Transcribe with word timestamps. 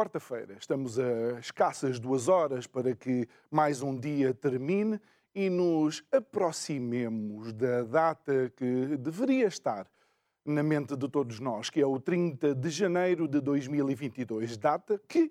Quarta-feira, 0.00 0.54
estamos 0.58 0.98
a 0.98 1.38
escassas 1.40 2.00
duas 2.00 2.26
horas 2.26 2.66
para 2.66 2.94
que 2.94 3.28
mais 3.50 3.82
um 3.82 3.94
dia 3.94 4.32
termine 4.32 4.98
e 5.34 5.50
nos 5.50 6.02
aproximemos 6.10 7.52
da 7.52 7.82
data 7.82 8.50
que 8.56 8.96
deveria 8.96 9.46
estar 9.46 9.86
na 10.42 10.62
mente 10.62 10.96
de 10.96 11.06
todos 11.06 11.38
nós, 11.38 11.68
que 11.68 11.82
é 11.82 11.86
o 11.86 12.00
30 12.00 12.54
de 12.54 12.70
janeiro 12.70 13.28
de 13.28 13.42
2022, 13.42 14.56
data 14.56 14.98
que 15.06 15.30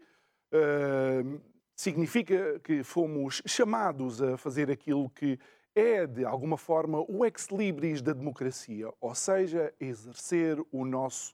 uh, 0.53 1.41
significa 1.75 2.59
que 2.59 2.83
fomos 2.83 3.41
chamados 3.47 4.21
a 4.21 4.37
fazer 4.37 4.69
aquilo 4.69 5.09
que 5.09 5.39
é, 5.73 6.05
de 6.05 6.23
alguma 6.23 6.57
forma, 6.57 7.03
o 7.09 7.25
ex-libris 7.25 8.03
da 8.03 8.13
democracia, 8.13 8.93
ou 9.01 9.15
seja, 9.15 9.73
exercer 9.79 10.63
o 10.71 10.85
nosso 10.85 11.33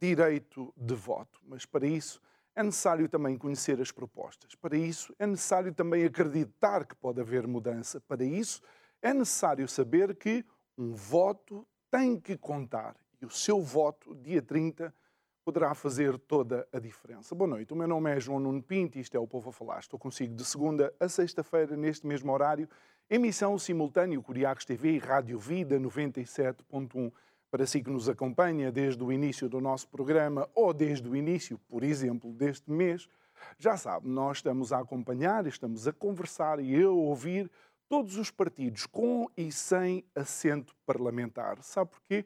direito 0.00 0.72
de 0.76 0.94
voto. 0.94 1.40
Mas 1.48 1.66
para 1.66 1.84
isso 1.84 2.24
é 2.56 2.62
necessário 2.62 3.06
também 3.06 3.36
conhecer 3.36 3.78
as 3.82 3.92
propostas. 3.92 4.54
Para 4.54 4.76
isso, 4.76 5.14
é 5.18 5.26
necessário 5.26 5.74
também 5.74 6.04
acreditar 6.04 6.86
que 6.86 6.96
pode 6.96 7.20
haver 7.20 7.46
mudança. 7.46 8.00
Para 8.00 8.24
isso, 8.24 8.62
é 9.02 9.12
necessário 9.12 9.68
saber 9.68 10.16
que 10.16 10.42
um 10.78 10.94
voto 10.94 11.66
tem 11.90 12.18
que 12.18 12.36
contar 12.36 12.96
e 13.20 13.26
o 13.26 13.30
seu 13.30 13.60
voto, 13.60 14.14
dia 14.14 14.40
30, 14.40 14.92
poderá 15.44 15.74
fazer 15.74 16.18
toda 16.18 16.66
a 16.72 16.78
diferença. 16.78 17.34
Boa 17.34 17.48
noite, 17.48 17.72
o 17.72 17.76
meu 17.76 17.86
nome 17.86 18.10
é 18.10 18.18
João 18.18 18.40
Nuno 18.40 18.62
Pinto 18.62 18.98
e 18.98 19.00
isto 19.00 19.16
é 19.16 19.20
o 19.20 19.28
Povo 19.28 19.50
a 19.50 19.52
Falar. 19.52 19.78
Estou 19.78 19.98
consigo 19.98 20.34
de 20.34 20.44
segunda 20.44 20.92
a 20.98 21.08
sexta-feira, 21.08 21.76
neste 21.76 22.06
mesmo 22.06 22.32
horário, 22.32 22.68
emissão 23.08 23.56
simultânea 23.58 24.20
Curiacos 24.20 24.64
TV 24.64 24.92
e 24.92 24.98
Rádio 24.98 25.38
Vida 25.38 25.78
97.1 25.78 27.12
para 27.50 27.66
si 27.66 27.82
que 27.82 27.90
nos 27.90 28.08
acompanha 28.08 28.72
desde 28.72 29.02
o 29.02 29.12
início 29.12 29.48
do 29.48 29.60
nosso 29.60 29.88
programa 29.88 30.48
ou 30.54 30.72
desde 30.72 31.08
o 31.08 31.16
início, 31.16 31.58
por 31.68 31.82
exemplo, 31.82 32.32
deste 32.32 32.70
mês, 32.70 33.08
já 33.58 33.76
sabe, 33.76 34.08
nós 34.08 34.38
estamos 34.38 34.72
a 34.72 34.78
acompanhar, 34.78 35.46
estamos 35.46 35.86
a 35.86 35.92
conversar 35.92 36.58
e 36.60 36.82
a 36.82 36.90
ouvir 36.90 37.50
todos 37.88 38.16
os 38.16 38.30
partidos 38.30 38.86
com 38.86 39.28
e 39.36 39.52
sem 39.52 40.04
assento 40.14 40.74
parlamentar. 40.84 41.62
Sabe 41.62 41.90
porquê? 41.90 42.24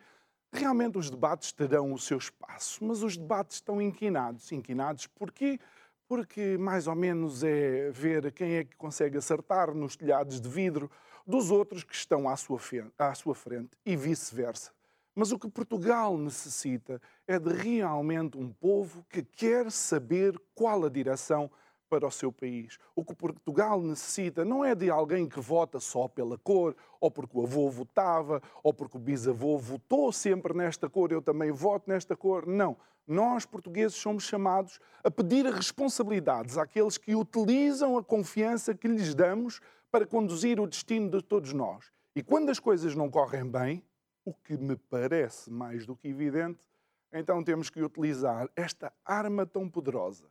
Realmente 0.53 0.99
os 0.99 1.11
debates 1.11 1.53
terão 1.53 1.93
o 1.93 1.99
seu 1.99 2.19
espaço, 2.19 2.85
mas 2.85 3.03
os 3.03 3.17
debates 3.17 3.57
estão 3.57 3.81
inquinados. 3.81 4.51
Inquinados 4.51 5.07
porquê? 5.07 5.61
Porque 6.09 6.59
mais 6.59 6.87
ou 6.87 6.97
menos 6.97 7.45
é 7.45 7.91
ver 7.91 8.33
quem 8.33 8.55
é 8.55 8.65
que 8.65 8.77
consegue 8.77 9.17
acertar 9.17 9.73
nos 9.75 9.95
telhados 9.97 10.41
de 10.41 10.49
vidro 10.49 10.91
dos 11.25 11.51
outros 11.51 11.85
que 11.85 11.95
estão 11.95 12.29
à 12.29 12.37
sua, 12.37 12.61
à 12.99 13.15
sua 13.15 13.35
frente 13.35 13.71
e 13.87 13.97
vice-versa. 13.97 14.73
Mas 15.15 15.33
o 15.33 15.39
que 15.39 15.49
Portugal 15.49 16.17
necessita 16.17 17.01
é 17.27 17.39
de 17.39 17.53
realmente 17.53 18.39
um 18.39 18.51
povo 18.53 19.05
que 19.09 19.23
quer 19.23 19.71
saber 19.71 20.41
qual 20.55 20.85
a 20.85 20.89
direção 20.89 21.51
para 21.91 22.07
o 22.07 22.11
seu 22.11 22.31
país. 22.31 22.79
O 22.95 23.05
que 23.05 23.15
Portugal 23.15 23.83
necessita 23.83 24.45
não 24.45 24.65
é 24.65 24.77
de 24.77 24.89
alguém 24.89 25.29
que 25.29 25.41
vota 25.41 25.81
só 25.81 26.07
pela 26.07 26.39
cor, 26.39 26.77
ou 27.01 27.11
porque 27.11 27.37
o 27.37 27.43
avô 27.43 27.69
votava, 27.69 28.41
ou 28.63 28.73
porque 28.73 28.97
o 28.97 29.01
bisavô 29.01 29.59
votou 29.59 30.13
sempre 30.13 30.55
nesta 30.55 30.89
cor, 30.89 31.11
eu 31.11 31.21
também 31.21 31.51
voto 31.51 31.91
nesta 31.91 32.17
cor. 32.17 32.47
Não. 32.47 32.77
Nós, 33.07 33.45
portugueses, 33.45 33.97
somos 33.97 34.23
chamados 34.23 34.79
a 35.03 35.11
pedir 35.11 35.45
responsabilidades 35.47 36.57
àqueles 36.57 36.97
que 36.97 37.13
utilizam 37.13 37.99
a 37.99 38.05
confiança 38.05 38.73
que 38.73 38.87
lhes 38.87 39.13
damos 39.15 39.61
para 39.91 40.07
conduzir 40.07 40.61
o 40.61 40.69
destino 40.69 41.11
de 41.11 41.21
todos 41.21 41.53
nós. 41.53 41.91
E 42.15 42.23
quando 42.23 42.51
as 42.51 42.61
coisas 42.61 42.95
não 42.95 43.11
correm 43.11 43.45
bem, 43.45 43.83
o 44.25 44.35
que 44.35 44.57
me 44.57 44.77
parece 44.77 45.51
mais 45.51 45.87
do 45.87 45.97
que 45.97 46.09
evidente, 46.09 46.65
então 47.13 47.43
temos 47.43 47.69
que 47.71 47.83
utilizar 47.83 48.49
esta 48.55 48.93
arma 49.05 49.45
tão 49.47 49.69
poderosa, 49.69 50.31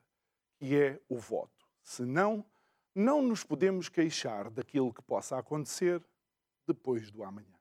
que 0.58 0.76
é 0.76 1.00
o 1.10 1.18
voto. 1.18 1.68
Senão, 1.84 2.46
não 2.94 3.22
nos 3.22 3.44
podemos 3.44 3.90
queixar 3.90 4.50
daquilo 4.50 4.94
que 4.94 5.02
possa 5.02 5.38
acontecer 5.38 6.04
depois 6.68 7.12
do 7.12 7.24
amanhã. 7.24 7.60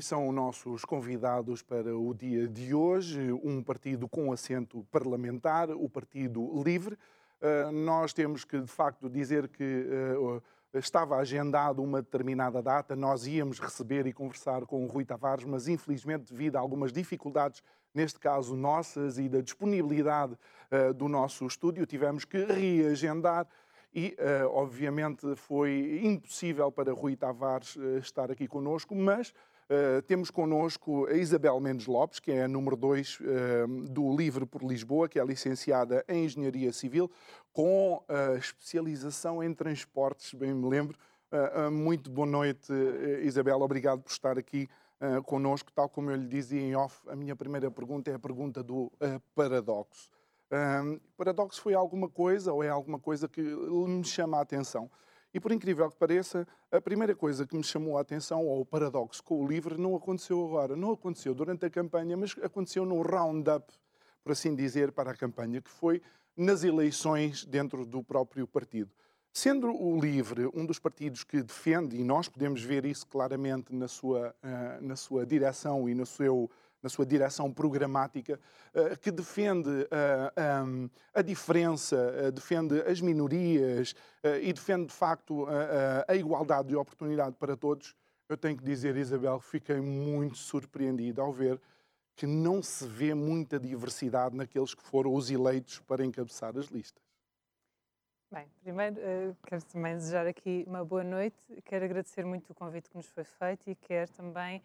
São 0.00 0.32
nossos 0.32 0.84
convidados 0.84 1.62
para 1.62 1.96
o 1.96 2.14
dia 2.14 2.48
de 2.48 2.74
hoje, 2.74 3.32
um 3.42 3.62
partido 3.62 4.08
com 4.08 4.32
assento 4.32 4.86
parlamentar, 4.90 5.70
o 5.70 5.88
Partido 5.88 6.62
Livre. 6.62 6.96
Uh, 7.40 7.70
nós 7.72 8.12
temos 8.12 8.44
que, 8.44 8.60
de 8.60 8.70
facto, 8.70 9.08
dizer 9.08 9.48
que 9.48 9.62
uh, 9.62 10.42
estava 10.72 11.16
agendado 11.16 11.82
uma 11.82 12.00
determinada 12.00 12.62
data, 12.62 12.96
nós 12.96 13.26
íamos 13.26 13.60
receber 13.60 14.06
e 14.06 14.12
conversar 14.12 14.64
com 14.64 14.84
o 14.84 14.88
Rui 14.88 15.04
Tavares, 15.04 15.44
mas 15.44 15.68
infelizmente, 15.68 16.32
devido 16.32 16.56
a 16.56 16.60
algumas 16.60 16.92
dificuldades, 16.92 17.62
neste 17.94 18.18
caso 18.18 18.56
nossas, 18.56 19.18
e 19.18 19.28
da 19.28 19.40
disponibilidade 19.40 20.32
uh, 20.70 20.94
do 20.94 21.08
nosso 21.08 21.46
estúdio, 21.46 21.84
tivemos 21.84 22.24
que 22.24 22.38
reagendar 22.44 23.46
e, 23.96 24.16
obviamente, 24.50 25.36
foi 25.36 26.00
impossível 26.02 26.72
para 26.72 26.92
Rui 26.92 27.14
Tavares 27.14 27.76
estar 28.00 28.28
aqui 28.28 28.48
conosco, 28.48 28.92
mas 28.92 29.32
Uh, 29.64 30.02
temos 30.02 30.30
connosco 30.30 31.06
a 31.06 31.14
Isabel 31.14 31.58
Mendes 31.58 31.86
Lopes, 31.86 32.20
que 32.20 32.30
é 32.30 32.44
a 32.44 32.48
número 32.48 32.76
2 32.76 33.20
uh, 33.20 33.24
eh, 33.24 33.66
do 33.88 34.14
Livre 34.14 34.44
por 34.44 34.62
Lisboa, 34.62 35.08
que 35.08 35.18
é 35.18 35.24
licenciada 35.24 36.04
em 36.06 36.26
Engenharia 36.26 36.70
Civil, 36.70 37.10
com 37.50 37.94
uh, 37.96 38.36
especialização 38.36 39.42
em 39.42 39.54
transportes, 39.54 40.34
bem 40.34 40.52
me 40.52 40.68
lembro. 40.68 40.98
muito 41.72 42.10
boa 42.10 42.26
noite, 42.26 42.72
Isabel. 43.22 43.60
Obrigado 43.62 44.02
por 44.02 44.10
estar 44.12 44.38
aqui 44.38 44.68
uh, 45.00 45.22
connosco. 45.22 45.72
Tal 45.72 45.88
como 45.88 46.10
eu 46.10 46.16
lhe 46.16 46.28
dizia 46.28 46.60
em 46.60 46.76
off, 46.76 47.00
a 47.08 47.16
minha 47.16 47.34
primeira 47.34 47.70
pergunta 47.70 48.10
é 48.10 48.14
a 48.14 48.18
pergunta 48.18 48.62
do 48.62 48.92
paradoxo. 49.34 50.10
paradoxo 51.16 51.62
foi 51.62 51.72
alguma 51.72 52.08
coisa 52.08 52.52
ou 52.52 52.62
é 52.62 52.68
alguma 52.68 52.98
coisa 52.98 53.26
que 53.26 53.40
me 53.40 54.04
chama 54.04 54.36
a 54.36 54.42
atenção? 54.42 54.90
E 55.34 55.40
por 55.40 55.50
incrível 55.50 55.90
que 55.90 55.96
pareça, 55.96 56.46
a 56.70 56.80
primeira 56.80 57.12
coisa 57.12 57.44
que 57.44 57.56
me 57.56 57.64
chamou 57.64 57.98
a 57.98 58.02
atenção, 58.02 58.46
ou 58.46 58.60
o 58.60 58.64
paradoxo 58.64 59.20
com 59.24 59.44
o 59.44 59.48
livro, 59.48 59.76
não 59.76 59.96
aconteceu 59.96 60.44
agora. 60.44 60.76
Não 60.76 60.92
aconteceu 60.92 61.34
durante 61.34 61.66
a 61.66 61.70
campanha, 61.70 62.16
mas 62.16 62.36
aconteceu 62.40 62.86
no 62.86 63.02
round-up, 63.02 63.66
por 64.22 64.30
assim 64.30 64.54
dizer, 64.54 64.92
para 64.92 65.10
a 65.10 65.16
campanha, 65.16 65.60
que 65.60 65.70
foi 65.70 66.00
nas 66.36 66.62
eleições 66.62 67.44
dentro 67.44 67.84
do 67.84 68.00
próprio 68.00 68.46
partido. 68.46 68.92
Sendo 69.32 69.66
o 69.72 70.00
LIVRE 70.00 70.48
um 70.54 70.64
dos 70.64 70.78
partidos 70.78 71.24
que 71.24 71.42
defende, 71.42 71.96
e 71.96 72.04
nós 72.04 72.28
podemos 72.28 72.62
ver 72.62 72.84
isso 72.84 73.04
claramente 73.08 73.74
na 73.74 73.88
sua, 73.88 74.32
uh, 74.40 74.86
na 74.86 74.94
sua 74.94 75.26
direção 75.26 75.88
e 75.88 75.94
no 75.96 76.06
seu 76.06 76.48
na 76.84 76.90
sua 76.90 77.06
direção 77.06 77.50
programática, 77.50 78.38
eh, 78.74 78.94
que 78.96 79.10
defende 79.10 79.88
eh, 79.90 80.90
a 81.14 81.22
diferença, 81.22 81.96
eh, 81.96 82.30
defende 82.30 82.78
as 82.82 83.00
minorias 83.00 83.94
e 84.42 84.52
defende, 84.52 84.86
de 84.86 84.92
facto, 84.92 85.46
a 86.06 86.14
igualdade 86.14 86.68
de 86.68 86.76
oportunidade 86.76 87.36
para 87.36 87.56
todos, 87.56 87.94
eu 88.28 88.36
tenho 88.36 88.56
que 88.56 88.64
dizer, 88.64 88.96
Isabel, 88.96 89.38
que 89.38 89.46
fiquei 89.46 89.80
muito 89.80 90.36
surpreendido 90.36 91.20
ao 91.20 91.32
ver 91.32 91.60
que 92.16 92.26
não 92.26 92.62
se 92.62 92.86
vê 92.86 93.12
muita 93.12 93.58
diversidade 93.58 94.36
naqueles 94.36 94.74
que 94.74 94.82
foram 94.82 95.14
os 95.14 95.30
eleitos 95.30 95.80
para 95.80 96.04
encabeçar 96.04 96.56
as 96.56 96.66
listas. 96.66 97.02
Bem, 98.32 98.46
primeiro 98.62 98.96
quero 99.46 99.64
também 99.64 99.94
desejar 99.94 100.26
aqui 100.26 100.64
uma 100.66 100.84
boa 100.84 101.04
noite, 101.04 101.36
quero 101.64 101.84
agradecer 101.84 102.24
muito 102.24 102.50
o 102.50 102.54
convite 102.54 102.88
que 102.88 102.96
nos 102.96 103.06
foi 103.06 103.24
feito 103.24 103.68
e 103.68 103.74
quero 103.74 104.10
também 104.12 104.62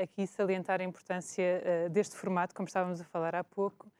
aqui 0.00 0.26
salientar 0.26 0.80
a 0.80 0.84
importância 0.84 1.88
deste 1.90 2.16
formato, 2.16 2.54
como 2.54 2.66
estávamos 2.66 3.00
a 3.00 3.04
falar 3.04 3.34
há 3.34 3.42
pouco, 3.42 3.90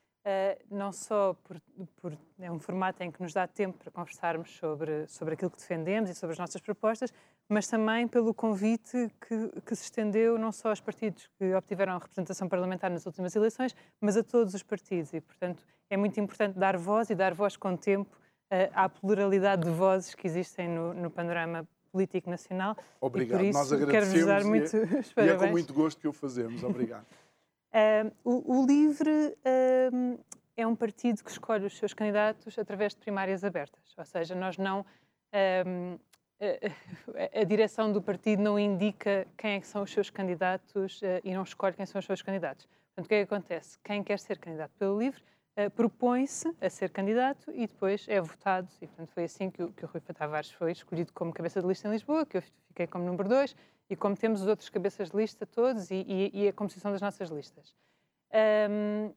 não 0.71 0.91
só 0.91 1.35
por, 1.45 1.61
por, 1.97 2.17
é 2.39 2.51
um 2.51 2.59
formato 2.59 3.03
em 3.03 3.11
que 3.11 3.21
nos 3.23 3.33
dá 3.33 3.47
tempo 3.47 3.79
para 3.79 3.91
conversarmos 3.91 4.51
sobre, 4.57 5.07
sobre 5.07 5.35
aquilo 5.35 5.51
que 5.51 5.59
defendemos 5.59 6.09
e 6.09 6.15
sobre 6.15 6.33
as 6.33 6.39
nossas 6.39 6.61
propostas, 6.61 7.13
mas 7.49 7.67
também 7.67 8.09
pelo 8.09 8.33
convite 8.33 9.11
que, 9.21 9.61
que 9.61 9.77
se 9.77 9.85
estendeu 9.85 10.39
não 10.39 10.51
só 10.51 10.71
aos 10.71 10.81
partidos 10.81 11.29
que 11.39 11.55
obtiveram 11.55 11.99
representação 11.99 12.49
parlamentar 12.49 12.91
nas 12.91 13.05
últimas 13.05 13.37
eleições, 13.37 13.77
mas 14.01 14.17
a 14.17 14.23
todos 14.23 14.55
os 14.55 14.63
partidos. 14.63 15.13
E, 15.13 15.21
portanto, 15.21 15.63
é 15.91 15.97
muito 15.97 16.19
importante 16.19 16.59
dar 16.59 16.77
voz 16.79 17.11
e 17.11 17.15
dar 17.15 17.35
voz 17.35 17.57
com 17.57 17.77
tempo 17.77 18.17
à 18.73 18.89
pluralidade 18.89 19.65
de 19.65 19.71
vozes 19.71 20.15
que 20.15 20.27
existem 20.27 20.69
no, 20.69 20.95
no 20.95 21.11
panorama 21.11 21.69
político 21.95 22.29
nacional. 22.29 22.77
Obrigado, 23.01 23.41
e 23.41 23.45
por 23.45 23.47
isso, 23.47 23.59
nós 23.59 23.73
agradecemos 23.73 24.25
quero 24.25 24.49
muito 24.49 24.77
e, 24.77 25.21
é, 25.21 25.27
e 25.27 25.29
é 25.29 25.37
com 25.37 25.47
muito 25.47 25.73
gosto 25.73 26.01
que 26.01 26.09
o 26.09 26.13
fazemos. 26.13 26.65
Obrigado. 26.65 27.07
uh, 27.71 28.13
o, 28.25 28.59
o, 28.59 28.67
LIVRE 28.67 29.09
uh, 29.11 30.25
é 30.57 30.67
um 30.67 30.75
partido 30.75 31.23
que 31.23 31.31
escolhe 31.31 31.65
os 31.65 31.79
seus 31.79 31.95
candidatos 31.95 32.59
através 32.59 32.95
de 32.95 33.01
primárias 33.01 33.45
abertas, 33.45 33.95
ou 33.97 34.05
seja, 34.05 34.35
nós 34.35 34.59
não... 34.59 34.81
Uh, 34.81 35.99
a, 36.41 37.41
a 37.41 37.45
direção 37.45 37.93
do 37.93 38.03
partido 38.03 38.43
não 38.43 38.59
indica 38.59 39.25
quem 39.39 39.53
é 39.53 39.61
que 39.61 39.67
são 39.69 39.83
os 39.85 39.93
seus 39.93 40.11
candidatos 40.11 41.01
e 41.23 41.33
não 41.33 41.45
escolhe 41.45 41.75
quem 41.75 41.87
são 41.87 42.01
os 42.01 42.05
seus 42.05 42.21
candidatos. 42.23 42.67
Portanto, 42.67 43.07
o 43.07 43.09
que 43.09 43.15
é 43.15 43.25
que 43.25 43.33
acontece? 43.33 43.79
Quem 43.85 44.03
quer 44.03 44.19
ser 44.19 44.39
candidato 44.39 44.73
pelo 44.77 44.99
LIVRE 44.99 45.23
uh, 45.57 45.71
propõe-se 45.71 46.55
a 46.61 46.69
ser 46.69 46.91
candidato 46.91 47.51
e 47.53 47.67
depois 47.67 48.07
é 48.09 48.21
votado. 48.21 48.69
E, 48.81 48.87
portanto, 48.87 49.11
foi 49.11 49.25
assim 49.25 49.51
que 49.51 49.63
o, 49.63 49.73
que 49.73 49.85
o 49.85 49.89
Rui 49.89 50.01
Tavares 50.01 50.51
foi 50.51 50.73
escolhido 50.73 51.13
como 51.13 51.33
cabeça 51.33 51.61
de 51.61 51.67
lista 51.67 51.89
em 51.89 51.91
Lisboa, 51.91 52.27
que 52.27 52.39
eu 52.39 52.43
fiquei 52.43 52.87
como 52.87 53.05
número 53.05 53.29
2, 53.29 53.57
e 53.91 53.97
como 53.97 54.17
temos 54.17 54.41
os 54.41 54.47
outros 54.47 54.69
cabeças 54.69 55.11
de 55.11 55.17
lista 55.17 55.47
todos 55.47 55.91
e, 55.91 56.05
e, 56.07 56.45
e 56.45 56.49
a 56.49 56.53
composição 56.53 56.91
das 56.93 57.01
nossas 57.01 57.29
listas. 57.29 57.75
Um, 58.71 59.13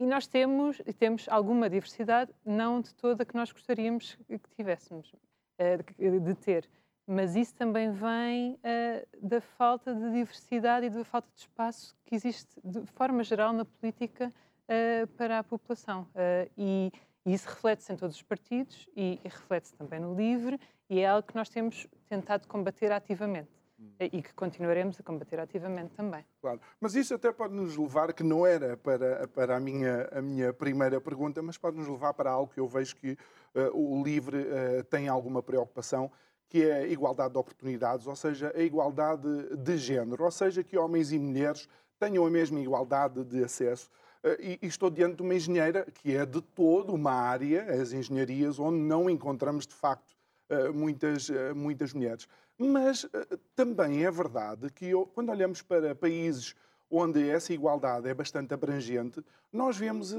e 0.00 0.06
nós 0.06 0.26
temos, 0.26 0.80
temos 0.98 1.28
alguma 1.28 1.68
diversidade, 1.68 2.32
não 2.44 2.80
de 2.80 2.94
toda 2.94 3.24
que 3.24 3.34
nós 3.34 3.50
gostaríamos 3.50 4.16
que 4.28 4.50
tivéssemos, 4.56 5.12
uh, 5.12 6.20
de 6.20 6.34
ter. 6.36 6.68
Mas 7.06 7.34
isso 7.34 7.54
também 7.54 7.90
vem 7.90 8.54
uh, 8.54 9.26
da 9.26 9.40
falta 9.40 9.94
de 9.94 10.12
diversidade 10.12 10.86
e 10.86 10.90
da 10.90 11.04
falta 11.04 11.28
de 11.34 11.40
espaço 11.40 11.96
que 12.04 12.14
existe, 12.14 12.48
de 12.62 12.86
forma 12.86 13.24
geral, 13.24 13.52
na 13.52 13.64
política 13.64 14.32
uh, 14.68 15.06
para 15.16 15.38
a 15.38 15.44
população. 15.44 16.02
Uh, 16.14 16.50
e, 16.56 16.92
e, 17.24 17.34
isso 17.34 17.48
reflete-se 17.48 17.92
em 17.92 17.96
todos 17.96 18.16
os 18.16 18.22
partidos 18.22 18.88
e, 18.96 19.20
e 19.24 19.28
reflete-se 19.28 19.74
também 19.74 20.00
no 20.00 20.14
LIVRE 20.14 20.60
e 20.88 21.00
é 21.00 21.06
algo 21.06 21.26
que 21.26 21.34
nós 21.34 21.48
temos 21.48 21.86
tentado 22.08 22.46
combater 22.48 22.90
ativamente 22.92 23.50
hum. 23.78 23.90
e 24.00 24.22
que 24.22 24.32
continuaremos 24.32 24.98
a 24.98 25.02
combater 25.02 25.38
ativamente 25.38 25.94
também. 25.94 26.24
Claro, 26.40 26.60
mas 26.80 26.94
isso 26.94 27.14
até 27.14 27.30
pode 27.32 27.54
nos 27.54 27.76
levar, 27.76 28.12
que 28.12 28.22
não 28.22 28.46
era 28.46 28.76
para, 28.76 29.28
para 29.28 29.56
a, 29.56 29.60
minha, 29.60 30.08
a 30.12 30.22
minha 30.22 30.52
primeira 30.52 31.00
pergunta, 31.00 31.42
mas 31.42 31.58
pode 31.58 31.76
nos 31.76 31.88
levar 31.88 32.14
para 32.14 32.30
algo 32.30 32.52
que 32.52 32.60
eu 32.60 32.66
vejo 32.66 32.96
que 32.96 33.12
uh, 33.54 33.76
o 33.76 34.02
LIVRE 34.02 34.46
tem 34.88 35.08
alguma 35.08 35.42
preocupação, 35.42 36.10
que 36.48 36.64
é 36.64 36.78
a 36.78 36.86
igualdade 36.86 37.34
de 37.34 37.38
oportunidades, 37.38 38.06
ou 38.06 38.16
seja, 38.16 38.50
a 38.56 38.60
igualdade 38.60 39.54
de 39.54 39.76
género, 39.76 40.24
ou 40.24 40.30
seja, 40.30 40.64
que 40.64 40.78
homens 40.78 41.12
e 41.12 41.18
mulheres 41.18 41.68
tenham 41.98 42.24
a 42.24 42.30
mesma 42.30 42.58
igualdade 42.58 43.22
de 43.24 43.44
acesso 43.44 43.90
eh, 44.22 44.58
e, 44.62 44.66
estou 44.66 44.90
diante 44.90 45.16
de 45.16 45.22
uma 45.22 45.34
engenheira 45.34 45.86
que 45.90 46.16
é 46.16 46.26
de 46.26 46.40
todo 46.40 46.94
uma 46.94 47.12
área, 47.12 47.64
as 47.80 47.92
engenharias, 47.92 48.58
onde 48.58 48.78
não 48.78 49.08
encontramos 49.08 49.66
de 49.66 49.74
facto 49.74 50.16
eh, 50.48 50.70
muitas, 50.70 51.30
eh, 51.30 51.52
muitas 51.52 51.92
mulheres. 51.92 52.26
Mas 52.58 53.08
também 53.54 54.04
é 54.04 54.10
verdade 54.10 54.70
que 54.72 54.90
quando 55.14 55.30
olhamos 55.30 55.62
para 55.62 55.94
países 55.94 56.56
onde 56.90 57.28
essa 57.28 57.52
igualdade 57.52 58.08
é 58.08 58.14
bastante 58.14 58.52
abrangente, 58.52 59.24
nós 59.52 59.76
vemos 59.76 60.16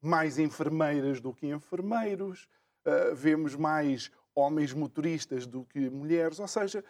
mais 0.00 0.38
enfermeiras 0.38 1.20
do 1.20 1.32
que 1.32 1.48
enfermeiros, 1.48 2.48
vemos 3.16 3.56
mais 3.56 4.12
homens 4.32 4.72
motoristas 4.72 5.48
do 5.48 5.64
que 5.64 5.90
mulheres, 5.90 6.38
ou 6.38 6.46
seja, 6.46 6.84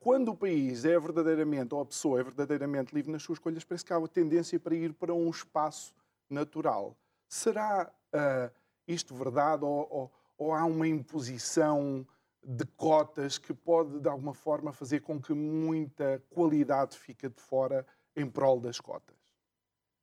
quando 0.00 0.28
o 0.28 0.36
país 0.36 0.84
é 0.84 0.98
verdadeiramente, 0.98 1.74
ou 1.74 1.80
a 1.80 1.86
pessoa 1.86 2.20
é 2.20 2.22
verdadeiramente 2.22 2.94
livre 2.94 3.10
nas 3.10 3.22
suas 3.22 3.38
escolhas, 3.38 3.64
parece 3.64 3.84
que 3.84 3.92
há 3.92 3.98
uma 3.98 4.08
tendência 4.08 4.60
para 4.60 4.74
ir 4.74 4.92
para 4.92 5.14
um 5.14 5.30
espaço 5.30 5.94
natural. 6.28 6.96
Será 7.28 7.90
uh, 8.14 8.54
isto 8.86 9.14
verdade 9.14 9.64
ou, 9.64 9.88
ou, 9.90 10.12
ou, 10.36 10.52
há 10.52 10.64
uma 10.64 10.86
imposição 10.86 12.06
de 12.44 12.64
cotas 12.76 13.38
que 13.38 13.54
pode, 13.54 14.00
de 14.00 14.08
alguma 14.08 14.34
forma, 14.34 14.72
fazer 14.72 15.00
com 15.00 15.20
que 15.20 15.32
muita 15.32 16.22
qualidade 16.30 16.98
fique 16.98 17.28
de 17.28 17.40
fora 17.40 17.86
em 18.14 18.28
prol 18.28 18.60
das 18.60 18.80
cotas? 18.80 19.16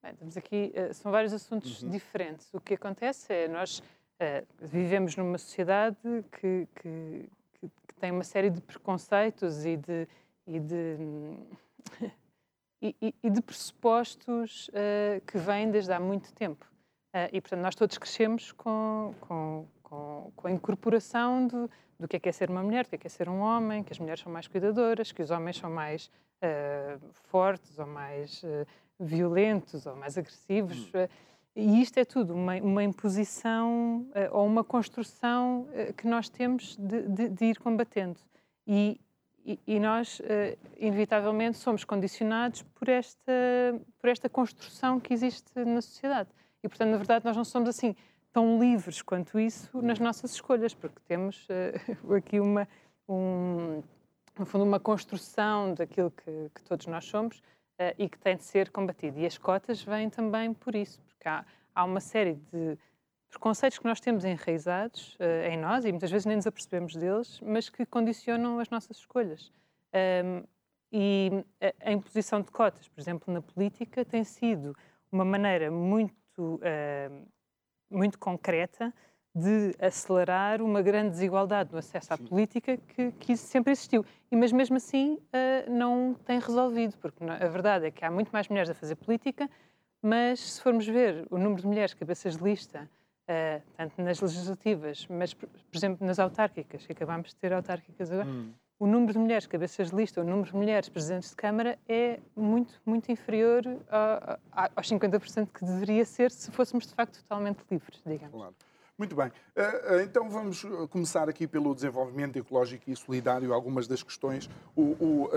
Bem, 0.01 0.15
temos 0.15 0.38
aqui, 0.38 0.73
uh, 0.75 0.94
são 0.94 1.12
vários 1.12 1.33
assuntos 1.33 1.83
uhum. 1.83 1.89
diferentes. 1.89 2.51
O 2.53 2.59
que 2.59 2.73
acontece 2.73 3.31
é, 3.31 3.47
nós 3.47 3.80
uh, 3.80 4.47
vivemos 4.59 5.15
numa 5.15 5.38
sociedade 5.38 5.97
que, 6.31 6.68
que 6.75 7.30
tem 8.00 8.12
uma 8.12 8.24
série 8.24 8.50
de 8.50 8.62
preconceitos 8.62 9.65
e 9.65 9.77
de, 9.77 10.07
e 10.45 10.59
de, 10.59 10.98
e, 12.81 13.15
e 13.24 13.30
de 13.30 13.42
pressupostos 13.42 14.69
uh, 14.69 15.21
que 15.25 15.38
vêm 15.38 15.69
desde 15.69 15.92
há 15.92 16.00
muito 16.00 16.33
tempo. 16.33 16.65
Uh, 17.13 17.30
e, 17.31 17.42
portanto, 17.42 17.62
nós 17.62 17.75
todos 17.75 17.98
crescemos 17.98 18.51
com, 18.51 19.13
com, 19.21 19.68
com, 19.83 20.31
com 20.36 20.48
a 20.48 20.51
incorporação 20.51 21.48
do, 21.48 21.69
do 22.00 22.07
que 22.07 22.18
é, 22.18 22.19
que 22.19 22.30
é 22.30 22.31
ser 22.31 22.50
uma 22.50 22.62
mulher, 22.62 22.86
do 22.86 22.89
que 22.89 22.95
é, 22.95 23.00
que 23.00 23.07
é 23.07 23.09
ser 23.09 23.30
um 23.30 23.39
homem, 23.39 23.83
que 23.83 23.92
as 23.92 24.00
mulheres 24.00 24.21
são 24.21 24.31
mais 24.31 24.48
cuidadoras, 24.48 25.12
que 25.12 25.21
os 25.21 25.31
homens 25.31 25.57
são 25.57 25.69
mais 25.69 26.12
uh, 26.44 27.00
fortes 27.13 27.80
ou 27.80 27.88
mais 27.88 28.44
violentos 29.00 29.86
ou 29.86 29.95
mais 29.95 30.18
agressivos. 30.18 30.92
Hum. 30.94 31.07
E 31.59 31.81
isto 31.81 31.98
é 31.98 32.06
tudo 32.06 32.36
uma, 32.36 32.56
uma 32.57 32.83
imposição 32.83 34.01
uh, 34.12 34.38
ou 34.38 34.45
uma 34.45 34.63
construção 34.63 35.62
uh, 35.62 35.92
que 35.94 36.06
nós 36.06 36.30
temos 36.30 36.77
de, 36.77 37.01
de, 37.09 37.30
de 37.30 37.45
ir 37.45 37.57
combatendo. 37.57 38.19
E, 38.68 39.01
e, 39.44 39.59
e 39.65 39.80
nós, 39.80 40.19
uh, 40.19 40.24
inevitavelmente, 40.77 41.57
somos 41.57 41.83
condicionados 41.83 42.62
por 42.62 42.88
esta, 42.88 43.31
por 43.98 44.07
esta 44.07 44.30
construção 44.30 45.00
que 45.00 45.12
existe 45.12 45.51
na 45.65 45.81
sociedade. 45.81 46.30
E, 46.63 46.69
portanto, 46.69 46.92
na 46.92 46.98
verdade, 46.98 47.25
nós 47.25 47.36
não 47.36 47.44
somos 47.44 47.69
assim 47.69 47.95
tão 48.31 48.59
livres 48.59 49.01
quanto 49.01 49.39
isso 49.39 49.81
nas 49.81 49.98
nossas 49.98 50.33
escolhas, 50.33 50.75
porque 50.75 51.00
temos 51.07 51.48
aqui 52.15 52.39
uma, 52.39 52.68
um, 53.09 53.81
no 54.38 54.45
fundo, 54.45 54.63
uma 54.63 54.80
construção 54.80 55.74
daquilo 55.74 56.12
que, 56.12 56.51
que 56.54 56.62
todos 56.62 56.86
nós 56.86 57.06
somos 57.06 57.42
e 57.98 58.07
que 58.07 58.18
tem 58.19 58.36
de 58.36 58.44
ser 58.44 58.69
combatido. 58.69 59.19
E 59.19 59.25
as 59.25 59.39
cotas 59.39 59.81
vêm 59.81 60.07
também 60.07 60.54
por 60.54 60.75
isso 60.75 61.06
porque 61.18 61.28
há, 61.28 61.44
há 61.74 61.84
uma 61.84 62.00
série 62.00 62.36
de 62.54 62.78
preconceitos 63.30 63.80
que 63.80 63.86
nós 63.86 64.00
temos 64.00 64.24
enraizados 64.24 65.16
uh, 65.16 65.47
em 65.50 65.57
nós 65.57 65.83
e 65.83 65.92
muitas 65.92 66.09
vezes 66.09 66.26
nem 66.26 66.36
nos 66.36 66.47
apercebemos 66.47 66.95
deles, 66.95 67.42
mas 67.42 67.69
que 67.69 67.86
condicionam 67.86 68.59
as 68.59 68.69
nossas 68.69 68.97
escolhas. 68.97 69.52
Um, 70.24 70.44
e 70.92 71.44
a, 71.59 71.90
a, 71.90 71.92
imposição 71.92 72.42
de 72.42 72.50
cotas, 72.50 72.88
por 72.88 73.02
exemplo, 73.02 73.33
na 73.33 73.42
política, 73.42 74.06
tem 74.06 74.24
sido 74.24 74.76
uma 75.12 75.26
maneira 75.26 75.69
muito, 75.69 76.14
uh, 76.40 77.28
muito 77.90 78.18
concreta 78.18 78.94
de 79.36 79.76
acelerar 79.80 80.62
uma 80.62 80.81
grande 80.81 81.12
desigualdade 81.12 81.71
no 81.71 81.78
acesso 81.78 82.14
à 82.14 82.18
Sim. 82.18 82.26
política 82.26 82.78
que, 82.78 83.12
que 83.12 83.38
sempre 83.38 83.71
existiu. 83.71 84.04
E, 84.31 84.36
mas 84.36 84.52
mesmo 84.52 84.78
assim 84.78 85.16
uh, 85.16 85.69
não 85.69 86.16
tem 86.26 86.40
resolvido, 86.40 86.97
porque 86.97 87.24
a 87.24 87.47
verdade 87.47 87.86
é 87.86 87.92
que 87.92 88.04
há 88.04 88.09
muito 88.09 88.30
mais 88.30 88.47
mulheres 88.47 88.69
a 88.69 88.74
fazer 88.74 88.95
política, 88.95 89.50
mas 90.01 90.39
se 90.39 90.61
formos 90.61 90.87
ver 90.87 91.25
o 91.30 91.37
número 91.37 91.61
de 91.61 91.68
mulheres 91.68 91.94
cabeças 91.94 92.37
de 92.37 92.44
lista, 92.44 92.89
uh, 93.27 93.61
tanto 93.75 94.01
nas 94.01 94.19
legislativas, 94.19 95.07
mas, 95.09 95.33
por, 95.33 95.47
por, 95.47 95.77
exemplo, 95.77 96.06
nas 96.06 96.19
autárquicas, 96.19 96.85
que 96.85 96.92
acabámos 96.92 97.30
de 97.30 97.35
ter 97.35 97.54
autárquicas 97.54 98.11
agora, 98.11 98.27
hum. 98.27 98.51
o 98.80 98.87
número 98.87 99.13
de 99.13 99.19
mulheres 99.19 99.47
cabeças 99.47 99.89
de 99.89 99.95
lista, 99.95 100.21
o 100.21 100.23
número 100.23 100.49
de 100.49 100.56
mulheres 100.56 100.89
presidentes 100.89 101.31
de 101.31 101.35
Câmara 101.35 101.77
é 101.87 102.19
muito, 102.35 102.80
muito 102.85 103.11
inferior 103.11 103.63
a, 103.89 104.39
a, 104.51 104.69
aos 104.75 104.89
50% 104.89 105.49
que 105.51 105.66
deveria 105.66 106.06
ser 106.06 106.31
se 106.31 106.51
fôssemos, 106.51 106.87
de 106.87 106.94
facto, 106.94 107.21
totalmente 107.21 107.59
livres, 107.69 108.01
digamos. 108.06 108.35
Claro. 108.35 108.56
Muito 108.97 109.16
bem. 109.16 109.27
Uh, 109.27 109.99
então 110.04 110.27
vamos 110.27 110.66
começar 110.89 111.30
aqui 111.30 111.45
pelo 111.45 111.75
desenvolvimento 111.75 112.37
ecológico 112.37 112.89
e 112.89 112.95
solidário, 112.95 113.54
algumas 113.54 113.87
das 113.87 114.01
questões. 114.01 114.49
O, 114.75 114.81
o, 114.81 115.30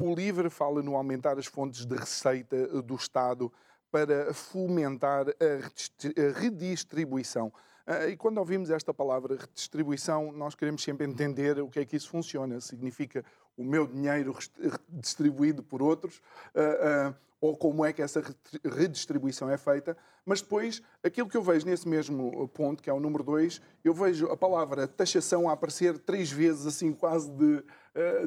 o 0.00 0.14
LIVRE 0.14 0.48
fala 0.48 0.84
no 0.84 0.94
aumentar 0.94 1.36
as 1.36 1.46
fontes 1.46 1.84
de 1.84 1.96
receita 1.96 2.80
do 2.80 2.94
Estado 2.94 3.52
para 3.90 4.32
fomentar 4.34 5.26
a 5.28 6.38
redistribuição. 6.38 7.52
Ah, 7.90 8.06
e 8.06 8.18
quando 8.18 8.36
ouvimos 8.36 8.68
esta 8.68 8.92
palavra 8.92 9.34
redistribuição, 9.34 10.30
nós 10.32 10.54
queremos 10.54 10.82
sempre 10.82 11.06
entender 11.06 11.58
o 11.58 11.70
que 11.70 11.80
é 11.80 11.86
que 11.86 11.96
isso 11.96 12.10
funciona. 12.10 12.60
Significa 12.60 13.24
o 13.56 13.64
meu 13.64 13.86
dinheiro 13.86 14.36
distribuído 14.90 15.62
por 15.62 15.80
outros, 15.80 16.20
ah, 16.54 16.60
ah, 16.60 17.14
ou 17.40 17.56
como 17.56 17.82
é 17.86 17.92
que 17.92 18.02
essa 18.02 18.22
redistribuição 18.62 19.48
é 19.48 19.56
feita, 19.56 19.96
mas 20.26 20.42
depois, 20.42 20.82
aquilo 21.02 21.28
que 21.28 21.36
eu 21.36 21.42
vejo 21.42 21.64
nesse 21.64 21.88
mesmo 21.88 22.46
ponto, 22.48 22.82
que 22.82 22.90
é 22.90 22.92
o 22.92 23.00
número 23.00 23.24
2, 23.24 23.58
eu 23.82 23.94
vejo 23.94 24.26
a 24.26 24.36
palavra 24.36 24.86
taxação 24.86 25.48
a 25.48 25.52
aparecer 25.52 25.98
três 25.98 26.30
vezes, 26.30 26.66
assim, 26.66 26.92
quase 26.92 27.30
de, 27.30 27.64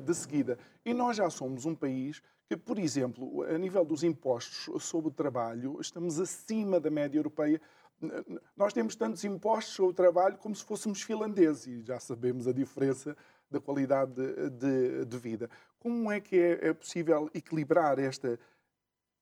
de 0.01 0.15
seguida. 0.15 0.57
E 0.83 0.93
nós 0.93 1.17
já 1.17 1.29
somos 1.29 1.65
um 1.65 1.75
país 1.75 2.23
por 2.57 2.79
exemplo, 2.79 3.43
a 3.43 3.57
nível 3.57 3.83
dos 3.85 4.03
impostos 4.03 4.83
sobre 4.83 5.09
o 5.09 5.13
trabalho, 5.13 5.79
estamos 5.79 6.19
acima 6.19 6.79
da 6.79 6.89
média 6.89 7.17
europeia. 7.17 7.61
Nós 8.57 8.73
temos 8.73 8.95
tantos 8.95 9.23
impostos 9.23 9.73
sobre 9.75 9.91
o 9.91 9.95
trabalho 9.95 10.37
como 10.37 10.55
se 10.55 10.63
fôssemos 10.63 11.01
finlandeses 11.01 11.67
e 11.67 11.81
já 11.81 11.99
sabemos 11.99 12.47
a 12.47 12.53
diferença 12.53 13.15
da 13.49 13.59
qualidade 13.59 14.13
de, 14.13 14.49
de, 14.49 15.05
de 15.05 15.17
vida. 15.17 15.49
Como 15.79 16.11
é 16.11 16.19
que 16.19 16.35
é, 16.35 16.69
é 16.69 16.73
possível 16.73 17.29
equilibrar 17.33 17.99
este 17.99 18.39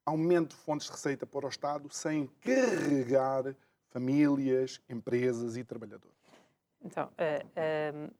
aumento 0.06 0.56
de 0.56 0.62
fontes 0.62 0.88
de 0.88 0.94
receita 0.94 1.26
para 1.26 1.46
o 1.46 1.50
Estado 1.50 1.90
sem 1.92 2.28
carregar 2.42 3.56
famílias, 3.90 4.82
empresas 4.90 5.58
e 5.58 5.64
trabalhadores? 5.64 6.18
Então, 6.82 7.08
uh, 7.08 8.08
uh, 8.08 8.14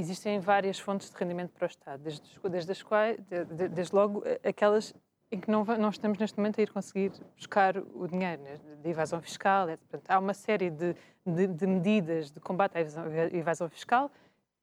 existem 0.00 0.38
várias 0.38 0.78
fontes 0.78 1.10
de 1.10 1.16
rendimento 1.16 1.50
para 1.50 1.64
o 1.64 1.68
Estado, 1.68 2.02
desde, 2.02 2.22
desde, 2.48 2.72
as 2.72 2.82
quais, 2.82 3.18
desde, 3.28 3.68
desde 3.68 3.94
logo 3.94 4.22
aquelas 4.44 4.94
em 5.30 5.40
que 5.40 5.50
não, 5.50 5.64
não, 5.64 5.90
estamos 5.90 6.18
neste 6.18 6.38
momento 6.38 6.58
a 6.58 6.62
ir 6.62 6.70
conseguir 6.70 7.12
buscar 7.36 7.76
o 7.76 8.06
dinheiro, 8.08 8.42
né, 8.42 8.58
de 8.82 8.88
evasão 8.88 9.20
fiscal. 9.20 9.66
Portanto, 9.66 10.10
há 10.10 10.18
uma 10.18 10.32
série 10.32 10.70
de, 10.70 10.96
de, 11.26 11.46
de, 11.46 11.66
medidas 11.66 12.30
de 12.30 12.40
combate 12.40 12.78
à 12.78 12.80
evasão, 12.80 13.04
evasão 13.32 13.68
fiscal 13.68 14.10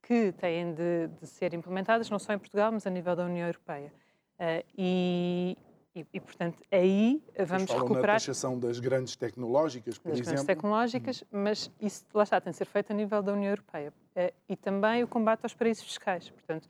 que 0.02 0.32
têm 0.34 0.74
de, 0.74 1.08
de, 1.20 1.28
ser 1.28 1.54
implementadas, 1.54 2.10
não 2.10 2.18
só 2.18 2.34
em 2.34 2.40
Portugal, 2.40 2.72
mas 2.72 2.86
a 2.88 2.90
nível 2.90 3.16
da 3.16 3.26
União 3.26 3.48
Europeia. 3.48 3.92
Uh, 4.40 4.66
e, 4.78 5.58
e, 5.96 6.06
e, 6.14 6.20
portanto, 6.20 6.62
aí 6.70 7.24
vamos 7.48 7.72
falam 7.72 7.84
recuperar... 7.84 8.08
na 8.08 8.14
taxação 8.14 8.60
das 8.60 8.80
grandes 8.80 9.16
tecnológicas, 9.16 9.98
por 9.98 10.10
das 10.10 10.20
exemplo. 10.20 10.34
grandes 10.34 10.46
tecnológicas, 10.46 11.24
mas 11.32 11.72
isso, 11.80 12.06
lá 12.14 12.24
está, 12.24 12.42
tem 12.42 12.52
de 12.52 12.58
ser 12.58 12.66
feito 12.66 12.92
a 12.92 12.94
nível 12.94 13.24
da 13.24 13.32
União 13.32 13.50
Europeia. 13.50 13.94
Uh, 14.14 14.34
e 14.50 14.58
também 14.58 15.04
o 15.04 15.08
combate 15.08 15.44
aos 15.44 15.54
paraísos 15.54 15.86
fiscais. 15.86 16.30
Portanto, 16.30 16.68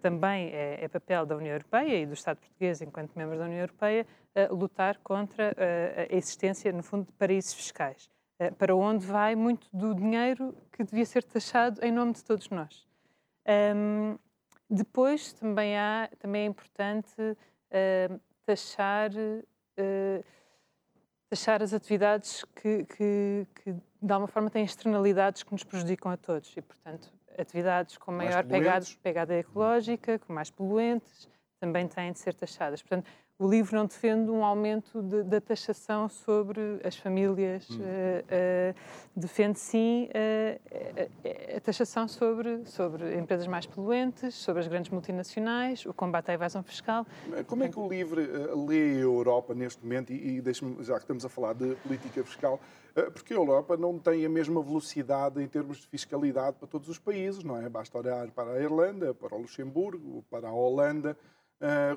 também 0.00 0.48
é, 0.48 0.82
é, 0.82 0.88
papel 0.88 1.26
da 1.26 1.36
União 1.36 1.52
Europeia 1.52 2.00
e 2.00 2.06
do 2.06 2.14
Estado 2.14 2.38
português, 2.38 2.80
enquanto 2.80 3.14
membros 3.14 3.38
da 3.38 3.44
União 3.44 3.60
Europeia, 3.60 4.06
uh, 4.34 4.54
lutar 4.54 4.98
contra 4.98 5.54
a 6.10 6.16
existência, 6.16 6.72
no 6.72 6.82
fundo, 6.82 7.04
de 7.04 7.12
paraísos 7.12 7.52
fiscais. 7.52 8.08
Eh, 8.38 8.50
para 8.52 8.74
onde 8.74 9.06
vai 9.06 9.36
muito 9.36 9.68
do 9.70 9.94
dinheiro 9.94 10.56
que 10.72 10.82
devia 10.82 11.04
ser 11.04 11.22
taxado 11.22 11.84
em 11.84 11.92
nome 11.92 12.14
de 12.14 12.24
todos 12.24 12.48
nós. 12.48 12.88
Depois 14.68 15.34
também 15.34 15.76
há 15.76 16.08
também 16.18 16.42
é 16.42 16.46
importante 16.46 17.14
taxar 18.46 19.10
uh, 19.12 20.24
taxar 21.28 21.62
as 21.62 21.72
atividades 21.72 22.44
que, 22.54 22.84
que, 22.84 23.46
que, 23.54 23.72
de 23.72 24.12
alguma 24.12 24.28
forma 24.28 24.50
têm 24.50 24.64
externalidades 24.64 25.42
que 25.42 25.52
nos 25.52 25.64
prejudicam 25.64 26.12
a 26.12 26.16
todos 26.16 26.54
e 26.56 26.60
portanto 26.60 27.12
atividades 27.38 27.96
com 27.96 28.12
maior 28.12 28.44
pegada, 28.44 28.84
pegada 29.02 29.34
ecológica, 29.34 30.18
com 30.18 30.32
mais 30.32 30.50
poluentes, 30.50 31.28
também 31.58 31.88
têm 31.88 32.12
de 32.12 32.18
ser 32.18 32.34
taxadas. 32.34 32.82
Portanto, 32.82 33.08
o 33.38 33.48
livro 33.48 33.76
não 33.76 33.86
defende 33.86 34.30
um 34.30 34.44
aumento 34.44 35.02
de, 35.02 35.22
da 35.24 35.40
taxação 35.40 36.08
sobre 36.08 36.80
as 36.84 36.96
famílias, 36.96 37.68
hum. 37.70 37.78
uh, 37.78 37.80
uh, 37.80 38.74
defende 39.16 39.58
sim 39.58 40.08
uh, 40.08 41.56
a 41.56 41.60
taxação 41.60 42.06
sobre, 42.06 42.64
sobre 42.66 43.16
empresas 43.16 43.46
mais 43.46 43.66
poluentes, 43.66 44.34
sobre 44.34 44.60
as 44.60 44.68
grandes 44.68 44.90
multinacionais, 44.90 45.84
o 45.86 45.92
combate 45.92 46.30
à 46.30 46.34
evasão 46.34 46.62
fiscal. 46.62 47.06
Como 47.46 47.64
é 47.64 47.68
que 47.68 47.78
o 47.78 47.88
livro 47.88 48.20
lê 48.66 48.96
a 48.96 49.00
Europa 49.00 49.54
neste 49.54 49.82
momento, 49.82 50.12
e, 50.12 50.38
e 50.38 50.42
já 50.84 50.94
que 50.94 51.00
estamos 51.00 51.24
a 51.24 51.28
falar 51.28 51.54
de 51.54 51.74
política 51.76 52.22
fiscal, 52.24 52.60
porque 53.12 53.32
a 53.32 53.36
Europa 53.36 53.76
não 53.76 53.98
tem 53.98 54.24
a 54.24 54.28
mesma 54.28 54.62
velocidade 54.62 55.42
em 55.42 55.48
termos 55.48 55.78
de 55.78 55.86
fiscalidade 55.86 56.56
para 56.58 56.68
todos 56.68 56.88
os 56.88 56.98
países, 56.98 57.42
não 57.42 57.56
é? 57.56 57.68
Basta 57.68 57.98
olhar 57.98 58.30
para 58.30 58.52
a 58.52 58.60
Irlanda, 58.60 59.14
para 59.14 59.34
o 59.34 59.40
Luxemburgo, 59.40 60.22
para 60.30 60.48
a 60.48 60.52
Holanda, 60.52 61.16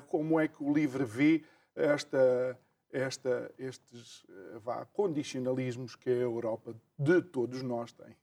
como 0.08 0.38
é 0.40 0.48
que 0.48 0.62
o 0.62 0.72
LIVRE 0.72 1.04
vê 1.04 1.44
esta, 1.74 2.58
esta, 2.92 3.52
estes 3.58 4.24
ah, 4.28 4.58
vá, 4.58 4.86
condicionalismos 4.86 5.94
que 5.94 6.10
a 6.10 6.14
Europa 6.14 6.74
de 6.98 7.20
todos 7.22 7.62
nós 7.62 7.92
tem? 7.92 8.16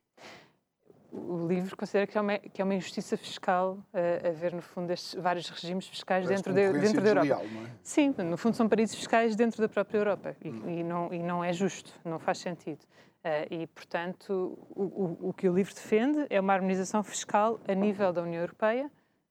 o 1.14 1.46
livro 1.46 1.76
considera 1.76 2.06
que 2.06 2.18
é 2.18 2.20
uma, 2.20 2.38
que 2.38 2.60
é 2.60 2.64
uma 2.64 2.74
injustiça 2.74 3.16
fiscal 3.16 3.78
uh, 3.92 4.28
haver, 4.28 4.52
no 4.52 4.60
fundo, 4.60 4.92
estes 4.92 5.14
vários 5.14 5.48
regimes 5.48 5.86
fiscais 5.86 6.26
dentro, 6.26 6.52
de, 6.52 6.72
dentro 6.72 7.00
da 7.00 7.08
Europa. 7.10 7.44
Não 7.44 7.62
é? 7.62 7.70
Sim, 7.82 8.14
no 8.18 8.36
fundo 8.36 8.56
são 8.56 8.68
paraísos 8.68 8.96
fiscais 8.96 9.36
dentro 9.36 9.62
da 9.62 9.68
própria 9.68 9.98
Europa 9.98 10.36
e, 10.42 10.50
hum. 10.50 10.70
e, 10.70 10.82
não, 10.82 11.14
e 11.14 11.22
não 11.22 11.44
é 11.44 11.52
justo, 11.52 11.92
não 12.04 12.18
faz 12.18 12.38
sentido. 12.38 12.80
Uh, 13.24 13.54
e, 13.54 13.66
portanto, 13.68 14.58
o, 14.70 14.82
o, 14.82 15.28
o, 15.28 15.32
que 15.32 15.48
o 15.48 15.54
livro 15.54 15.72
defende 15.72 16.26
é 16.28 16.40
uma 16.40 16.52
harmonização 16.52 17.02
fiscal 17.02 17.60
a 17.66 17.74
nível 17.74 18.12
da 18.12 18.20
União 18.22 18.42
Europeia, 18.42 18.90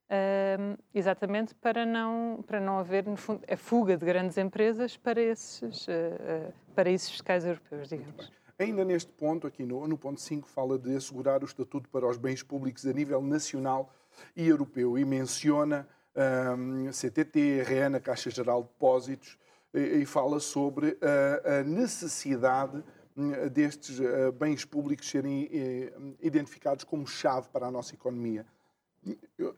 Uh, 0.09 0.77
exatamente 0.93 1.55
para 1.55 1.85
não, 1.85 2.43
para 2.45 2.59
não 2.59 2.77
haver, 2.77 3.05
no 3.07 3.15
fundo, 3.15 3.41
a 3.49 3.57
fuga 3.57 3.97
de 3.97 4.05
grandes 4.05 4.37
empresas 4.37 4.97
para 4.97 5.19
esses 5.19 5.87
uh, 5.87 5.91
uh, 5.91 6.53
paraísos 6.75 7.09
fiscais 7.09 7.45
europeus, 7.45 7.89
digamos. 7.89 8.31
Ainda 8.59 8.85
neste 8.85 9.11
ponto, 9.11 9.47
aqui 9.47 9.65
no, 9.65 9.87
no 9.87 9.97
ponto 9.97 10.19
5, 10.21 10.47
fala 10.47 10.77
de 10.77 10.95
assegurar 10.95 11.41
o 11.41 11.45
estatuto 11.45 11.89
para 11.89 12.07
os 12.07 12.17
bens 12.17 12.43
públicos 12.43 12.85
a 12.85 12.93
nível 12.93 13.21
nacional 13.21 13.91
e 14.35 14.47
europeu 14.47 14.99
e 14.99 15.05
menciona 15.05 15.87
um, 16.15 16.91
CTT, 16.91 17.63
REN, 17.63 17.95
a 17.95 17.99
Caixa 17.99 18.29
Geral 18.29 18.61
de 18.61 18.67
Depósitos, 18.67 19.39
e, 19.73 20.01
e 20.01 20.05
fala 20.05 20.39
sobre 20.39 20.95
a 21.43 21.63
necessidade 21.63 22.83
hum, 23.17 23.31
destes 23.51 23.99
bens 24.37 24.63
públicos 24.63 25.09
serem 25.09 25.49
eh, 25.51 25.91
identificados 26.21 26.83
como 26.83 27.07
chave 27.07 27.49
para 27.49 27.65
a 27.65 27.71
nossa 27.71 27.95
economia 27.95 28.45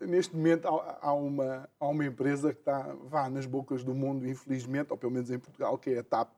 neste 0.02 0.36
momento 0.36 0.68
há, 0.68 1.00
há, 1.02 1.14
uma, 1.14 1.70
há 1.80 1.88
uma 1.88 2.06
empresa 2.06 2.54
que 2.54 2.60
está 2.60 2.94
vá 3.04 3.30
nas 3.30 3.46
bocas 3.46 3.84
do 3.84 3.94
mundo, 3.94 4.28
infelizmente, 4.28 4.92
ou 4.92 4.98
pelo 4.98 5.12
menos 5.12 5.30
em 5.30 5.40
Portugal, 5.40 5.78
que 5.78 5.92
é 5.92 6.00
a 6.00 6.04
TAP, 6.04 6.30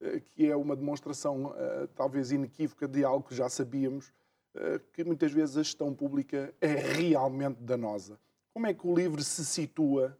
eh, 0.00 0.20
que 0.20 0.50
é 0.50 0.56
uma 0.56 0.76
demonstração 0.76 1.46
uh, 1.46 1.88
talvez 1.94 2.30
inequívoca 2.30 2.86
de 2.86 3.04
algo 3.04 3.26
que 3.26 3.34
já 3.34 3.48
sabíamos, 3.48 4.12
uh, 4.54 4.78
que 4.92 5.04
muitas 5.04 5.32
vezes 5.32 5.56
a 5.56 5.62
gestão 5.62 5.94
pública 5.94 6.54
é 6.60 6.74
realmente 6.74 7.60
danosa. 7.62 8.18
Como 8.52 8.66
é 8.66 8.74
que 8.74 8.86
o 8.86 8.94
LIVRE 8.94 9.22
se 9.22 9.44
situa 9.44 10.18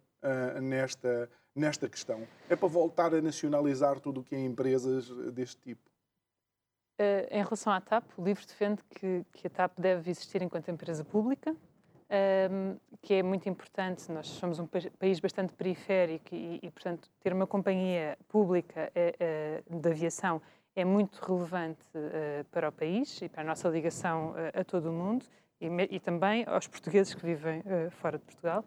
nesta, 0.62 1.28
nesta 1.54 1.88
questão? 1.88 2.24
É 2.48 2.54
para 2.54 2.68
voltar 2.68 3.12
a 3.12 3.20
nacionalizar 3.20 3.98
tudo 3.98 4.20
o 4.20 4.24
que 4.24 4.36
é 4.36 4.38
empresas 4.38 5.08
deste 5.32 5.60
tipo? 5.62 5.80
em 7.30 7.42
relação 7.42 7.72
à 7.72 7.80
TAP, 7.80 8.04
o 8.16 8.24
LIVRE 8.24 8.44
defende 8.44 8.82
que, 8.90 9.24
que 9.32 9.46
a 9.46 9.50
TAP 9.50 9.78
deve 9.78 10.10
existir 10.10 10.42
enquanto 10.42 10.68
empresa 10.68 11.04
pública, 11.04 11.56
um, 12.10 12.76
que 13.02 13.14
é 13.14 13.22
muito 13.22 13.48
importante. 13.48 14.10
Nós 14.10 14.26
somos 14.26 14.58
um 14.58 14.66
país 14.98 15.20
bastante 15.20 15.52
periférico 15.52 16.34
e, 16.34 16.58
e 16.62 16.70
portanto, 16.70 17.08
ter 17.20 17.32
uma 17.32 17.46
companhia 17.46 18.18
pública 18.28 18.90
uh, 18.94 19.80
de 19.80 19.88
aviação 19.88 20.40
é 20.74 20.84
muito 20.84 21.18
relevante 21.20 21.80
uh, 21.94 22.44
para 22.50 22.68
o 22.68 22.72
país 22.72 23.20
e 23.20 23.28
para 23.28 23.42
a 23.42 23.44
nossa 23.44 23.68
ligação 23.68 24.30
uh, 24.30 24.60
a 24.60 24.64
todo 24.64 24.90
o 24.90 24.92
mundo 24.92 25.24
e, 25.60 25.66
e, 25.90 25.98
também 25.98 26.44
aos 26.46 26.68
portugueses 26.68 27.14
que 27.14 27.24
vivem 27.26 27.64
fora 27.90 28.16
de 28.16 28.24
Portugal. 28.24 28.64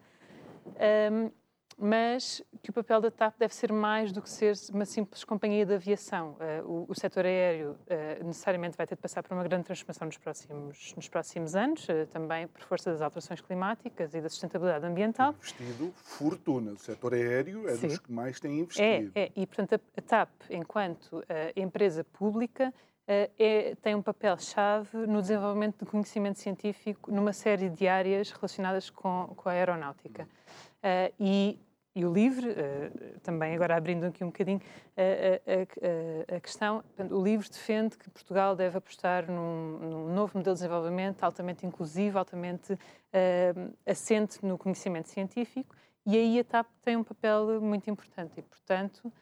Um, 1.10 1.30
mas 1.78 2.42
que 2.62 2.70
o 2.70 2.72
papel 2.72 3.00
da 3.00 3.10
TAP 3.10 3.38
deve 3.38 3.54
ser 3.54 3.72
mais 3.72 4.12
do 4.12 4.22
que 4.22 4.30
ser 4.30 4.54
uma 4.72 4.84
simples 4.84 5.24
companhia 5.24 5.66
de 5.66 5.74
aviação. 5.74 6.36
Uh, 6.64 6.70
o, 6.70 6.86
o 6.88 6.94
setor 6.94 7.24
aéreo 7.24 7.72
uh, 7.72 8.24
necessariamente 8.24 8.76
vai 8.76 8.86
ter 8.86 8.94
de 8.94 9.00
passar 9.00 9.22
por 9.22 9.34
uma 9.34 9.42
grande 9.42 9.64
transformação 9.64 10.06
nos 10.06 10.16
próximos, 10.16 10.94
nos 10.94 11.08
próximos 11.08 11.54
anos, 11.54 11.86
uh, 11.88 12.06
também 12.10 12.46
por 12.46 12.62
força 12.62 12.90
das 12.90 13.00
alterações 13.00 13.40
climáticas 13.40 14.14
e 14.14 14.20
da 14.20 14.28
sustentabilidade 14.28 14.86
ambiental. 14.86 15.34
Investido 15.38 15.92
fortuna. 15.96 16.72
O 16.72 16.78
setor 16.78 17.14
aéreo 17.14 17.68
é 17.68 17.74
Sim. 17.74 17.88
dos 17.88 17.98
que 17.98 18.12
mais 18.12 18.38
tem 18.38 18.60
investido. 18.60 19.12
É, 19.14 19.22
é. 19.24 19.32
e 19.34 19.46
portanto 19.46 19.80
a, 19.96 20.02
TAP, 20.02 20.30
enquanto 20.50 21.22
empresa 21.56 22.04
pública, 22.04 22.72
é, 23.06 23.74
tem 23.82 23.94
um 23.94 24.02
papel-chave 24.02 24.96
no 25.06 25.20
desenvolvimento 25.20 25.84
de 25.84 25.90
conhecimento 25.90 26.38
científico 26.38 27.10
numa 27.10 27.32
série 27.32 27.68
de 27.68 27.88
áreas 27.88 28.30
relacionadas 28.30 28.90
com, 28.90 29.32
com 29.36 29.48
a 29.48 29.52
aeronáutica. 29.52 30.28
Uh, 30.82 31.14
e, 31.18 31.58
e, 31.94 32.04
o 32.04 32.12
LIVRE, 32.12 32.48
uh, 32.50 33.20
também 33.20 33.54
agora 33.54 33.76
abrindo 33.76 34.04
aqui 34.04 34.24
um 34.24 34.28
bocadinho 34.28 34.60
a, 34.96 36.32
a, 36.32 36.36
a 36.36 36.40
questão, 36.40 36.82
o 37.10 37.22
LIVRE 37.22 37.48
defende 37.48 37.96
que 37.96 38.10
Portugal 38.10 38.56
deve 38.56 38.78
apostar 38.78 39.30
num, 39.30 39.78
num 39.78 40.14
novo 40.14 40.36
modelo 40.38 40.54
de 40.54 40.60
desenvolvimento 40.60 41.22
altamente 41.22 41.64
inclusivo, 41.64 42.18
altamente 42.18 42.76
assente 43.86 44.44
no 44.44 44.58
conhecimento 44.58 45.08
científico, 45.08 45.74
e 46.04 46.16
aí 46.16 46.38
a 46.40 46.44
TAP 46.44 46.66
tem 46.82 46.96
um 46.96 47.04
papel 47.04 47.60
muito 47.60 47.88
importante. 47.88 48.32
E, 48.38 48.42
portanto, 48.42 49.12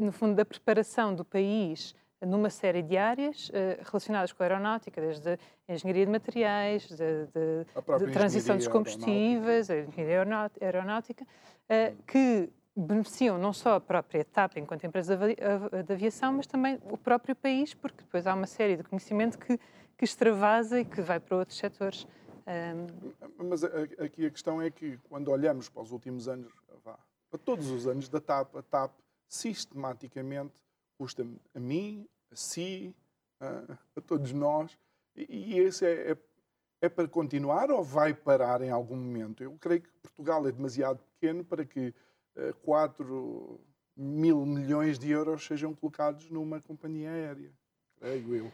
no 0.00 0.12
fundo, 0.12 0.34
da 0.34 0.44
preparação 0.44 1.14
do 1.14 1.24
país 1.24 1.94
numa 2.26 2.50
série 2.50 2.82
de 2.82 2.96
áreas 2.96 3.48
uh, 3.48 3.82
relacionadas 3.84 4.32
com 4.32 4.42
a 4.42 4.46
aeronáutica, 4.46 5.00
desde 5.00 5.38
a 5.68 5.72
engenharia 5.72 6.06
de 6.06 6.12
materiais, 6.12 6.88
de, 6.88 6.96
de, 6.96 8.06
de 8.06 8.12
transição 8.12 8.56
dos 8.56 8.68
combustíveis, 8.68 9.70
a 9.70 9.80
engenharia 9.80 10.50
aeronáutica, 10.60 11.24
uh, 11.24 12.02
que 12.06 12.50
beneficiam 12.74 13.36
não 13.38 13.52
só 13.52 13.74
a 13.74 13.80
própria 13.80 14.24
TAP 14.24 14.56
enquanto 14.56 14.84
empresa 14.84 15.16
de 15.16 15.92
aviação, 15.92 16.32
mas 16.32 16.46
também 16.46 16.78
o 16.84 16.96
próprio 16.96 17.36
país, 17.36 17.74
porque 17.74 18.02
depois 18.02 18.26
há 18.26 18.34
uma 18.34 18.46
série 18.46 18.76
de 18.76 18.82
conhecimento 18.82 19.38
que, 19.38 19.58
que 19.98 20.04
extravasa 20.04 20.80
e 20.80 20.84
que 20.84 21.02
vai 21.02 21.20
para 21.20 21.36
outros 21.36 21.58
setores. 21.58 22.06
Um... 22.46 23.44
Mas 23.46 23.62
aqui 23.62 24.24
a 24.24 24.30
questão 24.30 24.60
é 24.60 24.70
que, 24.70 24.98
quando 25.08 25.28
olhamos 25.28 25.68
para 25.68 25.82
os 25.82 25.92
últimos 25.92 26.28
anos, 26.28 26.50
vá, 26.82 26.98
para 27.30 27.38
todos 27.38 27.70
os 27.70 27.86
anos 27.86 28.08
da 28.08 28.20
TAP, 28.20 28.56
a 28.56 28.62
TAP 28.62 28.92
sistematicamente 29.28 30.61
custa 31.02 31.26
a 31.52 31.58
mim, 31.58 32.06
a 32.30 32.36
si, 32.36 32.94
a, 33.40 33.76
a 33.96 34.00
todos 34.00 34.32
nós, 34.32 34.78
e, 35.16 35.54
e 35.54 35.58
esse 35.58 35.84
é, 35.84 36.12
é, 36.12 36.16
é 36.82 36.88
para 36.88 37.08
continuar 37.08 37.72
ou 37.72 37.82
vai 37.82 38.14
parar 38.14 38.62
em 38.62 38.70
algum 38.70 38.94
momento? 38.94 39.42
Eu 39.42 39.58
creio 39.60 39.80
que 39.82 39.88
Portugal 40.00 40.46
é 40.46 40.52
demasiado 40.52 41.00
pequeno 41.14 41.44
para 41.44 41.64
que 41.64 41.92
4 42.62 43.60
mil 43.96 44.46
milhões 44.46 44.96
de 44.96 45.10
euros 45.10 45.44
sejam 45.44 45.74
colocados 45.74 46.30
numa 46.30 46.60
companhia 46.60 47.10
aérea, 47.10 47.50
creio 47.98 48.36
eu. 48.36 48.52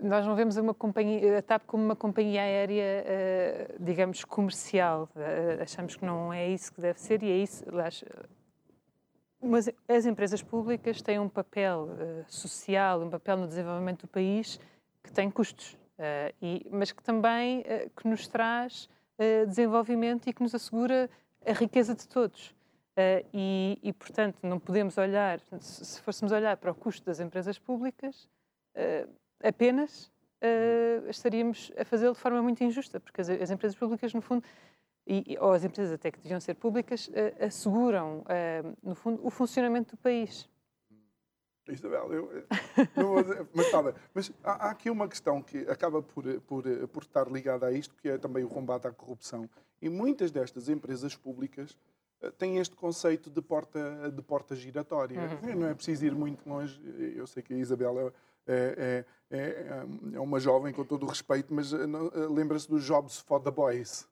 Nós 0.00 0.24
não 0.24 0.36
vemos 0.36 0.56
uma 0.56 0.74
companhia, 0.74 1.38
a 1.38 1.42
TAP 1.42 1.64
como 1.66 1.84
uma 1.84 1.96
companhia 1.96 2.42
aérea, 2.42 3.04
eh, 3.06 3.76
digamos, 3.80 4.24
comercial. 4.24 5.08
Eh, 5.16 5.58
achamos 5.60 5.96
que 5.96 6.04
não 6.04 6.32
é 6.32 6.48
isso 6.48 6.72
que 6.72 6.80
deve 6.80 7.00
ser 7.00 7.22
e 7.22 7.30
é 7.30 7.36
isso. 7.36 7.64
Mas 9.44 9.68
as 9.86 10.06
empresas 10.06 10.42
públicas 10.42 11.02
têm 11.02 11.18
um 11.18 11.28
papel 11.28 11.90
uh, 11.90 12.24
social, 12.26 13.02
um 13.02 13.10
papel 13.10 13.36
no 13.36 13.46
desenvolvimento 13.46 14.02
do 14.02 14.08
país 14.08 14.58
que 15.02 15.12
tem 15.12 15.30
custos, 15.30 15.74
uh, 15.98 16.34
e, 16.40 16.66
mas 16.70 16.90
que 16.90 17.02
também 17.02 17.60
uh, 17.60 17.90
que 17.94 18.08
nos 18.08 18.26
traz 18.26 18.88
desenvolvimento 19.46 20.28
e 20.28 20.32
que 20.32 20.42
nos 20.42 20.52
assegura 20.56 21.08
a 21.46 21.52
riqueza 21.52 21.94
de 21.94 22.08
todos. 22.08 22.52
E, 23.32 23.78
e, 23.80 23.92
portanto, 23.92 24.38
não 24.42 24.58
podemos 24.58 24.98
olhar, 24.98 25.38
se 25.60 26.00
fôssemos 26.00 26.32
olhar 26.32 26.56
para 26.56 26.72
o 26.72 26.74
custo 26.74 27.06
das 27.06 27.20
empresas 27.20 27.56
públicas, 27.56 28.28
apenas 29.40 30.10
estaríamos 31.08 31.70
a 31.78 31.84
fazê-lo 31.84 32.12
de 32.12 32.18
forma 32.18 32.42
muito 32.42 32.64
injusta, 32.64 32.98
porque 32.98 33.20
as, 33.20 33.30
as 33.30 33.52
empresas 33.52 33.78
públicas, 33.78 34.12
no 34.12 34.20
fundo, 34.20 34.44
e, 35.06 35.36
ou 35.40 35.52
as 35.52 35.64
empresas 35.64 35.92
até 35.92 36.10
que 36.10 36.18
deviam 36.18 36.40
ser 36.40 36.54
públicas, 36.54 37.10
asseguram, 37.40 38.24
no 38.82 38.94
fundo, 38.94 39.20
o 39.24 39.30
funcionamento 39.30 39.96
do 39.96 40.00
país. 40.00 40.48
Isabel, 41.72 42.12
eu, 42.12 42.44
não 42.96 43.22
dizer, 43.22 43.46
mas, 43.54 43.70
tá 43.70 43.94
mas 44.12 44.32
há, 44.42 44.66
há, 44.66 44.70
aqui 44.70 44.90
uma 44.90 45.08
questão 45.08 45.40
que 45.40 45.58
acaba 45.60 46.02
por, 46.02 46.24
por, 46.42 46.64
por 46.88 47.02
estar 47.02 47.26
ligada 47.30 47.66
a 47.66 47.72
isto, 47.72 47.94
que 47.96 48.08
é 48.08 48.18
também 48.18 48.44
o 48.44 48.48
combate 48.48 48.86
à 48.86 48.92
corrupção. 48.92 49.48
E 49.80 49.88
muitas 49.88 50.30
destas 50.30 50.68
empresas 50.68 51.16
públicas 51.16 51.76
uh, 52.22 52.30
têm 52.32 52.58
este 52.58 52.76
conceito 52.76 53.30
de 53.30 53.40
porta, 53.40 54.10
de 54.10 54.22
porta 54.22 54.54
giratória. 54.54 55.18
Uhum. 55.18 55.60
Não 55.60 55.68
é 55.68 55.74
preciso 55.74 56.04
ir 56.04 56.14
muito 56.14 56.46
longe. 56.46 56.80
Eu 57.16 57.26
sei 57.26 57.42
que 57.42 57.54
a 57.54 57.56
Isabel 57.56 58.12
é, 58.46 59.04
é, 59.30 59.36
é, 59.38 59.86
é 60.14 60.20
uma 60.20 60.38
jovem, 60.38 60.72
com 60.72 60.84
todo 60.84 61.04
o 61.04 61.08
respeito, 61.08 61.52
mas 61.54 61.72
uh, 61.72 61.78
lembra-se 62.30 62.68
dos 62.68 62.84
Jobs 62.84 63.20
for 63.20 63.40
the 63.40 63.50
Boys. 63.50 64.06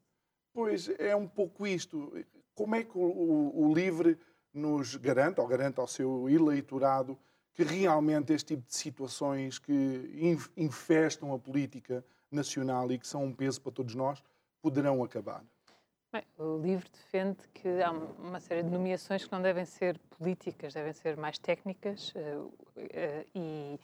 Pois 0.53 0.89
é 0.99 1.17
um 1.17 1.27
pouco 1.27 1.67
isto. 1.67 2.13
Como 2.55 2.75
é 2.75 2.85
que 2.85 2.97
o, 2.97 3.01
o, 3.01 3.69
o 3.69 3.75
LIVRE 3.75 4.19
nos 4.53 4.97
garante, 4.97 5.41
ou 5.41 5.47
garante 5.47 5.81
ao 5.81 5.87
seu 5.87 6.29
eleitorado, 6.29 7.19
que 7.55 7.63
realmente 7.63 8.33
este 8.33 8.57
tipo 8.57 8.67
de 8.67 8.75
situações 8.75 9.59
que 9.59 10.45
infestam 10.57 11.33
a 11.33 11.39
política 11.39 12.05
nacional 12.31 12.91
e 12.91 12.99
que 12.99 13.07
são 13.07 13.25
um 13.25 13.33
peso 13.33 13.61
para 13.61 13.73
todos 13.73 13.95
nós 13.95 14.23
poderão 14.61 15.03
acabar? 15.03 15.45
Bem, 16.13 16.25
o 16.39 16.59
LIVRE 16.59 16.91
defende 16.91 17.39
que 17.55 17.69
há 17.81 17.91
uma 17.91 18.39
série 18.39 18.63
de 18.63 18.71
nomeações 18.71 19.25
que 19.25 19.33
não 19.33 19.41
devem 19.41 19.65
ser 19.65 19.99
políticas, 20.19 20.75
devem 20.75 20.93
ser 20.93 21.17
mais 21.17 21.39
técnicas 21.39 22.13
uh, 22.15 22.45
uh, 22.45 22.53
e, 23.35 23.81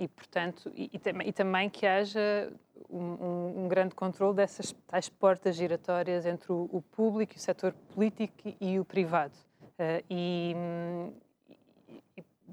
e, 0.00 0.08
portanto, 0.08 0.72
e, 0.74 0.90
e, 0.94 1.28
e, 1.28 1.32
também 1.32 1.68
que 1.68 1.86
haja 1.86 2.50
um, 2.88 3.64
um, 3.64 3.68
grande 3.68 3.94
controle 3.94 4.34
dessas 4.34 4.74
tais 4.86 5.10
portas 5.10 5.54
giratórias 5.54 6.24
entre 6.24 6.50
o, 6.50 6.70
o 6.72 6.80
público, 6.80 7.34
o 7.36 7.38
setor 7.38 7.74
político 7.94 8.34
e 8.58 8.80
o 8.80 8.84
privado. 8.84 9.34
Uh, 9.78 10.02
e, 10.08 10.56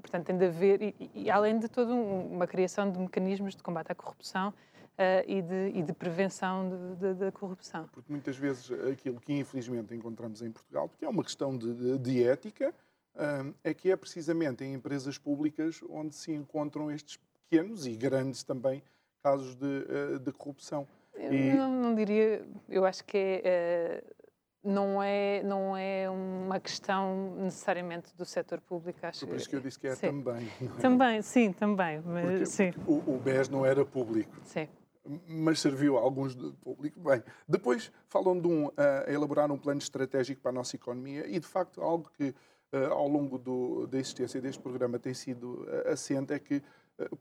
portanto, 0.02 0.26
tem 0.26 0.36
de 0.36 0.44
haver, 0.44 0.82
e, 0.82 1.10
e 1.14 1.30
além 1.30 1.58
de 1.58 1.68
toda 1.68 1.94
um, 1.94 2.34
uma 2.34 2.46
criação 2.46 2.92
de 2.92 2.98
mecanismos 2.98 3.56
de 3.56 3.62
combate 3.62 3.92
à 3.92 3.94
corrupção 3.94 4.50
uh, 4.50 4.54
e, 5.26 5.40
de, 5.40 5.78
e, 5.78 5.82
de, 5.82 5.94
prevenção 5.94 6.96
da 7.18 7.32
corrupção. 7.32 7.88
Porque 7.92 8.12
muitas 8.12 8.36
vezes 8.36 8.70
aquilo 8.92 9.18
que 9.20 9.32
infelizmente 9.32 9.94
encontramos 9.94 10.42
em 10.42 10.52
Portugal, 10.52 10.86
porque 10.86 11.06
é 11.06 11.08
uma 11.08 11.24
questão 11.24 11.56
de, 11.56 11.98
de 11.98 12.24
ética, 12.24 12.74
uh, 13.14 13.54
é 13.64 13.72
que 13.72 13.90
é 13.90 13.96
precisamente 13.96 14.62
em 14.64 14.74
empresas 14.74 15.16
públicas 15.16 15.80
onde 15.88 16.14
se 16.14 16.30
encontram 16.30 16.90
estes 16.90 17.18
pequenos 17.48 17.86
e 17.86 17.96
grandes 17.96 18.42
também 18.42 18.82
casos 19.22 19.54
de, 19.54 19.66
uh, 19.66 20.18
de 20.18 20.32
corrupção. 20.32 20.86
Eu 21.14 21.32
e... 21.32 21.52
não, 21.52 21.70
não, 21.82 21.94
diria, 21.94 22.46
eu 22.68 22.84
acho 22.84 23.04
que 23.04 23.42
é 23.44 24.04
não 24.68 25.02
é, 25.02 25.42
não 25.42 25.76
é 25.76 26.08
uma 26.10 26.58
questão 26.60 27.34
necessariamente 27.36 28.14
do 28.16 28.24
setor 28.24 28.60
público. 28.60 28.98
Acho 29.02 29.26
Por 29.26 29.36
isso 29.36 29.48
que 29.48 29.56
eu 29.56 29.60
disse 29.60 29.78
que 29.78 29.86
é 29.86 29.94
sim. 29.94 30.08
também. 30.08 30.48
É? 30.60 30.80
Também, 30.80 31.22
sim, 31.22 31.52
também. 31.52 32.02
Mas, 32.04 32.24
porque, 32.24 32.46
sim. 32.46 32.72
O, 32.86 33.14
o 33.14 33.18
BES 33.18 33.48
não 33.48 33.64
era 33.64 33.84
público. 33.84 34.36
Sim. 34.44 34.68
Mas 35.26 35.60
serviu 35.60 35.96
a 35.96 36.00
alguns 36.02 36.34
do 36.34 36.52
público. 36.52 37.00
Bem, 37.00 37.22
depois 37.48 37.90
falam 38.08 38.38
de 38.38 38.46
um, 38.46 38.66
uh, 38.66 38.72
elaborar 39.06 39.50
um 39.50 39.56
plano 39.56 39.78
estratégico 39.78 40.42
para 40.42 40.50
a 40.50 40.54
nossa 40.54 40.76
economia 40.76 41.26
e, 41.26 41.38
de 41.40 41.46
facto, 41.46 41.80
algo 41.80 42.10
que 42.16 42.28
uh, 42.72 42.92
ao 42.92 43.08
longo 43.08 43.38
do, 43.38 43.86
da 43.86 43.98
existência 43.98 44.40
deste 44.40 44.60
programa 44.60 44.98
tem 44.98 45.14
sido 45.14 45.64
uh, 45.64 45.92
assente 45.92 46.34
é 46.34 46.38
que 46.38 46.62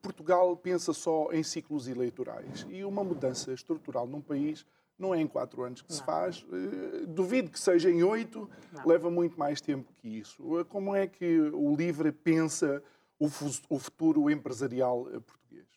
Portugal 0.01 0.55
pensa 0.57 0.93
só 0.93 1.31
em 1.31 1.43
ciclos 1.43 1.87
eleitorais 1.87 2.65
e 2.69 2.83
uma 2.83 3.03
mudança 3.03 3.53
estrutural 3.53 4.07
num 4.07 4.21
país 4.21 4.65
não 4.97 5.13
é 5.13 5.21
em 5.21 5.27
quatro 5.27 5.63
anos 5.63 5.81
que 5.81 5.89
não. 5.89 5.97
se 5.97 6.03
faz. 6.03 6.45
Eh, 6.51 7.05
duvido 7.05 7.51
que 7.51 7.59
seja 7.59 7.89
em 7.89 8.03
oito, 8.03 8.49
leva 8.85 9.11
muito 9.11 9.37
mais 9.37 9.61
tempo 9.61 9.93
que 9.93 10.07
isso. 10.07 10.59
Eh, 10.59 10.63
como 10.63 10.95
é 10.95 11.05
que 11.05 11.39
o 11.39 11.75
LIVRE 11.75 12.11
pensa 12.11 12.81
o 13.19 13.79
futuro 13.79 14.29
empresarial 14.29 15.07
eh, 15.09 15.19
português? 15.19 15.67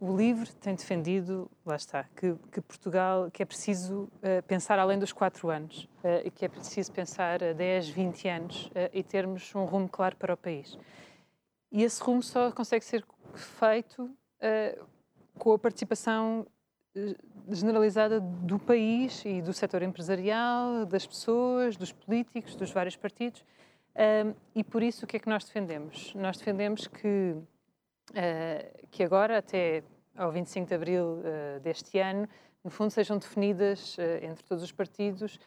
O 0.00 0.16
LIVRE 0.16 0.50
tem 0.54 0.74
defendido, 0.74 1.50
lá 1.64 1.76
está, 1.76 2.04
que, 2.16 2.34
que 2.50 2.58
Portugal, 2.62 3.30
que 3.30 3.42
é 3.42 3.44
preciso 3.44 4.04
uh, 4.04 4.42
pensar 4.46 4.78
além 4.78 4.98
dos 4.98 5.12
quatro 5.12 5.50
anos, 5.50 5.84
uh, 6.02 6.24
e 6.24 6.30
que 6.30 6.46
é 6.46 6.48
preciso 6.48 6.90
pensar 6.90 7.44
a 7.44 7.52
10, 7.52 7.90
20 7.90 8.28
anos 8.28 8.66
uh, 8.68 8.88
e 8.94 9.02
termos 9.02 9.54
um 9.54 9.66
rumo 9.66 9.86
claro 9.86 10.16
para 10.16 10.32
o 10.32 10.36
país. 10.38 10.78
E 11.70 11.82
esse 11.82 12.02
rumo 12.02 12.22
só 12.22 12.50
consegue 12.50 12.84
ser 12.84 13.04
feito 13.34 14.10
com 15.38 15.52
a 15.52 15.58
participação 15.58 16.46
generalizada 17.50 18.20
do 18.20 18.58
país 18.58 19.24
e 19.24 19.40
do 19.40 19.52
setor 19.52 19.82
empresarial, 19.82 20.84
das 20.84 21.06
pessoas, 21.06 21.76
dos 21.76 21.92
políticos, 21.92 22.54
dos 22.54 22.70
vários 22.70 22.96
partidos. 22.96 23.44
Um, 23.96 24.34
e 24.54 24.62
por 24.62 24.82
isso, 24.82 25.04
o 25.04 25.08
que 25.08 25.16
é 25.16 25.20
que 25.20 25.28
nós 25.28 25.44
defendemos? 25.44 26.14
Nós 26.14 26.36
defendemos 26.36 26.86
que, 26.86 27.34
uh, 28.10 28.88
que 28.90 29.02
agora, 29.02 29.38
até 29.38 29.82
ao 30.16 30.30
25 30.30 30.68
de 30.68 30.74
abril 30.74 31.04
uh, 31.04 31.60
deste 31.60 31.98
ano, 31.98 32.28
no 32.62 32.70
fundo, 32.70 32.90
sejam 32.90 33.18
definidas 33.18 33.96
uh, 33.96 34.24
entre 34.24 34.44
todos 34.44 34.62
os 34.62 34.72
partidos, 34.72 35.38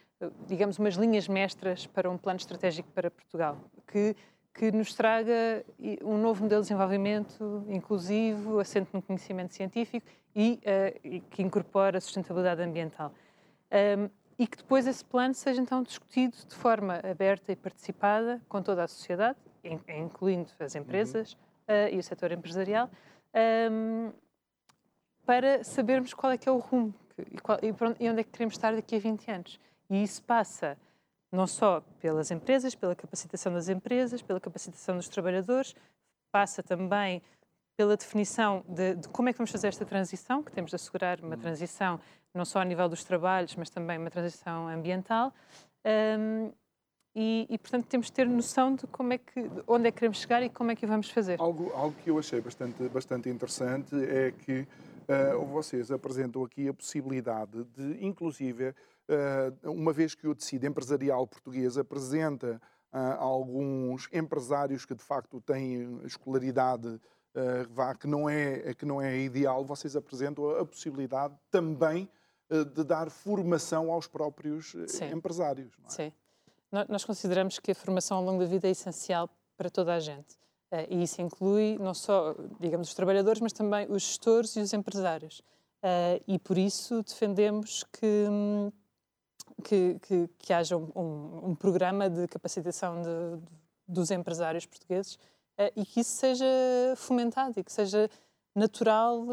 digamos, 0.46 0.78
umas 0.78 0.94
linhas 0.94 1.28
mestras 1.28 1.86
para 1.86 2.10
um 2.10 2.18
plano 2.18 2.38
estratégico 2.38 2.88
para 2.90 3.10
Portugal, 3.10 3.58
que 3.86 4.14
que 4.54 4.70
nos 4.70 4.94
traga 4.94 5.64
um 6.02 6.18
novo 6.18 6.42
modelo 6.42 6.60
de 6.60 6.68
desenvolvimento 6.68 7.64
inclusivo, 7.68 8.58
assente 8.58 8.90
no 8.92 9.00
conhecimento 9.00 9.54
científico 9.54 10.06
e, 10.34 10.60
uh, 10.62 11.00
e 11.02 11.20
que 11.20 11.42
incorpora 11.42 11.98
a 11.98 12.00
sustentabilidade 12.00 12.62
ambiental. 12.62 13.12
Um, 13.70 14.10
e 14.38 14.46
que 14.46 14.56
depois 14.56 14.86
esse 14.86 15.04
plano 15.04 15.34
seja 15.34 15.60
então 15.60 15.82
discutido 15.82 16.36
de 16.48 16.54
forma 16.54 17.00
aberta 17.08 17.52
e 17.52 17.56
participada 17.56 18.40
com 18.48 18.62
toda 18.62 18.84
a 18.84 18.88
sociedade, 18.88 19.38
incluindo 19.88 20.50
as 20.58 20.74
empresas 20.74 21.34
uhum. 21.34 21.38
uh, 21.74 21.94
e 21.94 21.98
o 21.98 22.02
setor 22.02 22.32
empresarial, 22.32 22.90
um, 23.70 24.12
para 25.24 25.62
sabermos 25.62 26.12
qual 26.12 26.32
é 26.32 26.38
que 26.38 26.48
é 26.48 26.52
o 26.52 26.58
rumo 26.58 26.94
e, 27.30 27.40
qual, 27.40 27.58
e 27.62 28.08
onde 28.08 28.20
é 28.20 28.24
que 28.24 28.30
queremos 28.30 28.54
estar 28.54 28.74
daqui 28.74 28.96
a 28.96 28.98
20 28.98 29.30
anos. 29.30 29.60
E 29.88 30.02
isso 30.02 30.22
passa 30.22 30.76
não 31.32 31.46
só 31.46 31.82
pelas 31.98 32.30
empresas, 32.30 32.74
pela 32.74 32.94
capacitação 32.94 33.52
das 33.52 33.68
empresas, 33.68 34.20
pela 34.20 34.38
capacitação 34.38 34.96
dos 34.96 35.08
trabalhadores, 35.08 35.74
passa 36.30 36.62
também 36.62 37.22
pela 37.76 37.96
definição 37.96 38.62
de, 38.68 38.96
de, 38.96 39.08
como 39.08 39.30
é 39.30 39.32
que 39.32 39.38
vamos 39.38 39.50
fazer 39.50 39.68
esta 39.68 39.84
transição, 39.84 40.42
que 40.42 40.52
temos 40.52 40.70
de 40.70 40.76
assegurar 40.76 41.18
uma 41.20 41.34
uhum. 41.34 41.40
transição 41.40 41.98
não 42.34 42.44
só 42.44 42.60
a 42.60 42.64
nível 42.64 42.88
dos 42.88 43.02
trabalhos, 43.02 43.56
mas 43.56 43.70
também 43.70 43.98
uma 43.98 44.10
transição 44.10 44.68
ambiental. 44.68 45.32
Um, 45.84 46.52
e, 47.14 47.46
e, 47.50 47.58
portanto, 47.58 47.86
temos 47.86 48.06
de 48.06 48.12
ter 48.12 48.26
noção 48.26 48.74
de 48.74 48.86
como 48.86 49.12
é 49.12 49.18
que, 49.18 49.50
onde 49.66 49.88
é 49.88 49.90
que 49.90 49.98
queremos 49.98 50.18
chegar 50.18 50.42
e 50.42 50.48
como 50.48 50.70
é 50.70 50.76
que 50.76 50.86
o 50.86 50.88
vamos 50.88 51.10
fazer. 51.10 51.38
Algo, 51.38 51.70
algo 51.74 51.94
que 52.02 52.08
eu 52.08 52.18
achei 52.18 52.40
bastante, 52.40 52.88
bastante 52.88 53.28
interessante 53.28 53.94
é 53.94 54.32
que 54.32 54.60
uh, 54.60 55.44
vocês 55.44 55.90
apresentam 55.90 56.42
aqui 56.42 56.68
a 56.68 56.72
possibilidade 56.72 57.64
de, 57.64 58.02
inclusive, 58.02 58.74
uma 59.64 59.92
vez 59.92 60.14
que 60.14 60.26
o 60.26 60.34
tecido 60.34 60.66
empresarial 60.66 61.26
português 61.26 61.76
apresenta 61.76 62.60
alguns 63.18 64.08
empresários 64.12 64.84
que 64.84 64.94
de 64.94 65.02
facto 65.02 65.40
têm 65.40 66.00
escolaridade 66.04 67.00
vá, 67.70 67.94
que, 67.94 68.06
não 68.06 68.28
é, 68.28 68.74
que 68.74 68.84
não 68.84 69.00
é 69.00 69.18
ideal, 69.18 69.64
vocês 69.64 69.96
apresentam 69.96 70.50
a 70.50 70.64
possibilidade 70.64 71.34
também 71.50 72.08
de 72.74 72.84
dar 72.84 73.10
formação 73.10 73.90
aos 73.90 74.06
próprios 74.06 74.76
Sim. 74.86 75.06
empresários. 75.06 75.72
É? 75.84 75.88
Sim. 75.88 76.12
Nós 76.88 77.04
consideramos 77.04 77.58
que 77.58 77.70
a 77.70 77.74
formação 77.74 78.18
ao 78.18 78.24
longo 78.24 78.40
da 78.40 78.46
vida 78.46 78.68
é 78.68 78.70
essencial 78.70 79.28
para 79.56 79.70
toda 79.70 79.94
a 79.94 80.00
gente. 80.00 80.36
E 80.88 81.02
isso 81.02 81.20
inclui 81.20 81.78
não 81.78 81.92
só, 81.94 82.34
digamos, 82.60 82.88
os 82.88 82.94
trabalhadores, 82.94 83.40
mas 83.40 83.52
também 83.52 83.86
os 83.90 84.02
gestores 84.02 84.56
e 84.56 84.60
os 84.60 84.72
empresários. 84.72 85.42
E 86.26 86.38
por 86.38 86.56
isso 86.56 87.02
defendemos 87.02 87.84
que, 87.84 88.26
que, 89.62 89.98
que, 90.02 90.28
que 90.38 90.52
haja 90.52 90.76
um, 90.76 90.90
um, 90.94 91.50
um, 91.50 91.54
programa 91.54 92.08
de 92.08 92.26
capacitação 92.28 93.00
de, 93.02 93.08
de, 93.40 93.46
dos 93.86 94.10
empresários 94.10 94.66
portugueses 94.66 95.14
uh, 95.14 95.72
e 95.76 95.84
que 95.84 96.00
isso 96.00 96.16
seja 96.16 96.46
fomentado 96.96 97.58
e 97.58 97.64
que 97.64 97.72
seja 97.72 98.08
natural 98.54 99.26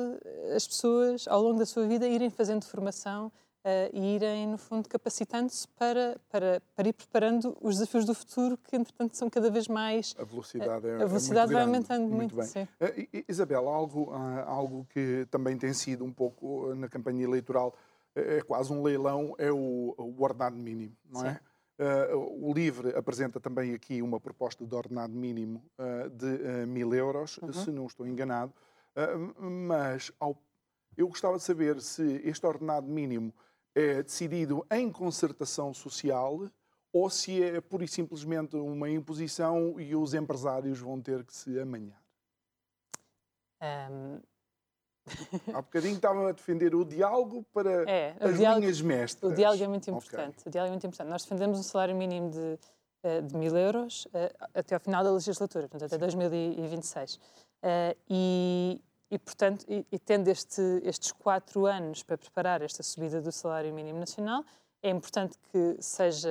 as 0.56 0.66
pessoas, 0.68 1.28
ao 1.28 1.42
longo 1.42 1.60
da 1.60 1.66
sua 1.66 1.86
vida, 1.86 2.08
irem 2.08 2.30
fazendo 2.30 2.64
formação 2.66 3.32
uh, 3.64 3.90
e 3.94 4.16
irem, 4.16 4.48
no 4.48 4.58
fundo, 4.58 4.88
capacitando-se 4.88 5.68
para, 5.70 6.18
para, 6.30 6.62
para 6.76 6.88
ir 6.88 6.94
preparando 6.94 7.56
os 7.62 7.76
desafios 7.76 8.06
do 8.06 8.14
futuro, 8.14 8.58
que, 8.58 8.76
entretanto, 8.76 9.16
são 9.16 9.30
cada 9.30 9.50
vez 9.50 9.68
mais. 9.68 10.16
A 10.18 10.24
velocidade, 10.24 10.88
é, 10.88 10.96
a 10.96 11.06
velocidade 11.06 11.52
é 11.52 11.54
vai 11.54 11.64
aumentando 11.64 12.08
muito. 12.08 12.36
muito 12.36 12.50
sim. 12.50 12.64
Uh, 12.80 13.24
Isabel, 13.28 13.68
algo, 13.68 14.12
uh, 14.12 14.44
algo 14.46 14.88
que 14.90 15.28
também 15.30 15.58
tem 15.58 15.74
sido 15.74 16.04
um 16.04 16.12
pouco 16.12 16.74
na 16.76 16.88
campanha 16.88 17.24
eleitoral, 17.24 17.76
é 18.16 18.42
quase 18.42 18.72
um 18.72 18.82
leilão, 18.82 19.36
é 19.38 19.52
o, 19.52 19.96
o 19.98 20.22
ordenado 20.22 20.58
mínimo, 20.58 20.96
não 21.06 21.26
é? 21.26 21.40
Uh, 21.80 22.50
o 22.50 22.54
LIVRE 22.54 22.90
apresenta 22.90 23.40
também 23.40 23.74
aqui 23.74 24.02
uma 24.02 24.20
proposta 24.20 24.66
de 24.66 24.76
ordenado 24.76 25.14
mínimo 25.14 25.64
uh, 25.80 26.10
de 26.10 26.26
uh, 26.26 26.68
mil 26.68 26.94
euros, 26.94 27.38
uhum. 27.38 27.54
se 27.54 27.72
não 27.72 27.86
estou 27.86 28.06
enganado, 28.06 28.54
mas 29.40 30.12
ao, 30.20 30.36
eu 30.98 31.08
gostava 31.08 31.38
de 31.38 31.44
saber 31.44 31.80
se 31.80 32.22
este 32.26 32.46
ordenado 32.46 32.86
mínimo 32.86 33.34
é 33.74 34.04
decidido 34.04 34.66
em 34.70 34.92
concertação 34.92 35.74
social 35.74 36.50
ou 36.92 37.10
se 37.10 37.42
é 37.42 37.62
pura 37.62 37.86
e 37.86 37.88
simplesmente 37.88 38.58
uma 38.58 38.90
imposição 38.90 39.80
e 39.80 39.96
os 39.96 40.14
empresários 40.14 40.80
vão 40.80 41.00
ter 41.02 41.24
que 41.24 41.34
se 41.34 41.58
amanhar? 41.58 42.04
Um... 43.62 44.20
Há 45.54 45.62
bocadinho 45.62 45.96
estavam 45.96 46.28
a 46.28 46.32
defender 46.32 46.74
o 46.76 46.86
diálogo 46.86 47.46
para 47.54 47.90
é, 47.90 48.16
as 48.20 48.38
diálogo, 48.38 48.62
linhas 48.62 48.82
mestras. 48.82 49.32
O 49.32 49.36
diálogo 49.36 49.64
é 49.64 49.68
muito 49.68 49.90
importante. 49.90 50.40
Okay. 50.40 50.50
O 50.50 50.52
diálogo 50.52 50.70
é 50.70 50.74
muito 50.74 50.88
importante. 50.88 51.10
Nós 51.10 51.24
defendemos 51.24 51.60
um 51.60 51.64
salário 51.64 51.96
mínimo 51.96 52.30
de, 52.30 52.60
eh, 53.04 53.22
de 53.22 53.36
mil 53.36 53.56
euros 53.56 54.08
eh, 54.14 54.34
até 54.54 54.76
ao 54.76 54.82
final 54.82 55.04
da 55.04 55.12
legislatura, 55.12 55.68
portanto, 55.68 55.94
até 55.94 55.98
2026. 55.98 57.20
Eh, 57.62 57.98
e, 58.10 58.82
e, 59.10 59.20
portanto, 59.20 59.66
e, 59.68 59.86
e 59.92 60.00
tendo 60.00 60.28
este, 60.28 60.62
estes 60.84 61.12
quatro 61.12 61.66
anos 61.66 62.04
para 62.04 62.18
preparar 62.18 62.62
esta 62.62 62.84
subida 62.84 63.22
do 63.22 63.32
salário 63.32 63.74
mínimo 63.74 64.00
nacional, 64.00 64.44
é 64.82 64.90
importante 64.90 65.38
que 65.52 65.78
seja 65.80 66.30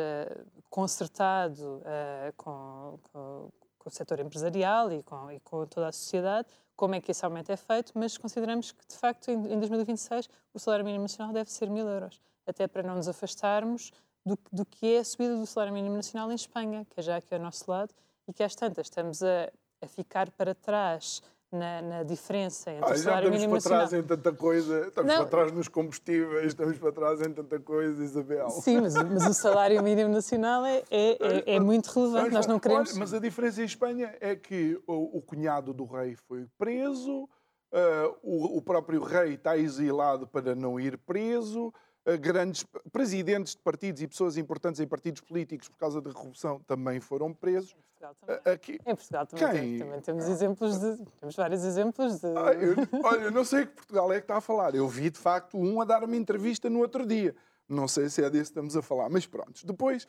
consertado 0.71 1.77
uh, 1.79 2.33
com, 2.37 2.99
com, 3.13 3.49
com, 3.79 3.89
o 3.89 3.91
setor 3.91 4.21
empresarial 4.21 4.93
e 4.93 5.03
com, 5.03 5.31
e 5.31 5.41
com, 5.41 5.67
toda 5.67 5.89
a 5.89 5.93
sociedade 5.93 6.49
como 6.79 6.95
é 6.95 7.01
que 7.01 7.11
esse 7.11 7.25
aumento 7.25 7.51
é 7.51 7.57
feito, 7.57 7.91
mas 7.97 8.17
consideramos 8.17 8.71
que, 8.71 8.87
de 8.87 8.97
facto, 8.97 9.29
em, 9.33 9.53
em 9.53 9.59
2026 9.59 10.31
o 10.55 10.61
salário 10.61 10.85
mínimo 10.85 11.03
nacional 11.03 11.35
deve 11.35 11.51
ser 11.51 11.69
mil 11.69 11.85
euros, 11.89 12.23
até 12.47 12.69
para 12.69 12.85
não 12.85 12.95
nos 12.95 13.09
afastarmos 13.09 13.93
do, 14.25 14.39
do, 14.53 14.65
que 14.65 14.95
é 14.95 14.99
a 15.01 15.05
subida 15.05 15.37
do 15.37 15.45
salário 15.45 15.75
mínimo 15.75 15.97
nacional 15.97 16.31
em 16.31 16.37
Espanha, 16.37 16.87
que 16.89 17.01
é 17.01 17.03
já 17.03 17.17
aqui 17.17 17.35
ao 17.35 17.41
nosso 17.41 17.69
lado, 17.69 17.93
e 18.29 18.33
que 18.33 18.45
às 18.45 18.55
tantas 18.55 18.87
estamos 18.87 19.25
a, 19.25 19.51
a 19.83 19.89
ficar 19.89 20.31
para 20.31 20.55
trás 20.55 21.21
na, 21.51 21.81
na 21.81 22.03
diferença 22.03 22.71
entre 22.71 22.91
ah, 22.91 22.95
o 22.95 22.99
salário 22.99 23.31
mínimo 23.31 23.55
nacional... 23.55 23.85
estamos 23.85 24.07
para 24.07 24.17
trás 24.17 24.23
em 24.23 24.23
tanta 24.23 24.39
coisa, 24.39 24.87
estamos 24.89 25.13
não. 25.13 25.21
para 25.21 25.31
trás 25.31 25.53
nos 25.53 25.69
combustíveis, 25.69 26.47
estamos 26.47 26.79
para 26.79 26.93
trás 26.93 27.21
em 27.21 27.33
tanta 27.33 27.59
coisa, 27.59 28.05
Isabel. 28.05 28.51
Sim, 28.51 28.81
mas, 28.81 28.95
mas 28.95 29.27
o 29.27 29.35
salário 29.35 29.83
mínimo 29.83 30.11
nacional 30.11 30.65
é, 30.65 30.83
é, 30.91 31.11
é, 31.21 31.55
é 31.55 31.61
muito 31.61 31.87
relevante, 31.87 32.27
mas, 32.27 32.35
nós 32.35 32.47
não 32.47 32.61
queremos... 32.61 32.91
Olha, 32.91 32.99
mas 32.99 33.15
a 33.15 33.19
diferença 33.19 33.63
em 33.63 33.65
Espanha 33.65 34.15
é 34.21 34.37
que 34.37 34.79
o, 34.87 35.19
o 35.19 35.23
cunhado 35.23 35.73
do 35.73 35.85
rei 35.85 36.15
foi 36.15 36.47
preso, 36.59 37.25
uh, 37.25 38.17
o, 38.23 38.59
o 38.59 38.63
próprio 38.63 39.03
rei 39.03 39.35
está 39.35 39.57
exilado 39.57 40.27
para 40.27 40.55
não 40.55 40.79
ir 40.79 40.99
preso, 40.99 41.73
grandes 42.21 42.65
presidentes 42.93 43.55
de 43.55 43.63
partidos 43.63 44.03
e 44.03 44.09
pessoas 44.09 44.37
importantes 44.37 44.81
em 44.81 44.87
partidos 44.87 45.21
políticos 45.21 45.69
por 45.69 45.79
causa 45.79 46.01
da 46.01 46.13
corrupção 46.13 46.61
também 46.61 47.01
foram 47.01 47.33
presos. 47.33 47.73
Em 47.73 47.81
Portugal 47.81 48.15
também. 48.15 48.55
Aqui... 48.55 48.79
Em 48.87 48.95
Portugal 48.95 49.27
também, 49.27 49.51
Quem? 49.51 49.79
também 49.79 50.01
temos 50.01 50.29
exemplos 50.29 50.79
de. 50.79 51.05
Temos 51.21 51.37
vários 51.37 51.65
exemplos 51.65 52.21
de. 52.21 52.27
Ah, 52.27 52.53
eu, 52.55 52.77
olha, 53.05 53.21
eu 53.23 53.31
não 53.31 53.45
sei 53.45 53.67
que 53.67 53.73
Portugal 53.73 54.13
é 54.13 54.17
que 54.17 54.25
está 54.25 54.37
a 54.37 54.41
falar. 54.41 54.75
Eu 54.75 54.89
vi 54.89 55.11
de 55.11 55.19
facto 55.19 55.59
um 55.59 55.81
a 55.81 55.85
dar 55.85 56.05
uma 56.05 56.17
entrevista 56.17 56.71
no 56.71 56.79
outro 56.79 57.05
dia. 57.07 57.35
Não 57.69 57.87
sei 57.87 58.09
se 58.09 58.25
é 58.25 58.31
desse 58.31 58.45
que 58.45 58.59
estamos 58.59 58.75
a 58.77 58.81
falar, 58.81 59.11
mas 59.11 59.27
pronto. 59.27 59.67
Depois, 59.67 60.07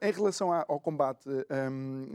em 0.00 0.12
relação 0.12 0.52
ao 0.52 0.78
combate 0.78 1.28
hum, 1.28 2.06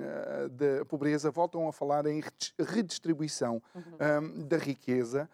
da 0.52 0.86
pobreza, 0.86 1.30
voltam 1.30 1.68
a 1.68 1.74
falar 1.74 2.06
em 2.06 2.24
redistribuição 2.58 3.62
uhum. 3.76 3.84
Hum, 4.22 4.48
da 4.48 4.58
riqueza, 4.58 5.30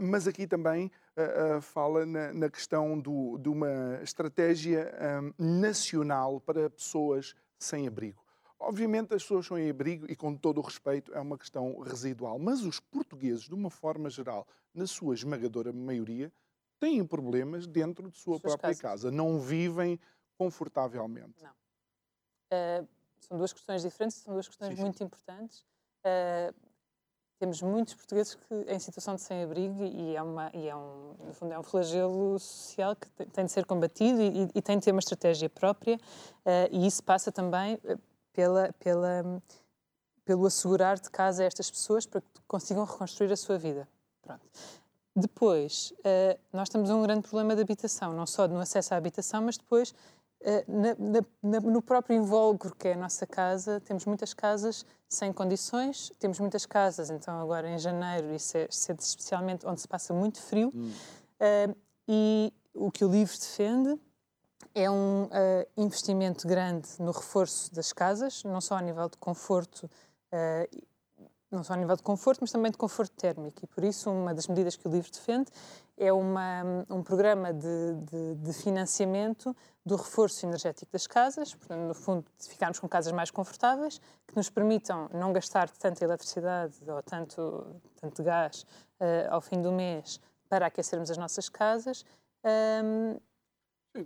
mas 0.00 0.28
aqui 0.28 0.46
também 0.46 0.92
uh, 1.16 1.60
fala 1.60 2.04
na, 2.04 2.32
na 2.32 2.50
questão 2.50 2.98
do, 2.98 3.38
de 3.38 3.48
uma 3.48 4.00
estratégia 4.02 4.92
um, 5.22 5.60
nacional 5.60 6.40
para 6.40 6.68
pessoas 6.70 7.34
sem 7.58 7.86
abrigo. 7.86 8.22
Obviamente, 8.58 9.14
as 9.14 9.22
pessoas 9.22 9.46
sem 9.46 9.68
abrigo, 9.68 10.10
e 10.10 10.16
com 10.16 10.34
todo 10.34 10.58
o 10.58 10.62
respeito, 10.62 11.12
é 11.12 11.20
uma 11.20 11.36
questão 11.36 11.78
residual, 11.80 12.38
mas 12.38 12.62
os 12.62 12.80
portugueses, 12.80 13.44
de 13.44 13.54
uma 13.54 13.68
forma 13.70 14.08
geral, 14.08 14.46
na 14.72 14.86
sua 14.86 15.14
esmagadora 15.14 15.72
maioria, 15.72 16.32
têm 16.80 17.04
problemas 17.04 17.66
dentro 17.66 18.10
de 18.10 18.18
sua 18.18 18.40
própria 18.40 18.74
casas. 18.74 18.80
casa, 18.80 19.10
não 19.10 19.38
vivem 19.38 19.98
confortavelmente. 20.36 21.42
Não. 21.42 21.50
Uh, 22.52 22.88
são 23.20 23.38
duas 23.38 23.52
questões 23.52 23.82
diferentes, 23.82 24.18
são 24.18 24.34
duas 24.34 24.46
questões 24.46 24.76
sim, 24.76 24.82
muito 24.82 24.98
sim. 24.98 25.04
importantes. 25.04 25.60
Uh, 26.04 26.54
temos 27.44 27.60
muitos 27.60 27.92
portugueses 27.92 28.34
que, 28.34 28.54
em 28.68 28.78
situação 28.78 29.14
de 29.14 29.20
sem-abrigo 29.20 29.84
e, 29.84 30.16
é 30.16 30.22
uma, 30.22 30.50
e 30.54 30.66
é 30.66 30.74
um, 30.74 31.14
no 31.26 31.34
fundo, 31.34 31.52
é 31.52 31.58
um 31.58 31.62
flagelo 31.62 32.38
social 32.38 32.96
que 32.96 33.06
tem 33.26 33.44
de 33.44 33.52
ser 33.52 33.66
combatido 33.66 34.22
e, 34.22 34.48
e 34.54 34.62
tem 34.62 34.78
de 34.78 34.84
ter 34.86 34.92
uma 34.92 35.00
estratégia 35.00 35.50
própria 35.50 35.96
uh, 35.96 36.68
e 36.70 36.86
isso 36.86 37.02
passa 37.04 37.30
também 37.30 37.78
eh, 37.84 37.98
pela, 38.32 38.72
pela, 38.78 39.42
pelo 40.24 40.46
assegurar 40.46 40.98
de 40.98 41.10
casa 41.10 41.42
a 41.42 41.46
estas 41.46 41.70
pessoas 41.70 42.06
para 42.06 42.22
que 42.22 42.28
consigam 42.48 42.82
reconstruir 42.82 43.30
a 43.30 43.36
sua 43.36 43.58
vida. 43.58 43.86
Pronto. 44.22 44.40
Depois, 45.14 45.92
uh, 45.98 46.40
nós 46.50 46.70
temos 46.70 46.88
um 46.88 47.02
grande 47.02 47.28
problema 47.28 47.54
de 47.54 47.60
habitação, 47.60 48.14
não 48.14 48.26
só 48.26 48.48
no 48.48 48.58
acesso 48.58 48.94
à 48.94 48.96
habitação, 48.96 49.42
mas 49.42 49.58
depois 49.58 49.94
na, 50.68 51.22
na, 51.42 51.60
no 51.60 51.80
próprio 51.80 52.16
invólucro 52.16 52.74
que 52.74 52.88
é 52.88 52.92
a 52.92 52.96
nossa 52.96 53.26
casa, 53.26 53.80
temos 53.80 54.04
muitas 54.04 54.34
casas 54.34 54.84
sem 55.08 55.32
condições, 55.32 56.12
temos 56.18 56.38
muitas 56.40 56.66
casas, 56.66 57.10
então 57.10 57.40
agora 57.40 57.68
em 57.68 57.78
janeiro, 57.78 58.34
isso 58.34 58.56
é, 58.56 58.66
especialmente 58.70 59.66
onde 59.66 59.80
se 59.80 59.88
passa 59.88 60.12
muito 60.12 60.42
frio, 60.42 60.72
hum. 60.74 60.90
uh, 60.90 61.76
e 62.08 62.52
o 62.74 62.90
que 62.90 63.04
o 63.04 63.08
LIVRE 63.08 63.38
defende 63.38 63.98
é 64.74 64.90
um 64.90 65.24
uh, 65.24 65.30
investimento 65.76 66.48
grande 66.48 66.88
no 66.98 67.12
reforço 67.12 67.72
das 67.72 67.92
casas, 67.92 68.42
não 68.42 68.60
só 68.60 68.76
a 68.76 68.82
nível 68.82 69.08
de 69.08 69.16
conforto 69.18 69.84
uh, 69.84 70.84
não 71.54 71.64
só 71.64 71.74
a 71.74 71.76
nível 71.76 71.96
de 71.96 72.02
conforto, 72.02 72.40
mas 72.40 72.50
também 72.50 72.70
de 72.70 72.76
conforto 72.78 73.12
térmico. 73.12 73.60
E 73.62 73.66
por 73.66 73.84
isso, 73.84 74.10
uma 74.10 74.34
das 74.34 74.46
medidas 74.46 74.76
que 74.76 74.86
o 74.86 74.90
LIVRE 74.90 75.10
defende 75.10 75.50
é 75.96 76.12
uma, 76.12 76.62
um 76.90 77.02
programa 77.02 77.52
de, 77.52 77.94
de, 78.10 78.34
de, 78.34 78.52
financiamento 78.52 79.54
do 79.86 79.96
reforço 79.96 80.44
energético 80.44 80.90
das 80.92 81.06
casas, 81.06 81.54
portanto, 81.54 81.80
no 81.80 81.94
fundo, 81.94 82.24
ficarmos 82.40 82.78
com 82.78 82.88
casas 82.88 83.12
mais 83.12 83.30
confortáveis, 83.30 84.00
que 84.26 84.36
nos 84.36 84.50
permitam 84.50 85.08
não 85.12 85.32
gastar 85.32 85.70
tanta 85.70 86.04
eletricidade 86.04 86.74
ou 86.88 87.02
tanto, 87.02 87.80
tanto 88.00 88.22
gás 88.22 88.66
uh, 89.00 89.30
ao 89.30 89.40
fim 89.40 89.62
do 89.62 89.70
mês 89.70 90.20
para 90.48 90.66
aquecermos 90.66 91.10
as 91.10 91.16
nossas 91.16 91.48
casas. 91.48 92.04
Um, 92.44 93.18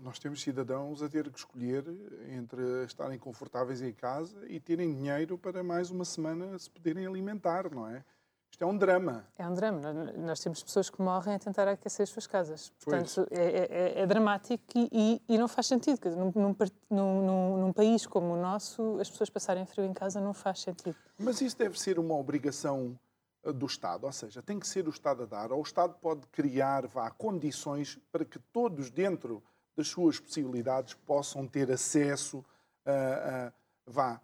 nós 0.03 0.19
temos 0.19 0.43
cidadãos 0.43 1.03
a 1.03 1.09
ter 1.09 1.31
que 1.31 1.39
escolher 1.39 1.85
entre 2.31 2.85
estarem 2.85 3.19
confortáveis 3.19 3.81
em 3.81 3.93
casa 3.93 4.47
e 4.47 4.61
terem 4.61 4.95
dinheiro 4.95 5.39
para 5.39 5.63
mais 5.63 5.91
uma 5.91 6.05
semana 6.05 6.59
se 6.59 6.71
poderem 6.71 7.07
alimentar, 7.07 7.73
não 7.73 7.87
é? 7.87 8.05
Isto 8.51 8.65
é 8.65 8.67
um 8.67 8.77
drama. 8.77 9.25
É 9.37 9.47
um 9.47 9.55
drama. 9.55 9.93
Nós 10.17 10.41
temos 10.41 10.63
pessoas 10.63 10.91
que 10.91 11.01
morrem 11.01 11.35
a 11.35 11.39
tentar 11.39 11.69
aquecer 11.69 12.05
as 12.05 12.09
suas 12.09 12.27
casas. 12.27 12.73
Portanto, 12.83 13.27
é, 13.31 13.43
é, 13.43 13.69
é, 13.71 14.01
é, 14.01 14.07
dramático 14.07 14.65
e, 14.75 14.89
e, 14.91 15.35
e, 15.35 15.39
não 15.39 15.47
faz 15.47 15.67
sentido. 15.67 16.11
Num, 16.17 16.33
num, 16.35 16.57
num, 16.91 17.59
num, 17.59 17.73
país 17.73 18.07
como 18.07 18.35
o 18.35 18.41
nosso, 18.41 18.99
as 19.01 19.11
pessoas 19.11 19.31
passarem 19.31 19.65
frio 19.67 19.85
em 19.85 19.93
casa 19.93 20.21
não 20.21 20.33
faz 20.33 20.61
sentido. 20.61 20.97
Mas 21.19 21.41
isso 21.41 21.57
deve 21.57 21.79
ser 21.79 21.99
uma 21.99 22.15
obrigação 22.15 22.99
eh, 23.45 23.53
do 23.53 23.67
Estado, 23.67 24.05
ou 24.05 24.13
seja, 24.13 24.43
tem 24.43 24.59
que 24.59 24.67
ser 24.67 24.87
o 24.89 24.91
Estado 24.91 25.23
a 25.23 25.27
dar, 25.27 25.53
ou 25.53 25.61
o 25.61 25.63
Estado 25.63 25.95
pode 26.01 26.27
criar 26.29 26.87
vá, 26.87 27.11
condições 27.11 27.99
para 28.11 28.25
que 28.25 28.39
todos 28.39 28.91
dentro 28.91 29.43
das 29.79 29.89
suas 29.89 30.19
possibilidades, 30.19 30.95
possam 30.95 31.47
ter 31.47 31.71
acesso 31.71 32.45
a, 32.85 33.53
a 33.87 34.21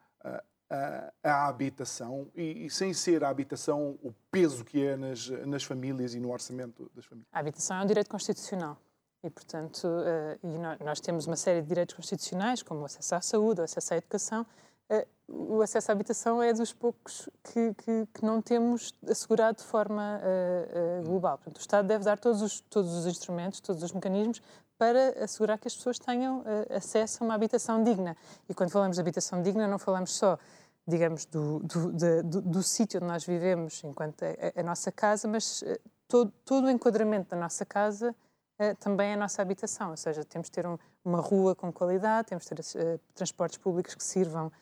a, 0.71 1.13
a, 1.23 1.49
habitação 1.49 2.27
e, 2.35 2.67
e, 2.67 2.71
sem 2.71 2.93
ser 2.93 3.23
a 3.23 3.29
habitação 3.29 3.99
o 4.03 4.13
peso 4.31 4.65
que 4.65 4.85
é 4.85 4.97
nas, 4.97 5.29
nas 5.47 5.63
famílias 5.63 6.15
e 6.15 6.21
no 6.21 6.33
orçamento 6.33 6.91
das 6.95 7.05
famílias. 7.05 7.29
A 7.33 7.39
habitação 7.39 7.77
é 7.77 7.83
um 7.83 7.87
direito 7.87 8.11
constitucional. 8.11 8.77
E, 9.23 9.31
portanto, 9.31 9.85
uh, 9.85 10.39
e 10.47 10.85
nós, 10.85 11.01
temos 11.01 11.27
uma 11.27 11.37
série 11.37 11.63
de 11.63 11.69
direitos 11.69 11.95
constitucionais, 11.95 12.63
como 12.63 12.81
o 12.81 12.85
acesso 12.85 13.15
à 13.15 13.21
saúde, 13.21 13.61
o 13.61 13.65
acesso 13.65 13.95
à 13.95 13.97
educação. 13.97 14.47
Uh, 14.91 15.57
o 15.57 15.63
acesso 15.63 15.91
à 15.91 15.93
habitação 15.93 16.43
é 16.43 16.53
dos 16.53 16.73
poucos 16.73 17.29
que, 17.43 17.75
que, 17.75 18.07
que 18.13 18.25
não 18.25 18.43
temos 18.43 18.93
assegurado 19.09 19.59
de 19.59 19.65
forma 19.65 20.21
uh, 20.21 21.05
global. 21.05 21.39
Portanto, 21.39 21.57
o 21.57 21.61
Estado 21.61 21.87
deve 21.87 22.05
dar 22.05 22.19
todos 22.19 22.43
os, 22.43 22.61
todos 22.61 22.93
os 22.93 23.07
instrumentos, 23.07 23.61
todos 23.61 23.83
os 23.83 23.93
mecanismos 23.93 24.43
para 24.85 25.25
assegurar 25.25 25.59
que 25.59 25.67
as 25.69 25.75
pessoas 25.75 25.99
tenham 25.99 26.45
acesso 26.71 27.23
a 27.23 27.27
uma 27.27 27.35
habitação 27.35 27.83
digna. 27.83 28.17
E 28.49 28.55
quando 28.55 28.71
falamos 28.71 28.97
de 28.97 29.01
habitação 29.01 29.43
digna, 29.43 29.67
não 29.67 29.79
falamos 29.79 30.15
só 30.15 30.39
digamos, 30.87 31.25
do, 31.25 31.61
do, 31.61 31.93
do, 32.23 32.43
do 32.43 32.63
sítio 32.63 32.99
onde 32.99 33.07
nós 33.07 33.25
vivemos 33.25 33.83
enquanto 33.85 34.23
a, 34.23 34.61
a 34.61 34.63
nossa 34.63 34.93
casa, 34.93 35.27
mas 35.27 35.65
todo, 36.07 36.31
todo 36.45 36.67
o 36.67 36.71
enquadramento 36.71 37.31
da 37.31 37.37
nossa 37.37 37.65
casa 37.65 38.15
uh, 38.61 38.75
também 38.77 39.11
é 39.11 39.15
a 39.15 39.17
nossa 39.17 39.41
habitação, 39.43 39.91
ou 39.91 39.97
seja, 39.97 40.25
temos 40.25 40.49
de 40.49 40.53
ter 40.53 40.67
um, 40.67 40.79
uma 41.05 41.21
rua 41.21 41.55
com 41.55 41.73
qualidade, 41.73 42.29
temos 42.29 42.45
de 42.45 42.55
ter 42.55 42.61
uh, 42.79 43.01
transportes 43.15 43.59
públicos 43.59 43.95
que 43.95 44.05
sirvam 44.05 44.49
uh, 44.49 44.53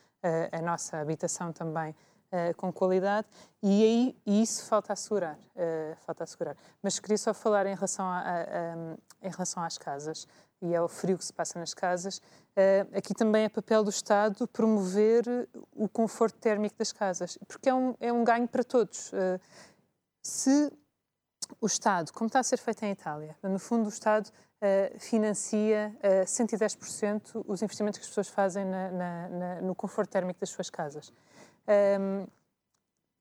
a 0.51 0.61
nossa 0.61 0.97
habitação 0.97 1.51
também 1.51 1.95
com 2.57 2.71
qualidade 2.71 3.27
e 3.61 3.83
aí 3.83 4.21
e 4.25 4.41
isso 4.41 4.65
falta 4.65 4.93
assegurar, 4.93 5.37
falta 6.05 6.23
assegurar. 6.23 6.57
Mas 6.81 6.99
queria 6.99 7.17
só 7.17 7.33
falar 7.33 7.65
em 7.65 7.75
relação, 7.75 8.05
a, 8.05 8.19
a, 8.19 8.41
a, 8.41 9.27
em 9.27 9.29
relação 9.29 9.61
às 9.63 9.77
casas 9.77 10.27
e 10.61 10.75
ao 10.75 10.87
frio 10.87 11.17
que 11.17 11.25
se 11.25 11.33
passa 11.33 11.59
nas 11.59 11.73
casas. 11.73 12.21
aqui 12.95 13.13
também 13.13 13.45
é 13.45 13.49
papel 13.49 13.83
do 13.83 13.89
Estado 13.89 14.47
promover 14.47 15.23
o 15.75 15.87
conforto 15.87 16.37
térmico 16.39 16.75
das 16.77 16.91
casas, 16.91 17.37
porque 17.47 17.69
é 17.69 17.73
um, 17.73 17.95
é 17.99 18.11
um 18.11 18.23
ganho 18.23 18.47
para 18.47 18.63
todos. 18.63 19.11
se 20.21 20.71
o 21.59 21.65
Estado, 21.65 22.11
como 22.11 22.27
está 22.27 22.39
a 22.39 22.43
ser 22.43 22.57
feito 22.57 22.83
em 22.83 22.91
Itália, 22.91 23.35
no 23.43 23.59
fundo 23.59 23.85
o 23.85 23.89
Estado 23.89 24.27
uh, 24.27 24.99
financia 24.99 25.93
uh, 25.95 25.99
eh, 26.01 26.23
110% 26.23 27.43
os 27.47 27.61
investimentos 27.61 27.99
que 27.99 28.03
as 28.03 28.09
pessoas 28.09 28.27
fazem 28.27 28.65
na, 28.65 28.91
na, 28.91 29.29
na, 29.29 29.61
no 29.61 29.75
conforto 29.75 30.09
térmico 30.09 30.39
das 30.39 30.49
suas 30.49 30.69
casas. 30.69 31.11
Um, 31.67 32.27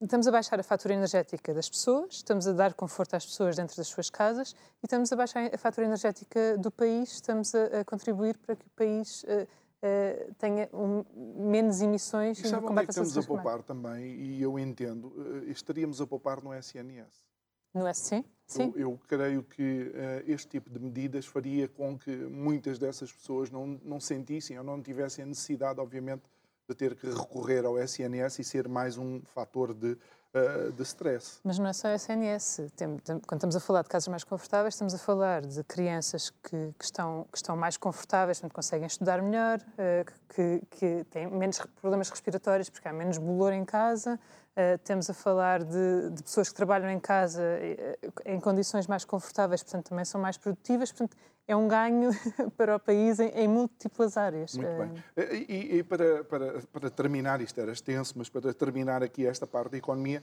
estamos 0.00 0.26
a 0.26 0.32
baixar 0.32 0.58
a 0.58 0.62
fatura 0.62 0.94
energética 0.94 1.54
das 1.54 1.68
pessoas, 1.68 2.14
estamos 2.14 2.46
a 2.46 2.52
dar 2.52 2.74
conforto 2.74 3.14
às 3.14 3.24
pessoas 3.24 3.56
dentro 3.56 3.76
das 3.76 3.86
suas 3.86 4.10
casas 4.10 4.52
e 4.82 4.86
estamos 4.86 5.12
a 5.12 5.16
baixar 5.16 5.54
a 5.54 5.58
fatura 5.58 5.86
energética 5.86 6.58
do 6.58 6.70
país, 6.70 7.12
estamos 7.12 7.54
a, 7.54 7.80
a 7.80 7.84
contribuir 7.84 8.36
para 8.38 8.56
que 8.56 8.66
o 8.66 8.70
país 8.70 9.22
uh, 9.24 9.26
uh, 9.46 10.34
tenha 10.34 10.68
um, 10.72 11.04
menos 11.48 11.80
emissões 11.80 12.38
e, 12.40 12.46
e 12.46 12.48
sabe 12.48 12.66
onde 12.66 12.82
é 12.82 12.84
que 12.84 12.90
estamos 12.90 13.16
a 13.16 13.22
poupar 13.22 13.62
também, 13.62 14.16
e 14.16 14.42
eu 14.42 14.58
entendo, 14.58 15.06
uh, 15.08 15.50
estaríamos 15.50 16.00
a 16.00 16.06
poupar 16.06 16.42
no 16.42 16.52
SNS. 16.52 17.30
No 17.72 17.86
SC? 17.94 18.24
Sim. 18.44 18.72
Eu, 18.74 18.90
eu 18.90 19.00
creio 19.08 19.42
que 19.42 19.92
este 20.26 20.46
tipo 20.46 20.68
de 20.68 20.78
medidas 20.78 21.24
faria 21.24 21.66
com 21.66 21.98
que 21.98 22.10
muitas 22.14 22.78
dessas 22.78 23.10
pessoas 23.10 23.50
não, 23.50 23.80
não 23.82 23.98
sentissem 23.98 24.58
ou 24.58 24.64
não 24.64 24.82
tivessem 24.82 25.24
a 25.24 25.26
necessidade, 25.26 25.80
obviamente, 25.80 26.22
de 26.68 26.74
ter 26.74 26.94
que 26.94 27.06
recorrer 27.06 27.64
ao 27.64 27.78
SNS 27.78 28.38
e 28.38 28.44
ser 28.44 28.68
mais 28.68 28.96
um 28.96 29.20
fator 29.24 29.74
de, 29.74 29.92
uh, 29.92 30.72
de 30.72 30.82
stress. 30.82 31.40
Mas 31.44 31.58
não 31.58 31.66
é 31.66 31.72
só 31.72 31.88
SNS. 31.88 32.70
Tem, 32.76 32.96
tem, 32.98 33.18
quando 33.20 33.38
estamos 33.38 33.56
a 33.56 33.60
falar 33.60 33.82
de 33.82 33.88
casas 33.88 34.08
mais 34.08 34.24
confortáveis, 34.24 34.74
estamos 34.74 34.94
a 34.94 34.98
falar 34.98 35.42
de 35.42 35.62
crianças 35.64 36.30
que, 36.30 36.72
que 36.78 36.84
estão, 36.84 37.26
que 37.30 37.36
estão 37.36 37.56
mais 37.56 37.76
confortáveis, 37.76 38.38
portanto, 38.38 38.54
conseguem 38.54 38.86
estudar 38.86 39.20
melhor, 39.22 39.58
uh, 39.60 40.12
que, 40.34 40.62
que 40.70 41.04
têm 41.10 41.26
menos 41.26 41.58
problemas 41.80 42.08
respiratórios 42.10 42.70
porque 42.70 42.88
há 42.88 42.92
menos 42.92 43.18
bolor 43.18 43.52
em 43.52 43.64
casa, 43.64 44.18
Uh, 44.52 44.76
temos 44.84 45.08
a 45.08 45.14
falar 45.14 45.64
de, 45.64 46.10
de, 46.10 46.22
pessoas 46.22 46.50
que 46.50 46.54
trabalham 46.54 46.90
em 46.90 47.00
casa 47.00 47.40
uh, 47.42 48.12
em 48.26 48.38
condições 48.38 48.86
mais 48.86 49.02
confortáveis, 49.02 49.62
portanto, 49.62 49.88
também 49.88 50.04
são 50.04 50.20
mais 50.20 50.36
produtivas. 50.36 50.92
Portanto, 50.92 51.16
é 51.48 51.56
um 51.56 51.66
ganho 51.66 52.10
para 52.54 52.76
o 52.76 52.78
país 52.78 53.18
em, 53.18 53.28
em 53.28 53.48
múltiplas 53.48 54.18
áreas. 54.18 54.54
Muito 54.54 54.70
uh... 54.70 54.86
bem. 54.86 55.46
E, 55.48 55.78
e, 55.78 55.82
para, 55.82 56.22
para, 56.24 56.60
para 56.70 56.90
terminar, 56.90 57.40
isto 57.40 57.58
era 57.58 57.72
extenso, 57.72 58.12
mas 58.18 58.28
para 58.28 58.52
terminar 58.52 59.02
aqui 59.02 59.26
esta 59.26 59.46
parte 59.46 59.70
da 59.70 59.78
economia, 59.78 60.22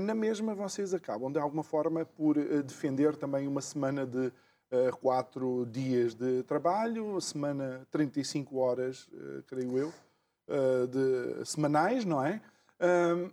na 0.00 0.14
mesma 0.14 0.54
vocês 0.54 0.94
acabam, 0.94 1.32
de 1.32 1.40
alguma 1.40 1.64
forma, 1.64 2.04
por 2.04 2.36
defender 2.62 3.16
também 3.16 3.48
uma 3.48 3.60
semana 3.60 4.06
de 4.06 4.32
quatro 5.00 5.66
dias 5.66 6.14
de 6.14 6.44
trabalho, 6.44 7.20
semana 7.20 7.84
35 7.90 8.56
horas, 8.56 9.10
creio 9.48 9.76
eu, 9.76 9.92
de 10.86 11.44
semanais, 11.44 12.04
não 12.04 12.24
é? 12.24 12.40
Um, 12.80 13.30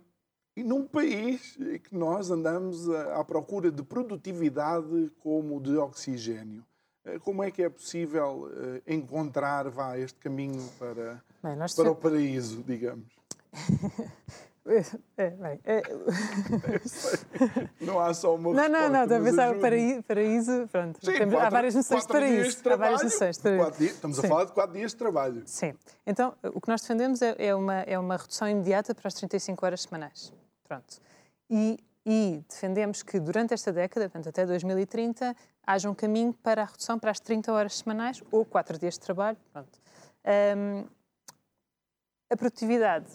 e 0.56 0.62
num 0.62 0.86
país 0.86 1.56
que 1.82 1.94
nós 1.96 2.30
andamos 2.30 2.88
à 2.88 3.24
procura 3.24 3.70
de 3.72 3.82
produtividade 3.82 5.10
como 5.18 5.60
de 5.60 5.76
oxigênio, 5.76 6.64
eh, 7.04 7.18
como 7.18 7.42
é 7.42 7.50
que 7.50 7.62
é 7.62 7.68
possível 7.68 8.48
eh, 8.52 8.94
encontrar 8.94 9.68
vá, 9.68 9.98
este 9.98 10.18
caminho 10.20 10.62
para, 10.78 11.22
bem, 11.42 11.56
para 11.74 11.90
o 11.90 11.96
paraíso, 11.96 12.62
digamos? 12.62 13.08
É, 15.16 15.30
bem, 15.30 15.60
é... 15.64 15.82
não 17.80 18.00
há 18.00 18.12
só 18.14 18.34
uma 18.34 18.52
Não, 18.52 18.68
não, 18.68 18.88
não, 18.88 19.02
estou 19.02 19.18
a 19.18 19.22
pensar 19.22 19.54
paraíso, 19.60 20.02
paraíso 20.02 20.68
pronto. 20.72 20.98
Sim, 21.04 21.18
quatro, 21.18 21.38
há 21.38 21.50
várias 21.50 21.74
noções 21.74 22.02
de 22.02 22.08
paraíso. 22.08 22.62
De 22.62 22.68
há 22.68 22.76
várias 22.76 23.02
noções 23.02 23.38
de. 23.38 23.56
Dias, 23.78 23.94
estamos 23.94 24.16
Sim. 24.16 24.26
a 24.26 24.28
falar 24.28 24.44
de 24.46 24.52
quatro 24.52 24.72
dias 24.72 24.90
de 24.92 24.96
trabalho. 24.96 25.42
Sim. 25.46 25.74
Então, 26.06 26.34
o 26.42 26.60
que 26.60 26.68
nós 26.68 26.80
defendemos 26.80 27.22
é, 27.22 27.34
é, 27.38 27.54
uma, 27.54 27.80
é 27.82 27.98
uma 27.98 28.16
redução 28.16 28.48
imediata 28.48 28.94
para 28.94 29.06
as 29.06 29.14
35 29.14 29.66
horas 29.66 29.82
semanais. 29.82 30.32
Pronto. 30.66 30.96
E, 31.48 31.78
e 32.04 32.42
defendemos 32.48 33.02
que 33.02 33.20
durante 33.20 33.52
esta 33.54 33.72
década, 33.72 34.08
portanto 34.08 34.30
até 34.30 34.46
2030, 34.46 35.36
haja 35.66 35.90
um 35.90 35.94
caminho 35.94 36.32
para 36.32 36.62
a 36.62 36.64
redução 36.64 36.98
para 36.98 37.10
as 37.10 37.20
30 37.20 37.52
horas 37.52 37.76
semanais 37.76 38.22
ou 38.32 38.44
quatro 38.44 38.78
dias 38.78 38.94
de 38.94 39.00
trabalho. 39.00 39.36
Pronto. 39.52 39.78
Um, 40.56 40.84
a 42.30 42.36
produtividade 42.36 43.06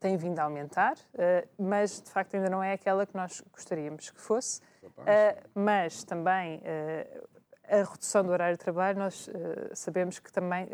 tem 0.00 0.16
vindo 0.16 0.38
a 0.38 0.44
aumentar, 0.44 0.94
uh, 0.94 1.48
mas 1.58 2.00
de 2.00 2.10
facto 2.10 2.34
ainda 2.34 2.48
não 2.48 2.62
é 2.62 2.72
aquela 2.72 3.06
que 3.06 3.16
nós 3.16 3.42
gostaríamos 3.52 4.10
que 4.10 4.20
fosse. 4.20 4.60
Uh, 4.82 5.48
mas 5.54 6.04
também 6.04 6.58
uh, 6.58 7.28
a 7.64 7.76
redução 7.82 8.24
do 8.24 8.30
horário 8.30 8.56
de 8.56 8.62
trabalho, 8.62 8.98
nós 8.98 9.28
sabemos 9.74 10.18
que 10.18 10.32
também 10.32 10.66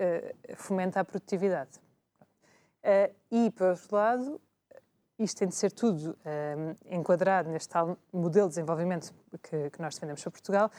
fomenta 0.54 1.00
a 1.00 1.04
produtividade. 1.04 1.80
e, 3.32 3.50
por 3.50 3.70
outro 3.70 3.96
lado, 3.96 4.40
isto 5.18 5.38
tem 5.38 5.48
de 5.48 5.56
ser 5.56 5.72
tudo 5.72 6.16
enquadrado 6.88 7.50
neste 7.50 7.68
tal 7.68 7.98
modelo 8.12 8.46
de 8.46 8.54
desenvolvimento 8.54 9.12
que, 9.42 9.72
nós 9.82 9.94
defendemos 9.96 10.22
para 10.22 10.30
Portugal, 10.30 10.70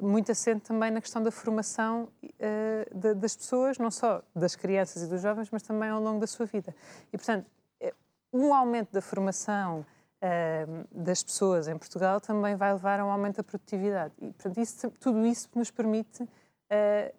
muito 0.00 0.30
assente 0.30 0.60
também 0.60 0.92
na 0.92 1.00
questão 1.00 1.20
da 1.20 1.32
formação 1.32 2.08
das 3.18 3.34
pessoas, 3.34 3.76
não 3.76 3.90
só 3.90 4.22
das 4.36 4.54
crianças 4.54 5.02
e 5.02 5.08
dos 5.08 5.20
jovens, 5.20 5.50
mas 5.50 5.64
também 5.64 5.88
ao 5.88 6.00
longo 6.00 6.20
da 6.20 6.28
sua 6.28 6.46
vida. 6.46 6.72
E, 7.12 7.16
portanto, 7.16 7.50
um 8.36 8.54
aumento 8.54 8.92
da 8.92 9.00
formação 9.00 9.84
uh, 10.22 10.86
das 10.90 11.22
pessoas 11.22 11.68
em 11.68 11.76
Portugal 11.76 12.20
também 12.20 12.54
vai 12.56 12.72
levar 12.72 13.00
a 13.00 13.04
um 13.04 13.10
aumento 13.10 13.36
da 13.36 13.44
produtividade. 13.44 14.12
E, 14.18 14.26
portanto, 14.32 14.58
isso, 14.58 14.90
tudo 15.00 15.26
isso 15.26 15.48
nos 15.54 15.70
permite 15.70 16.22
uh, 16.22 16.28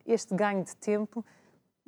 este 0.06 0.36
ganho 0.36 0.64
de 0.64 0.76
tempo 0.76 1.26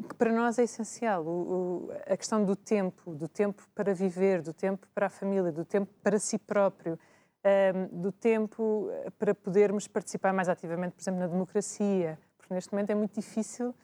que 0.07 0.15
para 0.15 0.31
nós 0.31 0.57
é 0.57 0.63
essencial. 0.63 1.25
O, 1.25 1.87
o, 1.87 1.91
a 2.07 2.15
questão 2.15 2.43
do 2.43 2.55
tempo, 2.55 3.13
do 3.13 3.27
tempo 3.27 3.67
para 3.75 3.93
viver, 3.93 4.41
do 4.41 4.53
tempo 4.53 4.87
para 4.95 5.07
a 5.07 5.09
família, 5.09 5.51
do 5.51 5.65
tempo 5.65 5.91
para 6.01 6.17
si 6.17 6.37
próprio, 6.37 6.93
uh, 6.93 7.95
do 7.95 8.11
tempo 8.11 8.89
para 9.17 9.35
podermos 9.35 9.87
participar 9.87 10.33
mais 10.33 10.47
ativamente, 10.47 10.93
por 10.93 11.01
exemplo, 11.01 11.19
na 11.19 11.27
democracia. 11.27 12.17
Porque 12.37 12.53
neste 12.53 12.71
momento 12.71 12.89
é 12.89 12.95
muito 12.95 13.13
difícil 13.13 13.75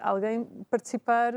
alguém 0.00 0.44
participar 0.70 1.34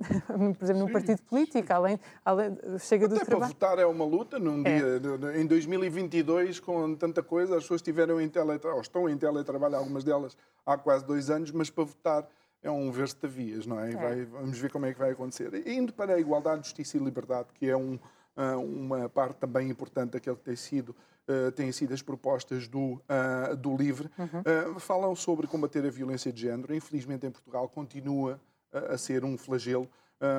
por 0.58 0.64
exemplo, 0.64 0.84
num 0.84 0.92
partido 0.92 1.22
político, 1.22 1.72
além, 1.72 1.98
além 2.24 2.56
chega 2.78 3.06
Até 3.06 3.14
do 3.14 3.24
trabalho. 3.24 3.54
para 3.54 3.68
votar 3.68 3.78
é 3.78 3.86
uma 3.86 4.04
luta 4.04 4.38
num 4.38 4.62
é. 4.66 4.78
dia, 4.78 5.40
em 5.40 5.46
2022, 5.46 6.60
com 6.60 6.94
tanta 6.94 7.22
coisa, 7.22 7.56
as 7.56 7.64
pessoas 7.64 7.80
estiveram 7.80 8.20
em 8.20 8.28
teletrabalho, 8.28 8.76
ou 8.76 8.80
estão 8.80 9.08
em 9.08 9.16
teletrabalho, 9.16 9.76
algumas 9.76 10.04
delas 10.04 10.36
há 10.64 10.76
quase 10.76 11.04
dois 11.04 11.30
anos, 11.30 11.50
mas 11.50 11.70
para 11.70 11.84
votar 11.84 12.28
é 12.62 12.70
um 12.70 12.90
verstavias, 12.90 13.66
não 13.66 13.80
é? 13.80 13.90
é. 13.90 13.96
Vai, 13.96 14.24
vamos 14.24 14.58
ver 14.58 14.70
como 14.70 14.86
é 14.86 14.92
que 14.92 14.98
vai 14.98 15.10
acontecer. 15.12 15.54
E 15.66 15.72
indo 15.72 15.92
para 15.92 16.14
a 16.14 16.20
igualdade, 16.20 16.64
justiça 16.64 16.96
e 16.96 17.00
liberdade, 17.00 17.48
que 17.54 17.68
é 17.68 17.76
um, 17.76 17.98
ah, 18.36 18.56
uma 18.58 19.08
parte 19.08 19.38
também 19.38 19.68
importante 19.70 20.12
daquilo 20.12 20.36
que 20.36 20.44
tem 20.44 20.56
sido 20.56 20.94
Uh, 21.28 21.52
têm 21.52 21.70
sido 21.70 21.94
as 21.94 22.02
propostas 22.02 22.66
do, 22.66 22.94
uh, 22.94 23.54
do 23.56 23.76
LIVRE, 23.76 24.10
uhum. 24.18 24.74
uh, 24.74 24.80
falam 24.80 25.14
sobre 25.14 25.46
combater 25.46 25.86
a 25.86 25.88
violência 25.88 26.32
de 26.32 26.40
género. 26.40 26.74
Infelizmente, 26.74 27.24
em 27.24 27.30
Portugal, 27.30 27.68
continua 27.68 28.40
a, 28.72 28.96
ser 28.96 29.24
um 29.24 29.36
flagelo. 29.36 29.88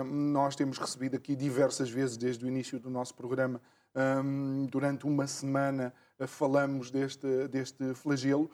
nós 0.06 0.56
temos 0.56 0.78
recebido 0.78 1.16
aqui 1.16 1.36
diversas 1.36 1.90
vezes, 1.90 2.18
desde 2.18 2.46
o 2.46 2.48
início 2.48 2.80
do 2.80 2.90
nosso 2.90 3.14
programa, 3.16 3.62
durante 4.70 5.06
uma 5.06 5.28
semana, 5.28 5.94
falamos 6.28 6.92
deste, 6.92 7.48
deste 7.48 7.94
flagelo. 7.94 8.50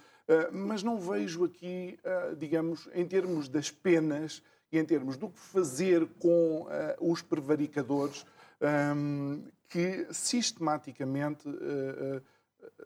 mas 0.51 0.83
não 0.83 0.99
vejo 0.99 1.43
aqui, 1.43 1.99
digamos, 2.37 2.89
em 2.93 3.05
termos 3.05 3.47
das 3.47 3.69
penas 3.69 4.41
e 4.71 4.79
em 4.79 4.85
termos 4.85 5.17
do 5.17 5.29
que 5.29 5.39
fazer 5.39 6.07
com 6.19 6.65
os 6.99 7.21
prevaricadores, 7.21 8.25
que 9.69 10.07
sistematicamente 10.11 11.47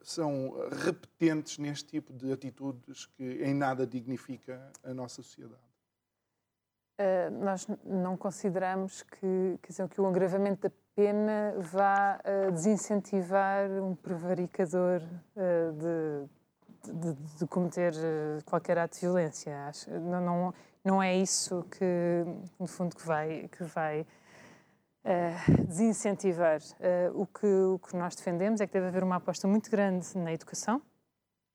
são 0.02 0.56
repetentes 0.84 1.58
neste 1.58 1.86
tipo 1.86 2.14
de 2.14 2.32
atitudes 2.32 3.06
que 3.06 3.44
em 3.44 3.54
nada 3.54 3.86
dignifica 3.86 4.72
a 4.84 4.94
nossa 4.94 5.22
sociedade. 5.22 5.71
Uh, 7.02 7.44
nós 7.44 7.68
não 7.84 8.16
consideramos 8.16 9.02
que, 9.02 9.58
dizer, 9.68 9.90
que 9.90 10.00
o 10.00 10.06
agravamento 10.06 10.70
da 10.70 10.72
pena 10.96 11.56
vá 11.58 12.20
uh, 12.20 12.52
desincentivar 12.52 13.68
um 13.82 13.96
prevaricador 13.96 15.02
uh, 15.36 16.28
de, 16.84 16.94
de, 16.94 17.14
de, 17.40 17.48
cometer 17.48 17.94
qualquer 18.46 18.78
ato 18.78 18.96
de 18.96 19.02
violência. 19.02 19.66
Acho, 19.68 19.90
não, 19.90 20.22
não, 20.22 20.54
não 20.84 21.02
é 21.02 21.16
isso 21.16 21.66
que, 21.72 22.24
no 22.60 22.68
fundo, 22.68 22.96
que 22.96 23.06
vai, 23.06 23.48
que 23.48 23.64
vai 23.64 24.06
uh, 25.06 25.66
desincentivar. 25.66 26.60
Uh, 26.60 27.22
o, 27.22 27.26
que, 27.26 27.48
o 27.48 27.80
que 27.80 27.96
nós 27.96 28.16
defendemos 28.16 28.62
é 28.62 28.68
que 28.68 28.74
deve 28.74 28.88
haver 28.88 29.04
uma 29.04 29.16
aposta 29.16 29.48
muito 29.48 29.70
grande 29.70 30.18
na 30.18 30.34
educação, 30.34 30.82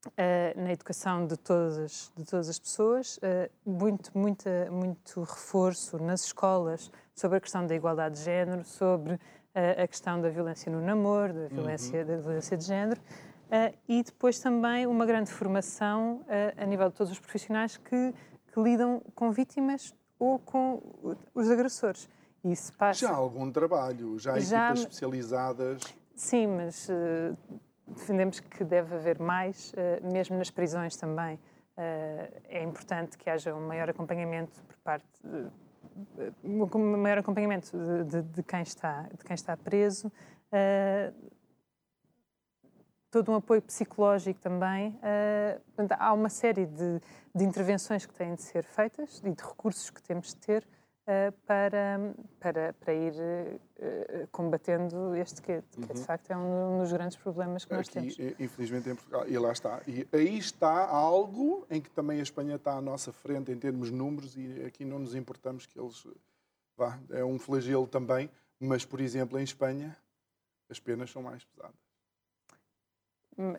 uh, 0.08 0.60
na 0.60 0.72
educação 0.72 1.26
de 1.26 1.36
todas, 1.36 2.12
de 2.16 2.24
todas 2.24 2.48
as 2.48 2.58
pessoas, 2.58 3.18
muito, 3.64 4.10
muita, 4.16 4.70
muito 4.70 5.20
reforço 5.20 5.98
nas 5.98 6.24
escolas 6.24 6.90
sobre 7.14 7.38
a 7.38 7.40
questão 7.40 7.66
da 7.66 7.74
igualdade 7.74 8.16
de 8.16 8.22
género, 8.22 8.64
sobre 8.64 9.18
a 9.54 9.86
questão 9.88 10.20
da 10.20 10.28
violência 10.28 10.70
no 10.70 10.82
namoro, 10.82 11.32
da 11.32 11.48
violência, 11.48 12.00
uhum. 12.00 12.06
da 12.06 12.16
violência 12.18 12.56
de 12.58 12.64
género. 12.64 13.00
Uh, 13.46 13.72
e 13.88 14.02
depois 14.02 14.40
também 14.40 14.88
uma 14.88 15.06
grande 15.06 15.30
formação 15.30 16.16
uh, 16.22 16.24
a 16.56 16.66
nível 16.66 16.88
de 16.88 16.96
todos 16.96 17.12
os 17.12 17.20
profissionais 17.20 17.76
que, 17.76 18.12
que, 18.52 18.60
lidam 18.60 19.00
com 19.14 19.30
vítimas 19.30 19.94
ou 20.18 20.40
com 20.40 20.82
os 21.32 21.48
agressores. 21.48 22.08
Isso 22.44 22.72
passa. 22.72 23.06
Já 23.06 23.10
há 23.10 23.14
algum 23.14 23.50
trabalho, 23.52 24.18
já 24.18 24.32
há 24.32 24.40
já... 24.40 24.64
equipas 24.64 24.80
especializadas. 24.80 25.82
Sim, 26.16 26.48
mas 26.48 26.88
uh, 26.88 27.36
defendemos 27.87 28.40
que 28.40 28.64
deve 28.64 28.94
haver 28.94 29.18
mais, 29.18 29.72
uh, 29.72 30.12
mesmo 30.12 30.37
nas 30.37 30.51
prisões 30.51 30.96
também. 30.96 31.37
Uh, 31.77 32.42
é 32.49 32.62
importante 32.62 33.16
que 33.18 33.29
haja 33.29 33.55
um 33.55 33.66
maior 33.66 33.88
acompanhamento 33.88 34.62
por 34.64 34.77
parte. 34.79 35.07
um 36.44 36.96
maior 36.96 37.18
acompanhamento 37.18 37.77
de, 37.77 38.05
de, 38.05 38.22
de, 38.22 38.42
quem 38.42 38.62
está, 38.62 39.03
de 39.03 39.25
quem 39.25 39.35
está 39.35 39.57
preso, 39.57 40.11
todo 43.11 43.33
um 43.33 43.35
apoio 43.35 43.62
psicológico 43.62 44.40
também. 44.40 44.99
há 45.99 46.12
uma 46.12 46.29
série 46.29 46.66
de, 46.66 47.01
de 47.35 47.44
intervenções 47.44 48.05
que 48.05 48.14
têm 48.14 48.35
de 48.35 48.42
ser 48.42 48.64
feitas 48.64 49.22
e 49.25 49.31
de 49.31 49.42
recursos 49.42 49.88
que 49.90 50.03
temos 50.03 50.29
de 50.29 50.37
ter 50.37 50.62
uh, 50.62 50.86
para, 51.44 52.14
para, 52.40 52.72
para 52.72 52.94
ir 52.94 53.12
uh, 53.12 54.26
combatendo 54.32 55.14
este 55.14 55.40
que, 55.40 55.62
que 55.62 55.80
uhum. 55.80 55.86
de 55.86 56.00
facto 56.02 56.32
é 56.32 56.36
um 56.36 56.80
dos 56.80 56.92
grandes 56.92 57.16
problemas 57.16 57.64
que 57.64 57.72
nós 57.72 57.88
Aqui, 57.88 58.14
temos. 58.16 58.40
Infelizmente 58.40 58.90
em 58.90 58.94
Portugal, 58.96 59.28
e 59.28 59.38
lá 59.38 59.52
está. 59.52 59.80
E 59.86 60.06
aí 60.12 60.36
está 60.36 60.88
algo 60.88 61.64
em 61.70 61.80
que 61.80 61.88
também 61.90 62.18
a 62.18 62.22
Espanha 62.22 62.56
está 62.56 62.72
à 62.72 62.80
nossa 62.80 63.12
frente 63.12 63.52
em 63.52 63.58
termos 63.58 63.90
de 63.90 63.94
números 63.94 64.36
e 64.36 64.64
aqui 64.64 64.84
não 64.84 64.98
nos 64.98 65.14
importamos 65.14 65.64
que 65.64 65.78
eles. 65.78 66.04
Vá, 66.76 66.98
é 67.10 67.24
um 67.24 67.38
flagelo 67.38 67.86
também, 67.86 68.28
mas, 68.58 68.84
por 68.84 69.00
exemplo, 69.00 69.38
em 69.38 69.44
Espanha 69.44 69.96
as 70.68 70.80
penas 70.80 71.10
são 71.10 71.22
mais 71.22 71.44
pesadas. 71.44 71.74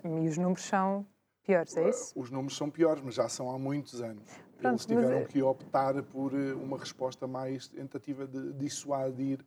E 0.04 0.28
os 0.28 0.38
números 0.38 0.66
são 0.66 1.06
piores, 1.44 1.78
é 1.78 1.90
isso? 1.90 2.20
Os 2.20 2.30
números 2.30 2.58
são 2.58 2.70
piores, 2.70 3.02
mas 3.02 3.16
já 3.16 3.30
são 3.30 3.50
há 3.50 3.58
muitos 3.58 4.02
anos. 4.02 4.30
Pronto, 4.58 4.74
Eles 4.74 4.86
tiveram 4.86 5.20
mas... 5.20 5.28
que 5.28 5.42
optar 5.42 6.02
por 6.04 6.34
eh, 6.34 6.54
uma 6.54 6.78
resposta 6.78 7.28
mais 7.28 7.68
tentativa 7.68 8.26
de 8.26 8.54
dissuadir, 8.54 9.40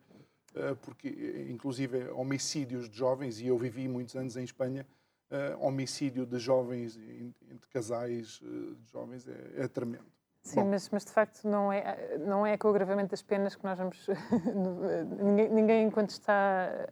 eh, 0.55 0.75
porque, 0.81 1.47
inclusive, 1.49 2.09
homicídios 2.11 2.89
de 2.89 2.97
jovens, 2.97 3.39
e 3.41 3.47
eu 3.47 3.57
vivi 3.57 3.87
muitos 3.87 4.15
anos 4.15 4.37
em 4.37 4.43
Espanha, 4.43 4.87
eh, 5.29 5.55
homicídio 5.59 6.25
de 6.25 6.39
jovens 6.39 6.97
entre 6.97 7.69
casais 7.69 8.39
de 8.39 8.91
jovens 8.91 9.27
é, 9.27 9.63
é 9.63 9.67
tremendo. 9.67 10.05
Sim, 10.43 10.63
mas, 10.63 10.89
mas, 10.89 11.05
de 11.05 11.11
facto 11.11 11.47
não 11.47 11.71
é, 11.71 12.17
não 12.17 12.47
é 12.47 12.57
com 12.57 12.67
o 12.67 12.71
agravamento 12.71 13.11
das 13.11 13.21
penas 13.21 13.55
que 13.55 13.63
nós 13.63 13.77
vamos. 13.77 14.07
ninguém, 15.21 15.49
ninguém, 15.49 15.83
enquanto 15.85 16.09
está 16.09 16.87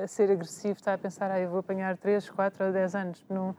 a 0.00 0.06
ser 0.06 0.30
agressivo, 0.30 0.78
está 0.78 0.94
a 0.94 0.98
pensar, 0.98 1.28
ah, 1.28 1.40
eu 1.40 1.50
vou 1.50 1.58
apanhar 1.58 1.96
3, 1.96 2.30
4 2.30 2.66
ou 2.66 2.72
10 2.72 2.94
anos. 2.94 3.24
Não, 3.28 3.56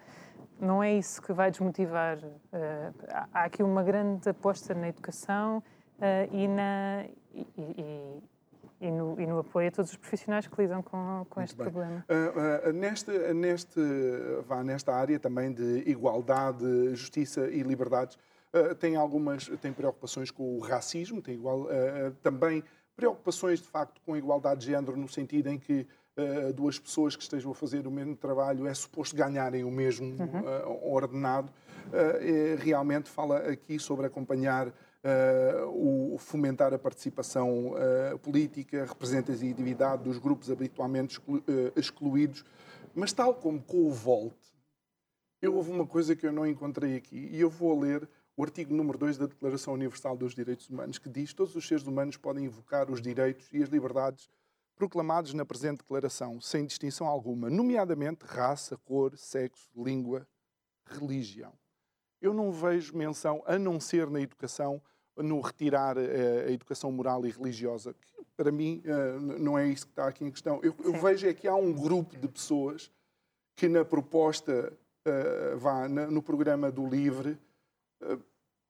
não 0.60 0.82
é 0.82 0.96
isso 0.96 1.22
que 1.22 1.34
vai 1.34 1.52
desmotivar. 1.52 2.18
Uh, 2.18 2.94
há 3.34 3.44
aqui 3.44 3.64
uma 3.64 3.84
grande 3.84 4.30
aposta 4.30 4.74
na 4.74 4.90
educação 4.90 5.58
uh, 5.98 6.36
e, 6.36 6.48
na, 6.48 7.06
e, 7.34 7.48
e, 7.58 8.22
e, 8.82 8.92
no, 8.92 9.20
e, 9.20 9.26
no, 9.26 9.40
apoio 9.40 9.68
a 9.68 9.72
todos 9.72 9.92
os 9.92 9.98
profissionais 9.98 10.48
que 10.48 10.62
lidam 10.62 10.82
com, 10.82 11.26
com 11.30 11.42
este 11.42 11.56
bem. 11.56 11.66
problema. 11.66 12.06
Uh, 12.10 12.72
neste, 12.74 13.12
neste, 13.34 13.80
vá, 14.46 14.64
nesta 14.64 14.94
área 14.94 15.20
também 15.20 15.54
de 15.54 15.84
igualdade, 15.90 16.96
justiça 16.96 17.48
e 17.48 17.62
liberdades, 17.62 18.18
tem 18.80 18.96
algumas 18.96 19.50
tem 19.62 19.74
preocupações 19.74 20.32
com 20.32 20.56
o 20.56 20.60
racismo, 20.60 21.22
tem 21.22 21.36
igual, 21.36 21.68
também 22.24 22.64
preocupações 22.96 23.60
de 23.60 23.68
facto 23.68 24.00
com 24.06 24.14
a 24.14 24.18
igualdade 24.18 24.62
de 24.62 24.68
género 24.68 24.96
no 24.96 25.10
sentido 25.10 25.50
em 25.50 25.60
que 25.60 25.86
uh, 26.18 26.54
duas 26.54 26.80
pessoas 26.80 27.16
que 27.16 27.24
estejam 27.24 27.52
a 27.52 27.56
fazer 27.56 27.88
o 27.88 27.92
mesmo 27.92 28.16
trabalho 28.16 28.68
é 28.68 28.74
suposto 28.74 29.16
ganharem 29.16 29.64
o 29.64 29.72
mesmo 29.72 30.08
uhum. 30.08 30.42
uh, 30.42 30.94
ordenado. 30.94 31.52
Uh, 31.88 32.58
realmente 32.60 33.10
fala 33.10 33.38
aqui 33.40 33.80
sobre 33.80 34.06
acompanhar 34.06 34.72
o 35.68 36.18
fomentar 36.18 36.74
a 36.74 36.80
participação 36.80 37.76
política, 38.24 38.82
a 38.82 38.86
representatividade 38.88 40.04
dos 40.04 40.18
grupos 40.18 40.50
habitualmente 40.50 41.20
exclu 41.20 41.44
excluídos, 41.76 42.44
mas 42.96 43.14
tal 43.14 43.36
como 43.36 43.62
com 43.62 43.86
o 43.86 43.92
Volt, 43.92 44.34
eu 45.40 45.54
houve 45.54 45.70
uma 45.70 45.86
coisa 45.86 46.16
que 46.16 46.26
eu 46.26 46.32
não 46.32 46.48
encontrei 46.48 46.96
aqui 46.96 47.30
e 47.32 47.40
eu 47.40 47.52
vou 47.52 47.80
ler 47.80 48.10
o 48.36 48.44
artigo 48.44 48.74
número 48.74 48.98
2 48.98 49.20
da 49.20 49.28
Declaração 49.28 49.76
Universal 49.76 50.18
dos 50.18 50.34
Direitos 50.34 50.68
Humanos, 50.70 50.98
que 50.98 51.08
diz 51.08 51.30
que 51.30 51.36
todos 51.36 51.56
os 51.56 51.68
seres 51.68 51.86
humanos 51.86 52.18
podem 52.18 52.46
invocar 52.46 52.90
os 52.90 53.00
direitos 53.00 53.48
e 53.54 53.62
as 53.62 53.70
liberdades 53.70 54.28
proclamados 54.76 55.34
na 55.34 55.46
presente 55.46 55.80
declaração, 55.80 56.40
sem 56.42 56.66
distinção 56.66 57.08
alguma, 57.08 57.50
nomeadamente 57.50 58.26
raça, 58.26 58.78
cor, 58.78 59.18
sexo, 59.18 59.70
língua, 59.76 60.28
religião. 60.86 61.54
Eu 62.22 62.34
não 62.34 62.52
vejo 62.52 62.96
menção, 62.96 63.42
a 63.46 63.58
não 63.58 63.80
ser 63.80 64.10
na 64.10 64.20
educação, 64.20 64.82
no 65.16 65.40
retirar 65.40 65.98
eh, 65.98 66.46
a 66.48 66.52
educação 66.52 66.92
moral 66.92 67.26
e 67.26 67.32
religiosa, 67.32 67.94
que 67.94 68.26
para 68.36 68.52
mim 68.52 68.82
eh, 68.84 69.18
não 69.40 69.58
é 69.58 69.68
isso 69.68 69.86
que 69.86 69.94
está 69.94 70.08
aqui 70.08 70.26
em 70.26 70.32
questão. 70.32 70.60
Eu, 70.62 70.76
eu 70.84 70.94
vejo 70.94 71.28
é 71.28 71.34
que 71.34 71.48
há 71.48 71.56
um 71.56 71.72
grupo 71.72 72.18
de 72.18 72.28
pessoas 72.28 72.92
que 73.56 73.70
na 73.70 73.86
proposta, 73.86 74.74
uh, 75.08 75.58
vá, 75.58 75.88
no 75.88 76.22
programa 76.22 76.70
do 76.70 76.86
LIVRE, 76.86 77.38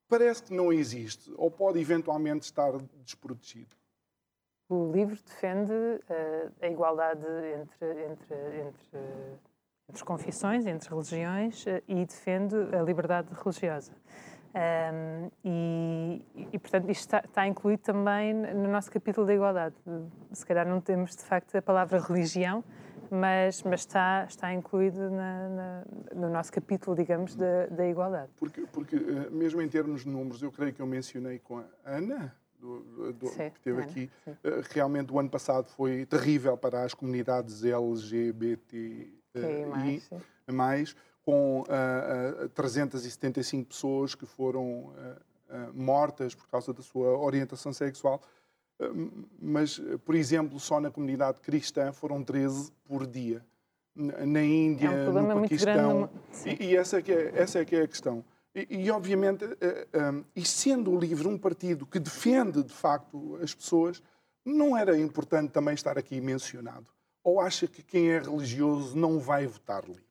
parece 0.08 0.44
que 0.44 0.54
não 0.54 0.72
existe, 0.72 1.34
ou 1.36 1.50
pode 1.50 1.80
eventualmente 1.80 2.46
estar 2.46 2.72
desprotegido. 3.04 3.76
O 4.68 4.92
livro 4.92 5.16
defende 5.16 5.72
uh, 5.72 6.52
a 6.62 6.68
igualdade 6.68 7.26
entre, 7.62 8.06
entre, 8.06 8.36
entre, 8.62 9.00
entre 9.88 10.04
confissões, 10.04 10.66
entre 10.66 10.90
religiões 10.90 11.66
uh, 11.66 11.82
e 11.88 12.06
defende 12.06 12.56
a 12.76 12.82
liberdade 12.82 13.30
religiosa. 13.34 13.94
Um, 14.56 15.30
e, 15.44 16.26
e, 16.54 16.58
portanto, 16.58 16.90
isto 16.90 17.02
está, 17.02 17.20
está, 17.20 17.46
incluído 17.46 17.84
também 17.84 18.34
no 18.34 18.70
nosso 18.70 18.90
capítulo 18.90 19.28
da 19.28 19.34
igualdade. 19.34 19.76
Se 20.32 20.46
calhar 20.46 20.66
não 20.66 20.80
temos, 20.80 21.14
de 21.14 21.24
facto, 21.24 21.58
a 21.58 21.62
palavra 21.62 22.00
religião, 22.00 22.64
mas, 23.12 23.62
mas 23.64 23.82
está, 23.82 24.26
está 24.28 24.54
incluído 24.54 25.10
na, 25.12 25.50
na, 25.50 25.86
no 26.16 26.30
nosso 26.30 26.54
capítulo, 26.54 26.96
digamos, 26.96 27.36
da, 27.36 27.66
da 27.68 27.86
igualdade. 27.88 28.32
Porque, 28.38 28.66
porque, 28.72 28.96
eh, 28.96 29.30
mesmo 29.30 29.62
em 29.62 29.68
termos 29.68 30.04
de 30.04 30.10
números, 30.10 30.42
eu 30.42 30.52
creio 30.52 30.74
que 30.74 30.82
eu 30.82 30.88
mencionei 30.88 31.38
com 31.40 31.58
a 31.58 31.66
Ana, 31.84 32.34
do, 32.66 33.14
do, 33.14 33.30
que 33.30 33.60
teve 33.62 33.82
aqui. 33.82 34.10
Eh, 34.28 34.62
realmente 34.72 35.12
o 35.14 35.20
ano 35.20 35.30
passado 35.30 35.68
foi 35.68 36.06
terrível 36.06 36.58
para 36.58 36.84
as 36.84 36.94
comunidades 36.94 37.64
LGBT 37.64 39.08
e 40.48 40.52
mais, 40.52 40.96
com 41.24 41.62
uh, 41.62 42.46
uh, 42.46 42.50
375 42.50 43.70
pessoas 43.70 44.16
que 44.16 44.26
foram 44.26 44.86
uh, 44.86 45.74
mortas 45.74 46.34
por 46.34 46.48
causa 46.48 46.74
da 46.74 46.82
sua 46.82 47.18
orientação 47.18 47.74
sexual. 47.74 48.22
mas, 49.40 49.80
por 50.04 50.16
exemplo, 50.16 50.60
só 50.60 50.80
na 50.80 50.92
comunidade 50.92 51.40
cristã 51.42 51.92
foram 51.92 52.24
13 52.24 52.72
por 52.84 53.08
dia. 53.08 53.44
Na 53.96 54.44
Índia, 54.44 54.90
é 54.90 55.10
um 55.10 55.14
no 55.14 55.42
Paquistão. 55.42 56.10
E, 56.46 56.66
e, 56.66 56.76
essa, 56.76 57.00
é 57.00 57.02
que 57.02 57.14
é, 57.14 57.32
essa 57.34 57.60
é 57.60 57.66
que 57.66 57.76
é 57.76 57.84
a 57.84 57.88
questão. 57.88 58.26
E, 58.56 58.86
e 58.86 58.92
obviamente, 58.92 59.44
eh, 59.60 59.88
um, 59.94 60.24
e 60.34 60.46
sendo 60.46 60.92
o 60.92 60.98
LIVRE 60.98 61.28
um 61.28 61.38
partido 61.38 61.86
que 61.86 62.00
defende, 62.00 62.64
de 62.64 62.74
facto, 62.74 63.38
as 63.42 63.54
pessoas, 63.54 64.02
não 64.46 64.78
era 64.78 64.98
importante 64.98 65.52
também 65.52 65.74
estar 65.74 65.98
aqui 65.98 66.22
mencionado? 66.22 66.88
Ou 67.22 67.42
acha 67.42 67.68
que 67.68 67.84
quem 67.84 68.12
é 68.12 68.20
religioso 68.20 68.98
não 68.98 69.20
vai 69.20 69.46
votar 69.46 69.84
livre? 69.84 70.06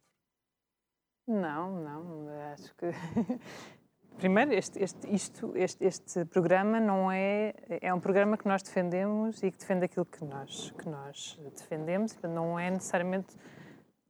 Não, 1.27 1.81
não, 1.81 2.29
acho 2.53 2.75
que. 2.75 2.87
Primeiro, 4.19 4.53
este, 4.53 4.81
este, 4.81 5.13
isto, 5.13 5.57
este, 5.57 5.85
este 5.85 6.25
programa 6.27 6.79
não 6.79 7.11
é. 7.11 7.55
É 7.81 7.95
um 7.95 7.99
programa 7.99 8.37
que 8.37 8.47
nós 8.47 8.63
defendemos 8.63 9.43
e 9.43 9.51
que 9.51 9.59
defende 9.59 9.87
aquilo 9.87 10.05
que 10.05 10.25
nós, 10.25 10.71
que 10.73 10.89
nós 10.89 11.41
defendemos, 11.57 12.17
não 12.23 12.59
é 12.59 12.71
necessariamente. 12.71 13.35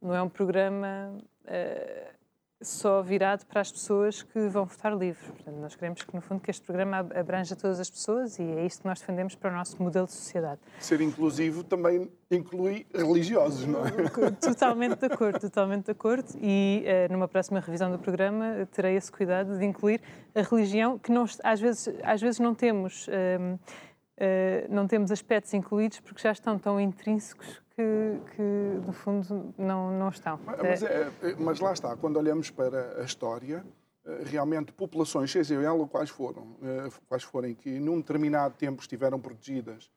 Não 0.03 0.14
é 0.14 0.20
um 0.20 0.28
programa. 0.28 1.16
Uh, 1.45 2.13
só 2.62 3.02
virado 3.02 3.44
para 3.46 3.61
as 3.61 3.70
pessoas 3.70 4.22
que 4.22 4.48
vão 4.48 4.64
votar 4.64 4.96
livre. 4.96 5.24
Portanto, 5.32 5.57
nós 5.57 5.74
queremos 5.74 6.02
que, 6.02 6.14
no 6.14 6.20
fundo, 6.20 6.40
que 6.40 6.50
este 6.50 6.64
programa 6.64 6.98
abranja 6.98 7.55
todas 7.55 7.78
as 7.80 7.90
pessoas 7.90 8.38
e 8.38 8.42
é 8.42 8.64
isto 8.64 8.82
que 8.82 8.88
nós 8.88 9.00
defendemos 9.00 9.34
para 9.34 9.50
o 9.50 9.55
nosso 9.55 9.82
modelo 9.82 10.07
de 10.07 10.12
sociedade. 10.12 10.61
Ser 10.80 11.00
inclusivo 11.00 11.62
também 11.62 12.11
inclui 12.30 12.86
religiosos, 12.94 13.66
não 13.66 13.86
é? 13.86 13.90
Totalmente 14.40 14.98
de 14.98 15.07
acordo, 15.07 15.40
totalmente 15.40 15.84
de 15.86 15.90
acordo. 15.90 16.28
E 16.40 16.84
uh, 16.86 17.12
numa 17.12 17.28
próxima 17.28 17.61
revisão 17.61 17.90
do 17.90 17.98
programa 17.98 18.66
terei 18.72 18.96
esse 18.96 19.11
cuidado 19.11 19.59
de 19.59 19.64
incluir 19.64 20.00
a 20.34 20.42
religião, 20.42 20.98
que 20.98 21.12
nós, 21.12 21.38
às, 21.42 21.61
vezes, 21.61 21.94
às 22.02 22.20
vezes 22.20 22.40
não 22.40 22.55
temos... 22.55 23.07
Uh, 23.09 23.55
uh, 23.55 24.74
não 24.74 24.86
temos 24.86 25.11
aspectos 25.11 25.52
incluídos 25.55 26.00
porque 26.00 26.22
já 26.22 26.32
estão 26.32 26.59
tão 26.59 26.80
intrínsecos 26.80 27.63
que, 27.77 28.20
que 28.35 28.43
no 28.87 28.93
fundo, 28.93 29.55
não, 29.59 29.99
não 29.99 30.09
estão. 30.09 30.39
Mas, 30.45 30.83
é, 30.83 31.11
é, 31.22 31.35
mas 31.39 31.61
lá 31.61 31.72
está, 31.72 31.97
quando 31.97 32.16
olhamos 32.16 32.51
para 32.51 33.01
a 33.01 33.05
história, 33.05 33.64
eh, 34.07 34.22
realmente 34.27 34.72
populações, 34.72 35.31
seja 35.31 35.55
elas 35.55 35.89
quais 35.91 36.11
foram, 36.11 36.57
eh, 36.62 36.89
quais 37.09 37.22
forem, 37.22 37.55
que 37.55 37.81
num 37.81 37.99
determinado 37.99 38.55
tempo 38.55 38.81
estiveram 38.83 39.18
protegidas, 39.18 39.91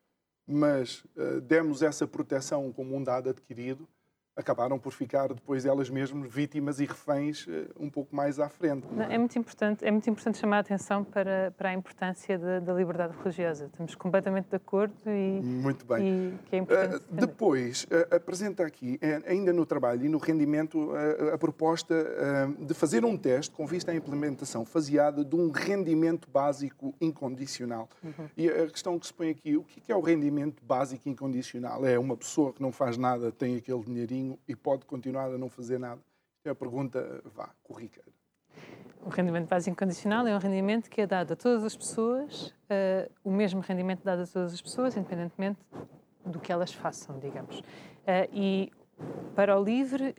mas 0.46 1.04
eh, 1.16 1.40
demos 1.40 1.82
essa 1.82 2.06
proteção 2.06 2.72
como 2.72 2.96
um 2.96 3.02
dado 3.02 3.28
adquirido, 3.28 3.86
acabaram 4.38 4.78
por 4.78 4.92
ficar 4.92 5.28
depois 5.34 5.66
elas 5.66 5.90
mesmas 5.90 6.32
vítimas 6.32 6.78
e 6.78 6.86
reféns 6.86 7.44
eh, 7.48 7.66
um 7.78 7.90
pouco 7.90 8.14
mais 8.14 8.38
à 8.38 8.48
frente. 8.48 8.86
É? 9.08 9.14
é? 9.14 9.18
muito 9.18 9.36
importante, 9.36 9.84
é 9.84 9.90
muito 9.90 10.08
importante 10.08 10.38
chamar 10.38 10.58
a 10.58 10.60
atenção 10.60 11.02
para, 11.02 11.52
para 11.56 11.70
a 11.70 11.74
importância 11.74 12.38
da, 12.38 12.60
da 12.60 12.72
liberdade 12.72 13.14
religiosa. 13.18 13.66
Estamos 13.66 13.96
completamente 13.96 14.48
de 14.48 14.54
acordo 14.54 14.94
e 15.06 15.40
muito 15.42 15.84
bem. 15.84 16.06
E 16.06 16.38
que 16.48 16.56
é 16.56 16.58
importante 16.60 16.96
uh, 16.96 17.02
depois 17.10 17.84
uh, 17.84 18.14
apresenta 18.14 18.64
aqui 18.64 18.98
ainda 19.26 19.52
no 19.52 19.66
trabalho 19.66 20.04
e 20.04 20.08
no 20.08 20.18
rendimento 20.18 20.92
uh, 20.92 21.34
a 21.34 21.38
proposta 21.38 21.88
de 22.58 22.74
fazer 22.74 23.04
um 23.04 23.16
teste 23.16 23.54
com 23.54 23.66
vista 23.66 23.90
à 23.90 23.94
implementação 23.94 24.64
faseada 24.64 25.24
de 25.24 25.34
um 25.34 25.50
rendimento 25.50 26.28
básico 26.30 26.94
incondicional. 27.00 27.88
Uhum. 28.04 28.28
E 28.36 28.48
a 28.48 28.66
questão 28.68 28.98
que 28.98 29.06
se 29.06 29.12
põe 29.12 29.30
aqui, 29.30 29.56
o 29.56 29.64
que 29.64 29.90
é 29.90 29.96
o 29.96 30.00
rendimento 30.00 30.62
básico 30.62 31.08
incondicional? 31.08 31.84
É 31.84 31.98
uma 31.98 32.16
pessoa 32.16 32.52
que 32.52 32.62
não 32.62 32.70
faz 32.70 32.96
nada, 32.96 33.32
tem 33.32 33.56
aquele 33.56 33.82
dinheirinho 33.82 34.27
e 34.48 34.56
pode 34.56 34.84
continuar 34.84 35.26
a 35.26 35.38
não 35.38 35.48
fazer 35.48 35.78
nada? 35.78 36.00
É 36.44 36.50
a 36.50 36.54
pergunta, 36.54 37.22
vá, 37.34 37.50
corriqueira. 37.62 38.10
O 39.04 39.10
rendimento 39.10 39.48
básico 39.48 39.72
incondicional 39.72 40.26
é 40.26 40.34
um 40.34 40.38
rendimento 40.38 40.90
que 40.90 41.00
é 41.00 41.06
dado 41.06 41.32
a 41.32 41.36
todas 41.36 41.64
as 41.64 41.76
pessoas, 41.76 42.48
uh, 42.48 43.10
o 43.22 43.30
mesmo 43.30 43.60
rendimento 43.60 44.02
dado 44.02 44.22
a 44.22 44.26
todas 44.26 44.52
as 44.52 44.60
pessoas, 44.60 44.96
independentemente 44.96 45.58
do 46.24 46.38
que 46.38 46.52
elas 46.52 46.72
façam, 46.72 47.18
digamos. 47.18 47.60
Uh, 47.60 48.28
e 48.32 48.72
para 49.34 49.58
o 49.58 49.64
LIVRE, 49.64 50.14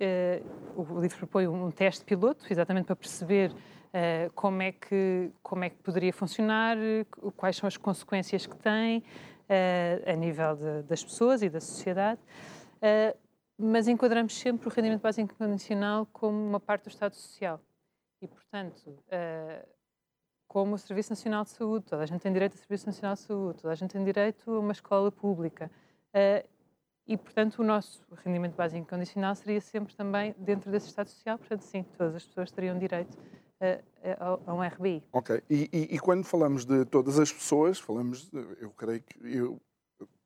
uh, 0.76 0.82
o 0.82 1.00
LIVRE 1.00 1.18
propõe 1.18 1.48
um 1.48 1.70
teste 1.70 2.06
piloto, 2.06 2.46
exatamente 2.50 2.86
para 2.86 2.96
perceber 2.96 3.54
como, 4.36 4.62
é 4.62 4.72
que, 4.72 5.32
como 5.42 5.64
é 5.64 5.70
que 5.72 5.78
poderia 5.78 6.14
funcionar, 6.14 6.78
quais 7.36 7.58
são 7.58 7.66
as 7.66 7.76
consequências 7.76 8.46
que 8.46 8.56
tem 8.56 9.04
a 10.06 10.16
nível 10.16 10.56
de, 10.56 10.84
das 10.84 11.04
pessoas 11.04 11.42
e 11.42 11.50
da 11.50 11.60
sociedade 11.60 12.20
mas 13.60 13.88
enquadramos 13.88 14.38
sempre 14.38 14.68
o 14.68 14.72
rendimento 14.72 15.02
básico 15.02 15.34
incondicional 15.34 16.06
como 16.14 16.38
uma 16.38 16.60
parte 16.60 16.84
do 16.84 16.90
Estado 16.90 17.14
Social. 17.14 17.60
E, 18.22 18.28
portanto, 18.28 18.88
uh, 18.88 19.68
como 20.48 20.76
o 20.76 20.78
Serviço 20.78 21.10
Nacional 21.10 21.44
de 21.44 21.50
Saúde, 21.50 21.86
toda 21.86 22.04
a 22.04 22.06
gente 22.06 22.22
tem 22.22 22.32
direito 22.32 22.54
ao 22.54 22.58
Serviço 22.60 22.86
Nacional 22.86 23.16
de 23.16 23.22
Saúde, 23.22 23.62
toda 23.62 23.74
a 23.74 23.76
gente 23.76 23.92
tem 23.92 24.04
direito 24.04 24.50
a 24.50 24.60
uma 24.60 24.72
escola 24.72 25.12
pública. 25.12 25.70
Uh, 26.10 26.48
e, 27.06 27.18
portanto, 27.18 27.60
o 27.60 27.64
nosso 27.64 28.02
rendimento 28.24 28.56
básico 28.56 28.82
incondicional 28.82 29.36
seria 29.36 29.60
sempre 29.60 29.94
também 29.96 30.34
dentro 30.38 30.72
desse 30.72 30.88
Estado 30.88 31.10
Social. 31.10 31.38
Portanto, 31.38 31.62
sim, 31.62 31.84
todas 31.98 32.16
as 32.16 32.26
pessoas 32.26 32.52
teriam 32.52 32.78
direito 32.78 33.18
a, 33.60 34.40
a, 34.48 34.54
um 34.54 34.62
RBI. 34.62 35.04
Ok. 35.12 35.42
E, 35.50 35.70
e, 35.74 35.96
e, 35.96 36.00
quando 36.00 36.24
falamos 36.24 36.66
de 36.66 36.86
todas 36.86 37.20
as 37.20 37.32
pessoas, 37.32 37.80
falamos, 37.80 38.30
de, 38.30 38.38
eu 38.62 38.70
creio 38.72 39.02
que 39.02 39.18
eu, 39.22 39.60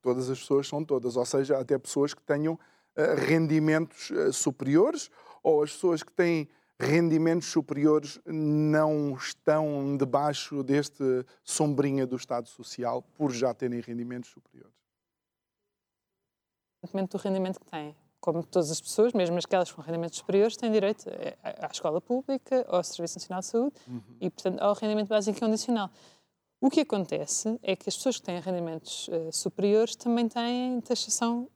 todas 0.02 0.30
as 0.30 0.40
pessoas 0.40 0.68
são 0.68 0.84
todas, 0.84 1.16
ou 1.16 1.26
seja, 1.26 1.58
até 1.58 1.78
pessoas 1.78 2.14
que 2.14 2.22
tenham 2.22 2.54
eh, 2.54 2.73
rendimentos 3.28 4.12
eh, 4.12 4.32
superiores 4.32 5.10
ou 5.42 5.64
as 5.64 5.72
pessoas 5.72 6.04
que 6.04 6.12
têm 6.12 6.48
rendimentos 6.80 7.48
superiores 7.48 8.20
não 8.26 9.16
estão 9.16 9.96
debaixo 9.98 10.64
deste 10.64 11.26
sombrinha 11.44 12.06
do 12.06 12.16
Estado 12.16 12.48
Social 12.48 13.02
por 13.02 13.32
já 13.32 13.54
terem 13.54 13.80
rendimentos 13.80 14.30
superiores? 14.30 14.74
do 17.10 17.18
rendimento 17.18 17.60
que 17.60 17.66
têm. 17.66 17.96
Como 18.20 18.44
todas 18.44 18.72
as 18.72 18.80
pessoas, 18.80 19.14
mesmo 19.14 19.38
aquelas 19.38 19.72
com 19.72 19.82
rendimentos 19.82 20.18
superiores, 20.18 20.56
têm 20.56 20.72
direito 20.72 21.10
à 21.42 21.68
escola 21.72 22.00
pública, 22.00 22.66
ao 22.70 22.84
Serviço 22.84 23.18
Nacional 23.18 23.40
de 23.42 23.46
Saúde 23.48 23.76
uhum. 23.88 24.02
e, 24.20 24.30
portanto, 24.30 24.62
ao 24.62 24.74
rendimento 24.74 25.10
básico 25.10 25.40
condicional. 25.40 25.90
O 26.62 26.70
que 26.70 26.80
acontece 26.80 27.60
é 27.62 27.76
que 27.76 27.90
as 27.90 27.98
pessoas 27.98 28.18
que 28.18 28.24
têm 28.24 28.40
rendimentos 28.40 29.10
uh, 29.10 29.32
superiores 29.32 29.98
também 29.98 30.30
têm 30.30 30.80
taxação 30.80 31.50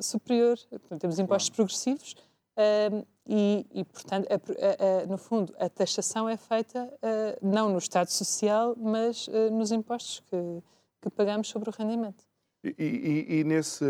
superior. 0.00 0.58
temos 0.98 1.18
impostos 1.18 1.50
claro. 1.50 1.56
progressivos 1.56 2.16
uh, 2.56 3.06
e, 3.26 3.66
e, 3.72 3.84
portanto, 3.84 4.28
a, 4.30 4.34
a, 4.34 5.02
a, 5.02 5.06
no 5.06 5.16
fundo, 5.16 5.54
a 5.58 5.68
taxação 5.68 6.28
é 6.28 6.36
feita 6.36 6.84
uh, 6.84 7.46
não 7.46 7.70
no 7.70 7.78
Estado 7.78 8.10
Social, 8.10 8.76
mas 8.76 9.28
uh, 9.28 9.50
nos 9.50 9.72
impostos 9.72 10.20
que, 10.20 10.62
que, 11.00 11.10
pagamos 11.10 11.48
sobre 11.48 11.70
o 11.70 11.72
rendimento. 11.72 12.24
E, 12.62 12.74
e, 12.78 13.40
e 13.40 13.44
nesse, 13.44 13.84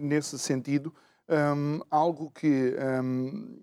nesse 0.00 0.38
sentido, 0.38 0.92
um, 1.28 1.80
algo 1.90 2.30
que 2.30 2.74
um, 3.02 3.60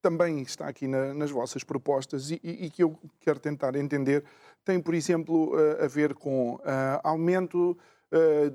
também 0.00 0.42
está 0.42 0.66
aqui 0.66 0.88
na, 0.88 1.14
nas 1.14 1.30
vossas 1.30 1.62
propostas 1.62 2.30
e, 2.32 2.70
que 2.70 2.82
eu 2.82 2.98
quero 3.20 3.38
tentar 3.38 3.76
entender, 3.76 4.24
tem, 4.64 4.80
por 4.80 4.94
exemplo, 4.94 5.52
a 5.80 5.86
ver 5.86 6.12
com 6.14 6.58
aumento 7.04 7.78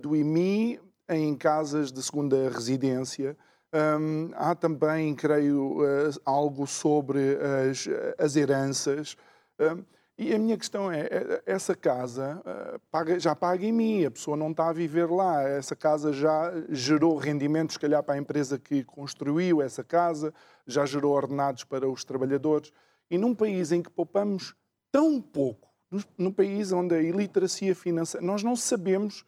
do 0.01 0.13
IMI 0.13 0.77
em 1.09 1.35
casas 1.35 1.91
de 1.91 2.01
segunda 2.01 2.49
residência. 2.49 3.37
Um, 3.73 4.31
há 4.35 4.55
também, 4.55 5.13
creio, 5.13 5.81
uh, 5.81 6.21
algo 6.25 6.65
sobre 6.65 7.37
as, 7.69 7.87
as 8.17 8.35
heranças. 8.35 9.17
Um, 9.59 9.83
e 10.17 10.33
a 10.33 10.39
minha 10.39 10.57
questão 10.57 10.91
é, 10.91 11.01
é 11.01 11.43
essa 11.45 11.75
casa 11.75 12.41
paga, 12.89 13.19
já 13.19 13.35
paga 13.35 13.63
em 13.63 13.71
mim, 13.71 14.03
a 14.03 14.09
pessoa 14.09 14.35
não 14.35 14.49
está 14.49 14.69
a 14.69 14.73
viver 14.73 15.07
lá, 15.11 15.43
essa 15.43 15.75
casa 15.75 16.11
já 16.11 16.51
gerou 16.69 17.15
rendimentos, 17.17 17.75
se 17.75 17.79
calhar, 17.79 18.01
para 18.01 18.15
a 18.15 18.17
empresa 18.17 18.57
que 18.57 18.83
construiu 18.83 19.61
essa 19.61 19.83
casa, 19.83 20.33
já 20.65 20.87
gerou 20.87 21.13
ordenados 21.13 21.63
para 21.63 21.87
os 21.87 22.03
trabalhadores. 22.03 22.71
E 23.11 23.17
num 23.17 23.35
país 23.35 23.71
em 23.71 23.83
que 23.83 23.91
poupamos 23.91 24.55
tão 24.91 25.21
pouco, 25.21 25.69
num 26.17 26.31
país 26.31 26.71
onde 26.71 26.95
a 26.95 27.01
iliteracia 27.01 27.75
financeira, 27.75 28.25
nós 28.25 28.41
não 28.41 28.55
sabemos 28.55 29.23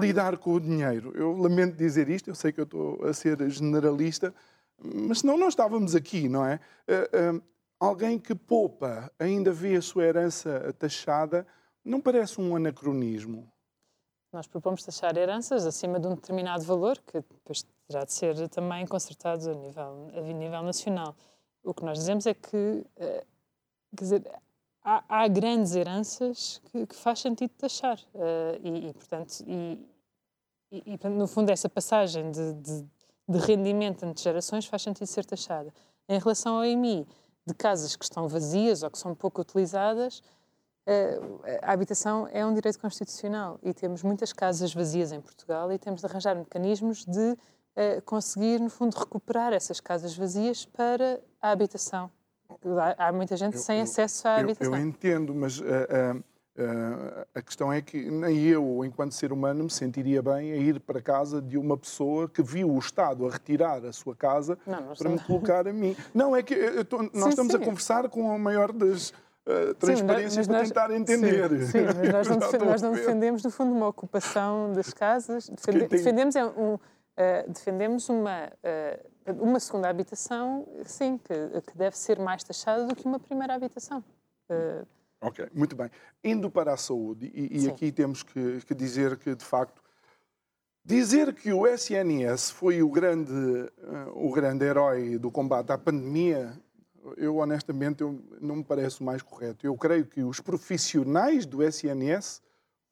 lidar 0.00 0.38
com 0.38 0.54
o 0.54 0.60
dinheiro. 0.60 1.12
Eu 1.14 1.36
lamento 1.36 1.76
dizer 1.76 2.08
isto, 2.08 2.30
eu 2.30 2.34
sei 2.34 2.52
que 2.52 2.60
eu 2.60 2.64
estou 2.64 3.04
a 3.04 3.12
ser 3.12 3.48
generalista, 3.50 4.34
mas 4.82 5.20
senão 5.20 5.36
não 5.36 5.48
estávamos 5.48 5.94
aqui, 5.94 6.28
não 6.28 6.44
é? 6.44 6.60
Uh, 6.88 7.36
uh, 7.36 7.42
alguém 7.80 8.18
que 8.18 8.34
poupa 8.34 9.10
ainda 9.18 9.52
vê 9.52 9.76
a 9.76 9.82
sua 9.82 10.04
herança 10.04 10.74
taxada, 10.78 11.46
não 11.84 12.00
parece 12.00 12.40
um 12.40 12.54
anacronismo? 12.54 13.50
Nós 14.32 14.46
propomos 14.46 14.82
taxar 14.82 15.16
heranças 15.16 15.64
acima 15.64 15.98
de 15.98 16.06
um 16.06 16.14
determinado 16.14 16.62
valor, 16.62 16.98
que 16.98 17.20
depois 17.20 17.64
terá 17.88 18.04
de 18.04 18.12
ser 18.12 18.48
também 18.48 18.86
consertado 18.86 19.50
a 19.50 19.54
nível, 19.54 20.10
a 20.14 20.20
nível 20.20 20.62
nacional. 20.62 21.16
O 21.64 21.72
que 21.72 21.84
nós 21.84 21.98
dizemos 21.98 22.26
é 22.26 22.34
que, 22.34 22.56
uh, 22.56 23.26
quer 23.96 24.04
dizer, 24.04 24.40
há, 24.84 25.04
há 25.08 25.28
grandes 25.28 25.74
heranças 25.74 26.60
que, 26.66 26.86
que, 26.86 26.94
faz 26.94 27.20
sentido 27.20 27.50
taxar. 27.50 27.98
Uh, 28.14 28.58
e, 28.62 28.88
e, 28.88 28.92
portanto, 28.94 29.44
e, 29.46 29.86
e, 30.70 31.08
no 31.08 31.26
fundo, 31.26 31.50
essa 31.50 31.68
passagem 31.68 32.30
de, 32.30 32.52
de, 32.54 32.86
de, 33.28 33.38
rendimento 33.38 34.04
entre 34.04 34.22
gerações 34.22 34.66
faz 34.66 34.82
sentido 34.82 35.06
ser 35.06 35.24
taxada. 35.24 35.72
Em 36.08 36.18
relação 36.18 36.56
ao 36.56 36.64
IMI, 36.64 37.06
de 37.46 37.54
casas 37.54 37.96
que 37.96 38.04
estão 38.04 38.28
vazias 38.28 38.82
ou 38.82 38.90
que 38.90 38.98
são 38.98 39.14
pouco 39.14 39.40
utilizadas, 39.40 40.18
uh, 40.86 41.40
a 41.62 41.72
habitação 41.72 42.28
é 42.30 42.44
um 42.44 42.54
direito 42.54 42.78
constitucional 42.78 43.58
e 43.62 43.72
temos 43.72 44.02
muitas 44.02 44.32
casas 44.32 44.72
vazias 44.72 45.12
em 45.12 45.20
Portugal 45.20 45.72
e 45.72 45.78
temos 45.78 46.00
de 46.00 46.06
arranjar 46.06 46.34
mecanismos 46.36 47.04
de 47.04 47.32
uh, 47.32 48.02
conseguir, 48.04 48.60
no 48.60 48.70
fundo, 48.70 48.96
recuperar 48.96 49.52
essas 49.52 49.80
casas 49.80 50.16
vazias 50.16 50.64
para 50.64 51.20
a 51.40 51.50
habitação 51.50 52.10
há 52.96 53.12
muita 53.12 53.36
gente 53.36 53.54
eu, 53.54 53.60
sem 53.60 53.80
acesso 53.80 54.26
à 54.28 54.38
eu, 54.38 54.44
habitação. 54.44 54.76
Eu 54.76 54.86
entendo, 54.86 55.34
mas 55.34 55.60
uh, 55.60 55.64
uh, 55.64 56.24
Uh, 56.58 57.24
a 57.36 57.40
questão 57.40 57.72
é 57.72 57.80
que 57.80 58.10
nem 58.10 58.42
eu, 58.42 58.84
enquanto 58.84 59.12
ser 59.12 59.32
humano, 59.32 59.62
me 59.62 59.70
sentiria 59.70 60.20
bem 60.20 60.50
a 60.50 60.56
ir 60.56 60.80
para 60.80 61.00
casa 61.00 61.40
de 61.40 61.56
uma 61.56 61.78
pessoa 61.78 62.28
que 62.28 62.42
viu 62.42 62.68
o 62.68 62.78
Estado 62.80 63.28
a 63.28 63.30
retirar 63.30 63.84
a 63.86 63.92
sua 63.92 64.16
casa 64.16 64.58
não, 64.66 64.92
para 64.92 65.08
me 65.08 65.20
colocar 65.20 65.68
a 65.68 65.72
mim. 65.72 65.96
Não, 66.12 66.34
é 66.34 66.42
que 66.42 66.84
tô, 66.86 66.98
nós 66.98 67.12
sim, 67.12 67.28
estamos 67.28 67.52
sim. 67.52 67.58
a 67.58 67.64
conversar 67.64 68.08
com 68.08 68.32
a 68.32 68.36
maior 68.36 68.72
das 68.72 69.10
uh, 69.10 69.72
transparências 69.78 70.46
sim, 70.46 70.50
para 70.50 70.58
nós, 70.58 70.68
tentar 70.68 70.90
entender. 70.90 71.48
Sim, 71.60 71.66
sim 71.66 71.78
mas 71.84 72.12
nós 72.12 72.26
não, 72.28 72.38
defendemos, 72.38 72.66
nós 72.72 72.82
não 72.82 72.92
defendemos, 72.92 73.42
no 73.44 73.50
fundo, 73.52 73.72
uma 73.72 73.86
ocupação 73.86 74.72
das 74.72 74.92
casas. 74.92 75.48
Defende, 75.48 75.78
tem... 75.86 75.88
Defendemos, 75.88 76.34
é 76.34 76.44
um, 76.44 76.74
uh, 76.74 76.78
defendemos 77.46 78.08
uma, 78.08 78.50
uma 79.32 79.60
segunda 79.60 79.88
habitação, 79.88 80.66
sim, 80.84 81.18
que, 81.18 81.60
que, 81.62 81.76
deve 81.76 81.96
ser 81.96 82.18
mais 82.18 82.42
taxada 82.42 82.86
do 82.86 82.94
que 82.94 83.06
uma 83.06 83.18
primeira 83.18 83.54
habitação. 83.54 84.02
Ok, 85.20 85.48
muito 85.52 85.74
bem. 85.74 85.90
Indo 86.22 86.50
para 86.50 86.72
a 86.72 86.76
saúde, 86.76 87.30
e, 87.34 87.64
e 87.64 87.68
aqui 87.68 87.90
temos 87.90 88.22
que, 88.22 88.60
que, 88.60 88.74
dizer 88.74 89.16
que, 89.16 89.34
de 89.34 89.44
facto, 89.44 89.82
dizer 90.84 91.34
que 91.34 91.52
o 91.52 91.66
SNS 91.66 92.50
foi 92.52 92.82
o 92.82 92.88
grande, 92.88 93.32
uh, 93.32 94.12
o 94.14 94.32
grande 94.32 94.64
herói 94.64 95.18
do 95.18 95.30
combate 95.30 95.72
à 95.72 95.78
pandemia, 95.78 96.52
eu 97.16 97.36
honestamente 97.36 98.02
eu, 98.02 98.22
não 98.40 98.56
me 98.56 98.64
parece 98.64 99.02
mais 99.02 99.20
correto. 99.20 99.66
Eu 99.66 99.76
creio 99.76 100.06
que 100.06 100.22
os 100.22 100.40
profissionais 100.40 101.44
do 101.44 101.62
SNS 101.62 102.40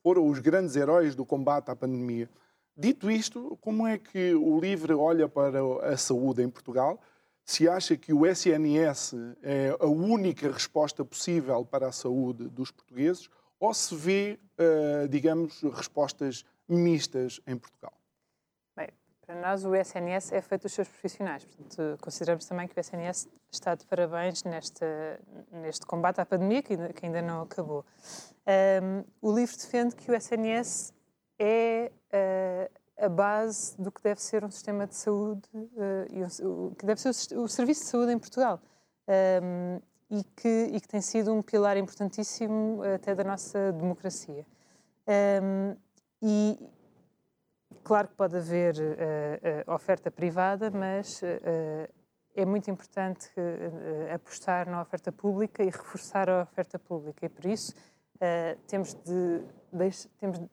foram 0.03 0.27
os 0.29 0.41
grandes 0.41 0.75
heróis 0.75 1.15
do 1.15 1.25
combate 1.25 1.71
à 1.71 1.77
pandemia. 1.77 2.29
Dito 2.77 3.11
isto, 3.11 3.57
como 3.61 3.87
é 3.87 3.97
que 3.99 4.35
o 4.35 4.61
LIVRE 4.61 4.95
olha 4.95 5.29
para 5.29 5.61
a 5.93 5.97
saúde 5.97 6.43
em 6.43 6.49
Portugal? 6.49 7.01
se 7.47 7.69
acha 7.69 7.97
que 7.97 8.13
o 8.13 8.27
SNS 8.27 9.15
é 9.41 9.69
a 9.79 9.87
única 9.87 10.51
resposta 10.51 11.05
possível 11.05 11.65
para 11.65 11.87
a 11.87 11.93
saúde 11.93 12.49
dos 12.49 12.73
portugueses 12.73 13.31
ou 13.61 13.73
se 13.73 13.95
vê, 13.95 14.39
uh, 14.59 15.09
digamos, 15.09 15.63
respostas 15.63 16.45
mistas 16.69 17.41
em 17.47 17.57
Portugal? 17.57 17.93
Bem, 18.77 18.89
para 19.25 19.41
nós 19.41 19.65
o 19.65 19.75
SNS 19.77 20.33
é 20.33 20.41
feito 20.43 20.63
dos 20.63 20.73
seus 20.73 20.89
profissionais. 20.89 21.45
Portanto, 21.45 21.99
consideramos 22.03 22.45
também 22.47 22.67
que 22.67 22.77
o 22.77 22.81
SNS 22.81 23.29
está 23.49 23.77
de 23.77 23.87
parabéns 23.87 24.43
neste, 24.43 24.85
neste 25.53 25.87
combate 25.87 26.21
à 26.21 26.27
pandemia, 26.27 26.63
que 26.65 26.73
ainda, 26.73 26.93
que 26.93 27.07
ainda 27.07 27.23
não 27.23 27.43
acabou. 27.43 27.87
Um, 28.83 29.05
o 29.23 29.33
livro 29.33 29.57
defende 29.57 29.95
que 29.95 30.11
o 30.11 30.15
SNS 30.17 30.93
é 31.39 31.93
a 32.99 33.09
base 33.09 33.81
do 33.81 33.93
que 33.93 34.03
deve 34.03 34.21
ser 34.21 34.45
um 34.45 34.51
sistema 34.51 34.87
de 34.87 34.95
saúde 34.95 35.49
uh, 35.55 36.07
e 36.11 36.45
o, 36.45 36.75
que 36.77 36.87
deve 36.87 37.01
ser 37.01 37.37
o, 37.37 37.43
o, 37.43 37.49
serviço 37.49 37.83
de 37.83 37.87
saúde 37.89 38.13
em 38.13 38.19
Portugal 38.19 38.61
um, 39.43 39.81
e, 40.11 40.25
que, 40.25 40.71
e 40.73 40.81
que 40.81 40.89
tem 40.89 41.01
sido 41.01 41.33
um 41.33 41.43
pilar 41.43 41.77
importantíssimo 41.77 42.81
até 42.95 43.15
da 43.15 43.25
nossa 43.25 43.73
democracia. 43.73 44.47
Um, 45.43 45.77
e 46.23 46.59
claro 47.85 48.09
que 48.09 48.15
pode 48.15 48.37
haver 48.37 48.77
uh, 48.77 49.71
uh, 49.71 49.75
oferta 49.75 50.11
privada, 50.11 50.71
mas 50.71 51.21
é 52.35 52.45
muito 52.45 52.71
importante 52.71 53.31
apostar 54.15 54.69
na 54.69 54.81
oferta 54.81 55.11
pública 55.11 55.63
e 55.63 55.67
reforçar 55.67 56.29
a 56.29 56.43
oferta 56.43 56.79
pública 56.79 57.25
e 57.25 57.29
por 57.31 57.47
isso 57.47 57.75
temos 58.67 58.93
de 58.93 59.43
temos 60.19 60.39
de, 60.39 60.51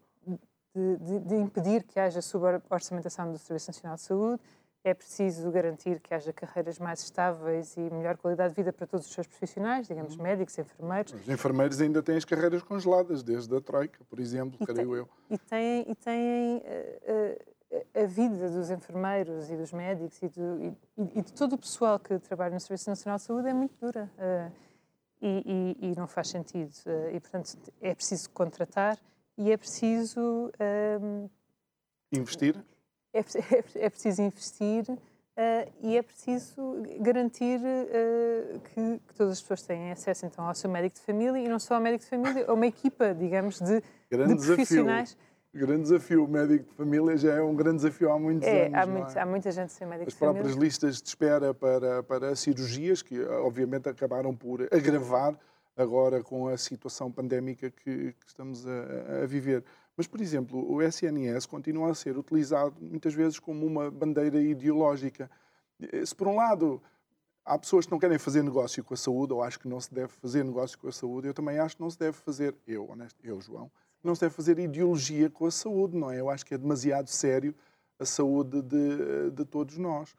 de, 0.76 1.20
de 1.20 1.36
impedir 1.36 1.84
que 1.84 2.00
haja 2.00 2.22
suborçamentação 2.22 3.32
do 3.32 3.38
Serviço 3.38 3.70
Nacional 3.70 3.96
de 3.96 4.02
Saúde, 4.02 4.42
é 4.84 4.94
preciso 4.94 5.50
garantir 5.50 6.00
que 6.02 6.14
haja 6.14 6.34
carreiras 6.34 6.78
mais 6.78 7.02
estáveis 7.02 7.78
e 7.78 7.80
melhor 7.80 8.18
qualidade 8.18 8.50
de 8.50 8.56
vida 8.56 8.74
para 8.74 8.86
todos 8.86 9.06
os 9.08 9.14
seus 9.14 9.26
profissionais, 9.26 9.88
digamos, 9.88 10.18
uhum. 10.18 10.24
médicos, 10.24 10.58
enfermeiros. 10.58 11.14
Os 11.14 11.30
enfermeiros 11.30 11.80
ainda 11.80 12.04
têm 12.04 12.18
as 12.18 12.26
carreiras 12.26 12.62
congeladas, 12.64 13.24
desde 13.24 13.56
a 13.56 13.62
Troika, 13.62 14.04
por 14.10 14.20
exemplo, 14.20 14.58
e 14.60 14.66
creio 14.66 14.90
tem, 14.90 14.98
eu. 14.98 15.10
E 15.30 15.38
têm, 15.38 15.86
e 15.90 15.96
têm 15.96 16.58
uh, 16.58 17.78
uh, 17.78 18.04
a 18.04 18.06
vida 18.06 18.50
dos 18.50 18.70
enfermeiros 18.70 19.50
e 19.50 19.56
dos 19.56 19.72
médicos 19.72 20.22
e, 20.22 20.28
do, 20.28 20.62
e, 20.62 20.78
e, 21.16 21.22
de 21.22 21.32
todo 21.32 21.54
o 21.54 21.58
pessoal 21.58 21.98
que 21.98 22.20
trabalha 22.20 22.54
no 22.54 22.60
Serviço 22.60 22.90
Nacional 22.90 23.18
de 23.18 23.24
Saúde 23.24 23.48
é 23.48 23.54
muito 23.54 23.74
dura. 23.80 24.12
Uh, 24.18 24.52
e, 25.26 25.78
e, 25.80 25.96
não 25.96 26.06
faz 26.06 26.28
sentido. 26.28 26.74
e, 27.14 27.18
portanto, 27.18 27.58
é 27.80 27.96
preciso 27.96 28.30
contratar 28.32 29.00
e 29.38 29.52
é 29.52 29.58
preciso. 29.58 30.52
Um, 31.02 31.30
investir? 32.12 32.56
É, 33.14 33.20
é, 33.20 33.64
é 33.86 33.90
preciso 33.90 34.22
investir 34.22 34.86
uh, 34.90 35.74
e 35.82 35.98
é 35.98 36.02
preciso 36.02 36.84
garantir 37.00 37.60
uh, 37.60 38.60
que, 38.60 39.00
que, 39.08 39.16
todas 39.16 39.34
as 39.34 39.42
pessoas 39.42 39.64
têm 39.64 39.92
acesso 39.92 40.26
então 40.26 40.46
ao 40.46 40.56
seu 40.56 40.70
médico 40.70 40.96
de 40.96 41.02
família 41.02 41.40
e 41.40 41.48
não 41.48 41.60
só 41.60 41.76
ao 41.76 41.82
médico 41.82 42.04
de 42.04 42.10
família, 42.10 42.46
a 42.48 42.54
uma 42.54 42.68
equipa, 42.68 43.14
digamos, 43.14 43.60
de, 43.60 43.82
de 43.82 44.46
profissionais. 44.46 45.10
Desafio. 45.10 45.34
Grande 45.56 45.84
desafio. 45.84 46.24
O 46.26 46.28
médico 46.28 46.66
de 46.66 46.76
família 46.76 47.16
já 47.16 47.36
é 47.36 47.42
um 47.42 47.54
grande 47.56 47.78
desafio 47.78 48.12
há 48.12 48.18
muitos 48.18 48.48
é, 48.48 48.66
anos. 48.66 48.76
Há, 48.76 48.86
muito, 48.88 49.18
é? 49.18 49.22
há 49.22 49.26
muita 49.26 49.52
gente 49.52 49.72
sem 49.72 49.86
médico 49.86 50.08
As 50.08 50.14
de 50.14 50.20
família. 50.20 50.42
As 50.42 50.48
próprias 50.48 50.64
listas 50.64 51.02
de 51.02 51.08
espera 51.08 51.54
para, 51.54 52.02
para 52.02 52.36
cirurgias, 52.36 53.04
que 53.04 53.22
obviamente 53.24 53.88
acabaram 53.88 54.36
por 54.36 54.68
agravar 54.72 55.38
agora 55.76 56.24
com 56.24 56.48
a 56.48 56.58
situação 56.58 57.12
pandémica 57.12 57.70
que, 57.70 58.14
que 58.14 58.28
estamos 58.28 58.66
a, 58.68 59.24
a, 59.24 59.26
viver. 59.26 59.64
Mas, 59.98 60.08
por 60.08 60.22
exemplo, 60.22 60.72
o 60.72 60.82
SNS 60.82 61.46
continua 61.46 61.92
a 61.92 61.96
ser 61.96 62.18
utilizado 62.18 62.76
muitas 62.80 63.14
vezes 63.14 63.40
como 63.40 63.66
uma 63.66 63.90
bandeira 63.90 64.42
ideológica. 64.42 65.30
Se, 66.06 66.16
por 66.16 66.28
um 66.28 66.36
lado, 66.36 66.82
há 67.46 67.58
pessoas 67.58 67.86
que 67.86 67.92
não 67.92 68.00
querem 68.00 68.18
fazer 68.18 68.44
negócio 68.44 68.84
com 68.84 68.94
a 68.94 68.98
saúde, 68.98 69.34
ou 69.34 69.44
acho 69.44 69.60
que 69.60 69.68
não 69.68 69.80
se 69.80 69.94
deve 69.94 70.10
fazer 70.10 70.44
negócio 70.44 70.78
com 70.78 70.88
a 70.88 70.92
saúde, 70.92 71.28
eu 71.28 71.34
também 71.34 71.60
acho 71.60 71.76
que 71.76 71.82
não 71.82 71.90
se 71.90 72.00
deve 72.00 72.18
fazer, 72.18 72.56
eu, 72.68 72.90
honesto, 72.90 73.20
eu, 73.24 73.40
João, 73.42 73.72
não 74.04 74.16
se 74.16 74.22
deve 74.22 74.34
fazer 74.34 74.60
ideologia 74.60 75.30
com 75.30 75.46
a 75.46 75.52
saúde, 75.52 75.96
não 75.96 76.12
é? 76.12 76.20
Eu 76.20 76.30
acho 76.30 76.46
que 76.46 76.54
é 76.54 76.58
demasiado 76.58 77.08
sério 77.08 77.56
a 78.00 78.06
saúde 78.06 78.62
de, 78.62 79.32
de 79.32 79.46
todos 79.46 79.78
nós. 79.78 80.16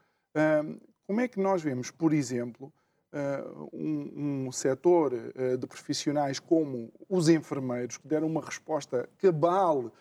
como 1.06 1.20
é 1.20 1.28
que 1.28 1.40
nós 1.40 1.62
vemos, 1.62 1.90
por 1.90 2.12
exemplo, 2.12 2.72
um, 3.72 4.46
um 4.46 4.52
setor 4.52 5.12
uh, 5.12 5.56
de 5.56 5.66
profissionais 5.66 6.40
como 6.40 6.92
os 7.08 7.28
enfermeiros, 7.28 7.96
que 7.96 8.08
deram 8.08 8.26
uma 8.26 8.40
resposta 8.40 9.08
cabal 9.18 9.86
uh, 9.86 9.92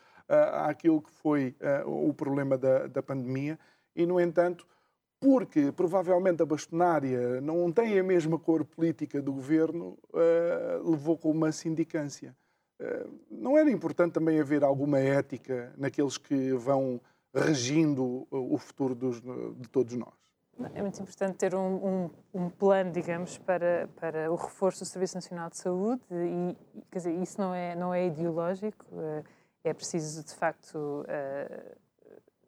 àquilo 0.67 1.01
que 1.01 1.11
foi 1.11 1.55
o 1.85 2.13
problema 2.13 2.57
da, 2.57 2.87
da 2.87 3.03
pandemia, 3.03 3.59
e, 3.95 4.05
no 4.05 4.19
entanto, 4.19 4.65
porque 5.19 5.71
provavelmente 5.71 6.41
a 6.41 6.45
bastonária 6.45 7.39
não 7.39 7.71
tem 7.71 7.97
a 7.99 8.03
mesma 8.03 8.37
cor 8.37 8.65
política 8.65 9.21
do 9.21 9.31
governo, 9.31 9.97
levou 10.83 11.17
com 11.17 11.31
uma 11.31 11.49
sindicância. 11.51 12.35
não 13.31 13.57
era 13.57 13.71
importante 13.71 14.13
também 14.13 14.41
haver 14.41 14.65
alguma 14.65 14.99
ética 14.99 15.73
naqueles 15.77 16.17
que 16.17 16.51
vão 16.53 16.99
regindo 17.33 18.27
o 18.29 18.57
futuro 18.57 18.93
dos, 18.93 19.21
de 19.21 19.69
todos 19.69 19.93
nós? 19.93 20.22
É 20.75 20.81
muito 20.81 21.01
importante 21.01 21.35
ter 21.37 21.55
um, 21.55 21.59
um, 21.59 22.09
um, 22.33 22.49
plano, 22.49 22.91
digamos, 22.91 23.37
para, 23.39 23.89
para 23.95 24.31
o 24.31 24.35
reforço 24.35 24.83
do 24.83 24.85
Serviço 24.85 25.15
Nacional 25.15 25.49
de 25.49 25.57
Saúde 25.57 26.03
e, 26.11 26.55
quer 26.91 26.99
dizer, 26.99 27.13
isso 27.13 27.41
não 27.41 27.53
é, 27.53 27.75
não 27.75 27.93
é 27.93 28.05
ideológico, 28.05 28.85
eh, 28.93 29.23
é 29.63 29.73
preciso, 29.73 30.23
de 30.23 30.33
facto, 30.35 30.75
uh, 30.75 31.77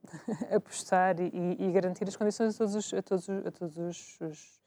apostar 0.56 1.20
e, 1.20 1.58
e, 1.60 1.72
garantir 1.72 2.08
as 2.08 2.16
condições 2.16 2.56
a 2.56 2.58
todos 2.58 2.76
os, 2.76 2.94
a 2.94 3.02
todos, 3.02 3.30
a 3.30 3.52
todos 3.52 3.78
os, 3.78 4.22
os, 4.22 4.62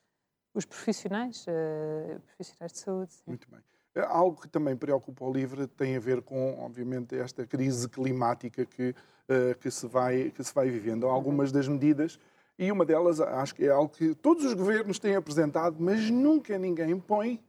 os 0.54 0.64
profissionais, 0.64 1.46
uh, 1.46 2.20
profissionais 2.20 2.72
de 2.72 2.78
saúde. 2.78 3.12
Sim. 3.12 3.22
Muito 3.26 3.48
bem. 3.50 3.60
Algo 4.06 4.40
que 4.40 4.48
também 4.48 4.76
preocupa 4.76 5.24
o 5.24 5.32
LIVRE 5.32 5.66
tem 5.66 5.96
a 5.96 6.00
ver 6.00 6.22
com, 6.22 6.58
obviamente, 6.60 7.16
esta 7.16 7.46
crise 7.46 7.88
climática 7.88 8.64
que, 8.64 8.90
uh, 8.90 9.58
que, 9.60 9.70
se, 9.70 9.86
vai, 9.86 10.30
que 10.30 10.42
se 10.42 10.54
vai 10.54 10.68
vivendo. 10.68 11.06
Algumas 11.06 11.52
das 11.52 11.68
medidas 11.68 12.18
e 12.58 12.72
uma 12.72 12.84
delas, 12.84 13.20
acho 13.20 13.54
que 13.54 13.64
é 13.64 13.70
algo 13.70 13.88
que 13.88 14.14
todos 14.16 14.44
os 14.44 14.52
governos 14.52 14.98
têm 14.98 15.14
apresentado, 15.14 15.76
mas 15.78 16.10
nunca 16.10 16.58
ninguém 16.58 16.98
põe 16.98 17.40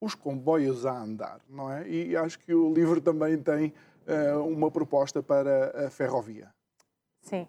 os 0.00 0.14
comboios 0.14 0.84
a 0.84 0.92
andar, 0.92 1.40
não 1.48 1.72
é? 1.72 1.88
E 1.88 2.16
acho 2.16 2.38
que 2.38 2.52
o 2.52 2.72
livro 2.72 3.00
também 3.00 3.38
tem 3.38 3.72
uh, 4.06 4.44
uma 4.46 4.70
proposta 4.70 5.22
para 5.22 5.86
a 5.86 5.90
ferrovia. 5.90 6.48
Sim. 7.22 7.48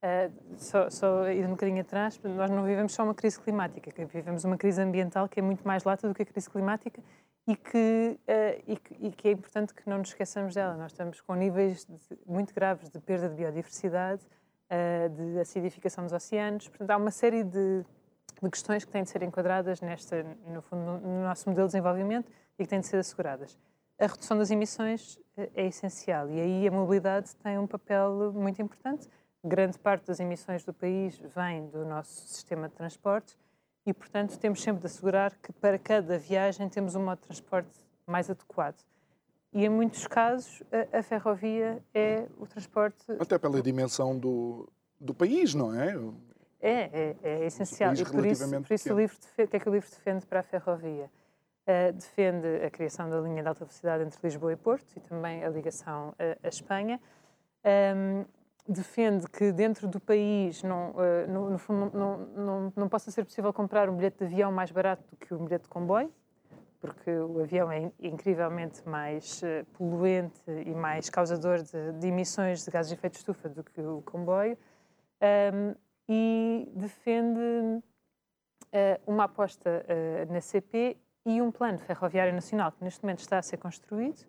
Uh, 0.00 0.32
só, 0.56 0.88
só 0.90 1.28
ir 1.28 1.44
um 1.44 1.50
bocadinho 1.50 1.80
atrás, 1.80 2.20
nós 2.22 2.50
não 2.50 2.62
vivemos 2.62 2.92
só 2.92 3.02
uma 3.02 3.14
crise 3.14 3.40
climática, 3.40 3.90
vivemos 4.06 4.44
uma 4.44 4.56
crise 4.56 4.80
ambiental 4.80 5.28
que 5.28 5.40
é 5.40 5.42
muito 5.42 5.66
mais 5.66 5.82
lata 5.82 6.06
do 6.06 6.14
que 6.14 6.22
a 6.22 6.26
crise 6.26 6.48
climática 6.48 7.02
e 7.48 7.56
que, 7.56 8.18
uh, 8.28 8.62
e 8.66 8.76
que, 8.76 9.06
e 9.06 9.10
que 9.10 9.28
é 9.28 9.32
importante 9.32 9.74
que 9.74 9.88
não 9.88 9.98
nos 9.98 10.10
esqueçamos 10.10 10.54
dela. 10.54 10.76
Nós 10.76 10.92
estamos 10.92 11.20
com 11.20 11.34
níveis 11.34 11.84
de, 11.84 12.18
muito 12.26 12.54
graves 12.54 12.90
de 12.90 13.00
perda 13.00 13.28
de 13.28 13.34
biodiversidade, 13.34 14.22
uh, 14.70 15.08
de 15.08 15.40
acidificação 15.40 16.04
dos 16.04 16.12
oceanos. 16.12 16.68
Portanto, 16.68 16.90
há 16.90 16.96
uma 16.96 17.10
série 17.10 17.42
de, 17.44 17.84
de, 18.42 18.50
questões 18.50 18.84
que 18.84 18.90
têm 18.90 19.02
de 19.02 19.10
ser 19.10 19.22
enquadradas 19.22 19.80
nesta, 19.80 20.24
no, 20.46 20.62
fundo, 20.62 20.98
no 20.98 21.22
nosso 21.22 21.48
modelo 21.48 21.66
de 21.66 21.72
desenvolvimento 21.72 22.30
e 22.58 22.62
que 22.62 22.68
têm 22.68 22.80
de 22.80 22.86
ser 22.86 22.98
asseguradas. 22.98 23.58
A 23.98 24.06
redução 24.06 24.38
das 24.38 24.50
emissões 24.50 25.16
uh, 25.36 25.50
é 25.54 25.66
essencial 25.66 26.30
e 26.30 26.40
aí 26.40 26.68
a 26.68 26.70
mobilidade 26.70 27.34
tem 27.36 27.58
um 27.58 27.66
papel 27.66 28.32
muito 28.32 28.60
importante. 28.62 29.08
Grande 29.44 29.78
parte 29.78 30.06
das 30.06 30.20
emissões 30.20 30.64
do 30.64 30.74
país 30.74 31.18
vem 31.34 31.68
do 31.68 31.84
nosso 31.84 32.26
sistema 32.26 32.68
de 32.68 32.74
transportes 32.74 33.38
e, 33.86 33.94
portanto, 33.94 34.38
temos 34.38 34.62
sempre 34.62 34.80
de 34.80 34.86
assegurar 34.86 35.34
que 35.36 35.52
para 35.52 35.78
cada 35.78 36.18
viagem 36.18 36.68
temos 36.68 36.94
um 36.94 37.04
modo 37.04 37.20
de 37.20 37.26
transporte 37.26 37.70
mais 38.06 38.28
adequado. 38.28 38.76
E 39.52 39.64
em 39.64 39.68
muitos 39.68 40.06
casos 40.06 40.62
a, 40.70 40.98
a, 40.98 41.02
ferrovia 41.02 41.82
é 41.94 42.26
o 42.38 42.46
transporte. 42.46 43.04
Até 43.18 43.38
pela 43.38 43.62
dimensão 43.62 44.18
do, 44.18 44.68
do 45.00 45.14
país, 45.14 45.54
não 45.54 45.74
é? 45.74 45.94
É, 46.60 46.72
é, 46.72 47.16
é 47.22 47.46
essencial. 47.46 47.94
E 47.94 48.04
por 48.04 48.26
isso, 48.26 48.62
por 48.62 48.74
isso 48.74 48.92
o 48.92 48.98
livro 48.98 49.16
defende, 49.16 49.46
o 49.46 49.50
que 49.50 49.56
é 49.56 49.60
que 49.60 49.68
o 49.68 49.72
livro 49.72 49.88
defende 49.88 50.26
para 50.26 50.40
a 50.40 50.42
ferrovia? 50.42 51.10
Uh, 51.66 51.92
defende 51.92 52.46
a 52.64 52.70
criação 52.70 53.10
da 53.10 53.20
linha 53.20 53.42
de 53.42 53.48
alta 53.48 53.64
velocidade 53.64 54.02
entre 54.02 54.18
Lisboa 54.22 54.52
e 54.52 54.56
Porto 54.56 54.86
e 54.96 55.00
também 55.00 55.44
a 55.44 55.48
ligação 55.50 56.14
à, 56.18 56.46
à 56.46 56.48
Espanha. 56.48 57.00
Um, 57.94 58.24
defende 58.66 59.26
que 59.28 59.52
dentro 59.52 59.86
do 59.86 60.00
país, 60.00 60.62
não, 60.62 60.90
uh, 60.90 61.30
no, 61.30 61.50
no, 61.50 61.58
fundo, 61.58 61.96
não, 61.96 62.18
não, 62.18 62.72
não, 62.76 62.88
possa 62.88 63.10
ser 63.10 63.24
possível 63.24 63.52
comprar 63.52 63.88
um 63.88 63.96
bilhete 63.96 64.18
de 64.18 64.24
avião 64.24 64.52
mais 64.52 64.70
barato 64.70 65.04
do 65.10 65.16
que 65.16 65.32
um 65.34 65.44
bilhete 65.44 65.64
de 65.64 65.68
comboio, 65.68 66.12
porque 66.80 67.10
o 67.10 67.40
avião 67.40 67.70
é 67.70 67.90
incrivelmente 68.00 68.86
mais 68.88 69.42
uh, 69.42 69.64
poluente 69.72 70.40
e 70.46 70.70
mais 70.74 71.10
causador 71.10 71.62
de, 71.62 71.92
de, 71.92 72.06
emissões 72.06 72.64
de 72.64 72.70
gases 72.70 72.90
de 72.90 72.94
efeito 72.94 73.14
de 73.14 73.18
estufa 73.18 73.48
do 73.48 73.64
que 73.64 73.80
o 73.80 74.02
comboio, 74.02 74.56
um, 75.20 75.74
e 76.08 76.68
defende 76.74 77.40
uh, 77.40 77.82
uma 79.06 79.24
aposta 79.24 79.84
na 80.30 80.40
CP 80.40 80.96
e 81.26 81.42
um 81.42 81.50
plano 81.50 81.78
ferroviário 81.78 82.32
nacional 82.32 82.72
que 82.72 82.82
neste 82.82 83.02
momento 83.02 83.20
está 83.20 83.38
a 83.38 83.42
ser 83.42 83.58
construído 83.58 84.24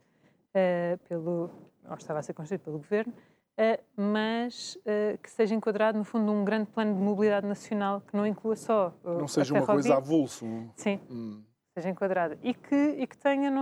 pelo, 1.07 1.49
ou 1.87 1.95
estava 1.95 2.19
a 2.19 2.21
ser 2.21 2.33
construído 2.33 2.61
pelo 2.61 2.77
governo, 2.77 3.13
Uh, 3.59 3.77
mas 3.97 4.77
uh, 4.85 5.17
que 5.21 5.29
seja 5.29 5.53
enquadrado, 5.53 5.97
no 5.97 6.05
fundo, 6.05 6.23
num 6.23 6.45
grande 6.45 6.67
plano 6.67 6.95
de 6.95 7.01
mobilidade 7.01 7.45
nacional 7.45 7.99
que 7.99 8.15
não 8.15 8.25
inclua 8.25 8.55
só. 8.55 8.93
Uh, 9.03 9.19
não 9.19 9.27
seja 9.27 9.53
uma 9.53 9.65
coisa 9.65 9.97
avulso. 9.97 10.45
Sim. 10.77 10.97
Hum. 11.11 11.43
Seja 11.74 11.89
enquadrada. 11.89 12.38
E 12.41 12.53
que, 12.53 12.76
e 12.76 13.07
que 13.07 13.17
tenha 13.17 13.51
não, 13.51 13.61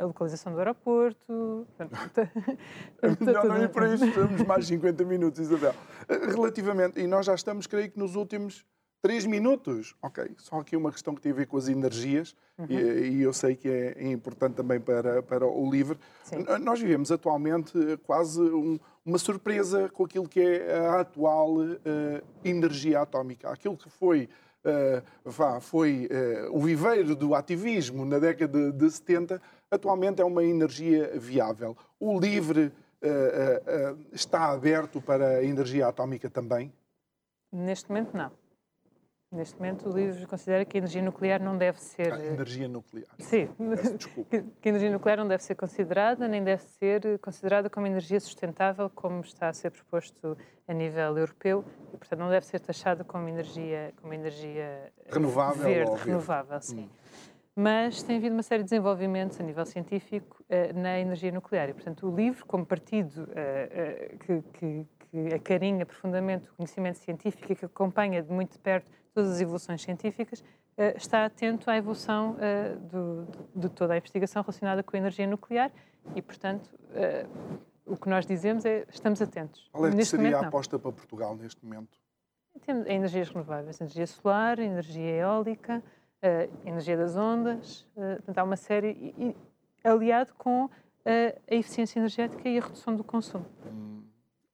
a 0.00 0.04
localização 0.04 0.52
do 0.52 0.58
aeroporto. 0.58 1.66
não, 3.20 3.44
não 3.44 3.56
é 3.56 3.68
para 3.68 3.94
isso, 3.94 4.10
temos 4.12 4.42
mais 4.42 4.66
50 4.68 5.04
minutos, 5.04 5.40
Isabel. 5.40 5.74
Relativamente, 6.08 7.00
e 7.00 7.06
nós 7.06 7.26
já 7.26 7.34
estamos, 7.34 7.66
creio 7.66 7.90
que 7.90 7.98
nos 7.98 8.14
últimos 8.14 8.64
Três 9.02 9.24
minutos? 9.24 9.94
Ok, 10.02 10.30
só 10.36 10.60
aqui 10.60 10.76
uma 10.76 10.92
questão 10.92 11.14
que 11.14 11.22
tem 11.22 11.32
a 11.32 11.34
ver 11.34 11.46
com 11.46 11.56
as 11.56 11.68
energias 11.68 12.36
uhum. 12.58 12.66
e, 12.68 12.74
e, 13.12 13.22
eu 13.22 13.32
sei 13.32 13.56
que 13.56 13.66
é, 13.66 13.94
é, 13.96 14.12
importante 14.12 14.56
também 14.56 14.78
para, 14.78 15.22
para 15.22 15.46
o 15.46 15.70
livro. 15.70 15.98
Sim. 16.22 16.44
Nós 16.60 16.80
vivemos 16.80 17.10
atualmente 17.10 17.72
quase 18.04 18.42
um, 18.42 18.78
uma 19.02 19.16
surpresa 19.16 19.88
com 19.88 20.04
aquilo 20.04 20.28
que 20.28 20.40
é 20.40 20.76
a 20.76 21.00
atual 21.00 21.60
uh, 21.60 21.78
energia 22.44 23.00
atómica. 23.00 23.48
Aquilo 23.48 23.74
que 23.74 23.88
foi, 23.88 24.28
vá, 25.24 25.60
foi 25.60 26.08
uh, 26.10 26.56
o 26.56 26.60
viveiro 26.60 27.14
do 27.16 27.34
ativismo 27.34 28.04
na 28.04 28.18
década 28.18 28.72
de, 28.72 28.78
de 28.78 28.90
70, 28.90 29.40
atualmente 29.70 30.20
é 30.20 30.24
uma 30.24 30.44
energia 30.44 31.12
viável. 31.18 31.76
O 31.98 32.18
livre 32.18 32.72
está 34.12 34.50
aberto 34.50 35.00
para 35.00 35.38
a 35.38 35.44
energia 35.44 35.86
atómica 35.86 36.28
também? 36.28 36.70
Neste 37.50 37.88
momento, 37.88 38.14
não. 38.14 38.30
Neste 39.32 39.56
momento, 39.56 39.88
o 39.88 39.92
livro 39.92 40.26
considera 40.26 40.64
que 40.64 40.76
a 40.76 40.78
energia 40.78 41.00
nuclear 41.00 41.40
não 41.40 41.56
deve 41.56 41.80
ser. 41.80 42.12
A 42.12 42.26
energia 42.26 42.66
nuclear. 42.66 43.06
Sim. 43.20 43.48
Que, 44.28 44.42
que 44.42 44.68
a 44.68 44.70
energia 44.70 44.90
nuclear 44.90 45.18
não 45.18 45.28
deve 45.28 45.44
ser 45.44 45.54
considerada, 45.54 46.26
nem 46.26 46.42
deve 46.42 46.62
ser 46.62 47.16
considerada 47.20 47.70
como 47.70 47.86
energia 47.86 48.18
sustentável, 48.18 48.90
como 48.90 49.20
está 49.20 49.48
a 49.48 49.52
ser 49.52 49.70
proposto 49.70 50.36
a 50.66 50.74
nível 50.74 51.16
europeu, 51.16 51.64
e, 51.94 51.96
portanto, 51.96 52.18
não 52.18 52.28
deve 52.28 52.44
ser 52.44 52.58
taxada 52.58 53.04
como 53.04 53.28
energia, 53.28 53.94
como 54.00 54.12
energia 54.12 54.92
renovável. 55.08 55.62
Verde, 55.62 55.94
renovável, 56.04 56.60
sim. 56.60 56.80
Hum. 56.80 56.88
Mas 57.54 58.02
tem 58.02 58.16
havido 58.16 58.34
uma 58.34 58.42
série 58.42 58.64
de 58.64 58.70
desenvolvimentos 58.70 59.38
a 59.38 59.44
nível 59.44 59.64
científico 59.64 60.42
uh, 60.48 60.76
na 60.76 60.98
energia 60.98 61.30
nuclear. 61.30 61.68
E, 61.68 61.74
portanto, 61.74 62.08
o 62.08 62.14
livro, 62.14 62.44
como 62.46 62.66
partido 62.66 63.22
uh, 63.22 63.24
uh, 63.24 64.18
que, 64.18 64.42
que, 64.54 64.86
que 65.10 65.34
acarinha 65.34 65.86
profundamente 65.86 66.48
o 66.48 66.54
conhecimento 66.54 66.98
científico 66.98 67.52
e 67.52 67.54
que 67.54 67.64
acompanha 67.64 68.22
de 68.22 68.32
muito 68.32 68.58
perto 68.58 68.90
todas 69.14 69.30
as 69.32 69.40
evoluções 69.40 69.82
científicas, 69.82 70.40
uh, 70.40 70.96
está 70.96 71.24
atento 71.24 71.70
à 71.70 71.76
evolução 71.76 72.36
do, 72.90 73.26
de 73.54 73.68
toda 73.68 73.94
a 73.94 73.96
investigação 73.96 74.42
relacionada 74.42 74.82
com 74.82 74.96
a 74.96 74.98
energia 74.98 75.26
nuclear 75.26 75.70
e, 76.14 76.22
portanto, 76.22 76.66
uh, 76.90 77.60
o 77.86 77.96
que 77.96 78.08
nós 78.08 78.24
dizemos 78.24 78.64
é 78.64 78.86
estamos 78.92 79.20
atentos. 79.20 79.68
Qual 79.72 79.86
é 79.86 79.90
que 79.90 79.96
neste 79.96 80.12
seria 80.12 80.30
momento, 80.30 80.44
a 80.44 80.48
aposta 80.48 80.76
não. 80.76 80.80
para 80.80 80.92
Portugal 80.92 81.34
neste 81.36 81.64
momento? 81.64 81.98
Temos 82.64 82.86
energias 82.86 83.28
renováveis, 83.28 83.80
energia 83.80 84.06
solar, 84.06 84.58
energia 84.58 85.16
eólica, 85.16 85.82
energia 86.64 86.96
das 86.96 87.16
ondas, 87.16 87.86
há 88.36 88.44
uma 88.44 88.56
série, 88.56 89.14
e, 89.16 89.36
aliado 89.82 90.34
com 90.34 90.68
a 91.04 91.54
eficiência 91.54 91.98
energética 91.98 92.48
e 92.48 92.58
a 92.58 92.60
redução 92.60 92.94
do 92.94 93.02
consumo. 93.02 93.46
Hum, 93.64 94.02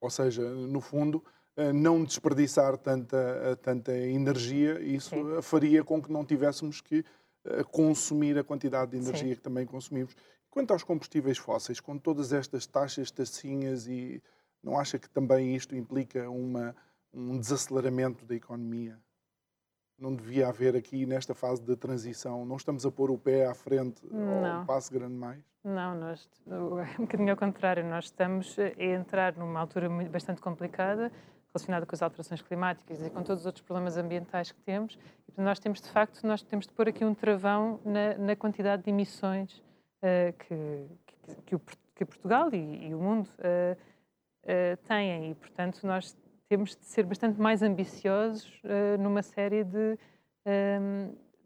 ou 0.00 0.10
seja, 0.10 0.42
no 0.42 0.80
fundo, 0.80 1.24
não 1.72 2.04
desperdiçar 2.04 2.76
tanta, 2.76 3.58
tanta 3.62 3.96
energia, 3.96 4.80
isso 4.80 5.10
Sim. 5.10 5.42
faria 5.42 5.82
com 5.82 6.02
que 6.02 6.12
não 6.12 6.24
tivéssemos 6.24 6.80
que 6.80 7.04
eh, 7.46 7.62
consumir 7.64 8.36
a 8.38 8.44
quantidade 8.44 8.90
de 8.90 8.96
energia 8.96 9.28
Sim. 9.28 9.34
que 9.34 9.40
também 9.40 9.64
consumimos. 9.64 10.14
Quanto 10.50 10.72
aos 10.72 10.82
combustíveis 10.82 11.38
fósseis, 11.38 11.80
com 11.80 11.96
todas 11.96 12.32
estas 12.32 12.66
taxas, 12.66 13.10
taxinhas, 13.10 13.86
e 13.86 14.22
não 14.62 14.78
acha 14.78 14.98
que 14.98 15.08
também 15.08 15.54
isto 15.54 15.76
implica 15.76 16.28
uma, 16.28 16.74
um 17.12 17.38
desaceleramento 17.38 18.24
da 18.24 18.34
economia? 18.34 18.98
Não 19.98 20.14
devia 20.14 20.48
haver 20.48 20.76
aqui, 20.76 21.06
nesta 21.06 21.34
fase 21.34 21.62
de 21.62 21.76
transição, 21.76 22.44
não 22.44 22.56
estamos 22.56 22.84
a 22.84 22.90
pôr 22.90 23.10
o 23.10 23.18
pé 23.18 23.46
à 23.46 23.54
frente 23.54 24.02
não. 24.10 24.60
ao 24.60 24.66
passo 24.66 24.92
grande 24.92 25.14
mais? 25.14 25.42
Não, 25.62 25.94
nós, 25.94 26.28
um 26.98 27.02
bocadinho 27.02 27.30
ao 27.30 27.36
contrário, 27.36 27.84
nós 27.84 28.06
estamos 28.06 28.56
a 28.58 28.82
entrar 28.82 29.36
numa 29.36 29.60
altura 29.60 29.88
bastante 30.08 30.40
complicada, 30.40 31.12
relacionada 31.56 31.86
com 31.86 31.94
as 31.94 32.02
alterações 32.02 32.42
climáticas 32.42 33.02
e 33.02 33.10
com 33.10 33.22
todos 33.22 33.42
os 33.42 33.46
outros 33.46 33.64
problemas 33.64 33.96
ambientais 33.96 34.52
que 34.52 34.60
temos. 34.60 34.98
E 35.36 35.40
nós 35.40 35.58
temos, 35.58 35.80
de 35.80 35.88
facto, 35.88 36.26
nós 36.26 36.42
temos 36.42 36.66
de 36.66 36.72
pôr 36.72 36.88
aqui 36.88 37.04
um 37.04 37.14
travão 37.14 37.80
na, 37.84 38.16
na 38.18 38.36
quantidade 38.36 38.82
de 38.82 38.90
emissões 38.90 39.58
uh, 40.02 40.32
que, 40.38 40.86
que, 41.06 41.42
que, 41.46 41.54
o, 41.56 41.60
que, 41.94 42.04
Portugal 42.04 42.50
e, 42.52 42.88
e 42.88 42.94
o 42.94 42.98
mundo 42.98 43.28
uh, 43.38 43.76
uh, 44.44 44.76
têm. 44.86 45.30
E, 45.30 45.34
portanto, 45.34 45.86
nós 45.86 46.16
temos 46.48 46.76
de 46.76 46.84
ser 46.84 47.04
bastante 47.04 47.40
mais 47.40 47.60
ambiciosos 47.60 48.62
numa 49.00 49.20
série 49.20 49.64
de 49.64 49.98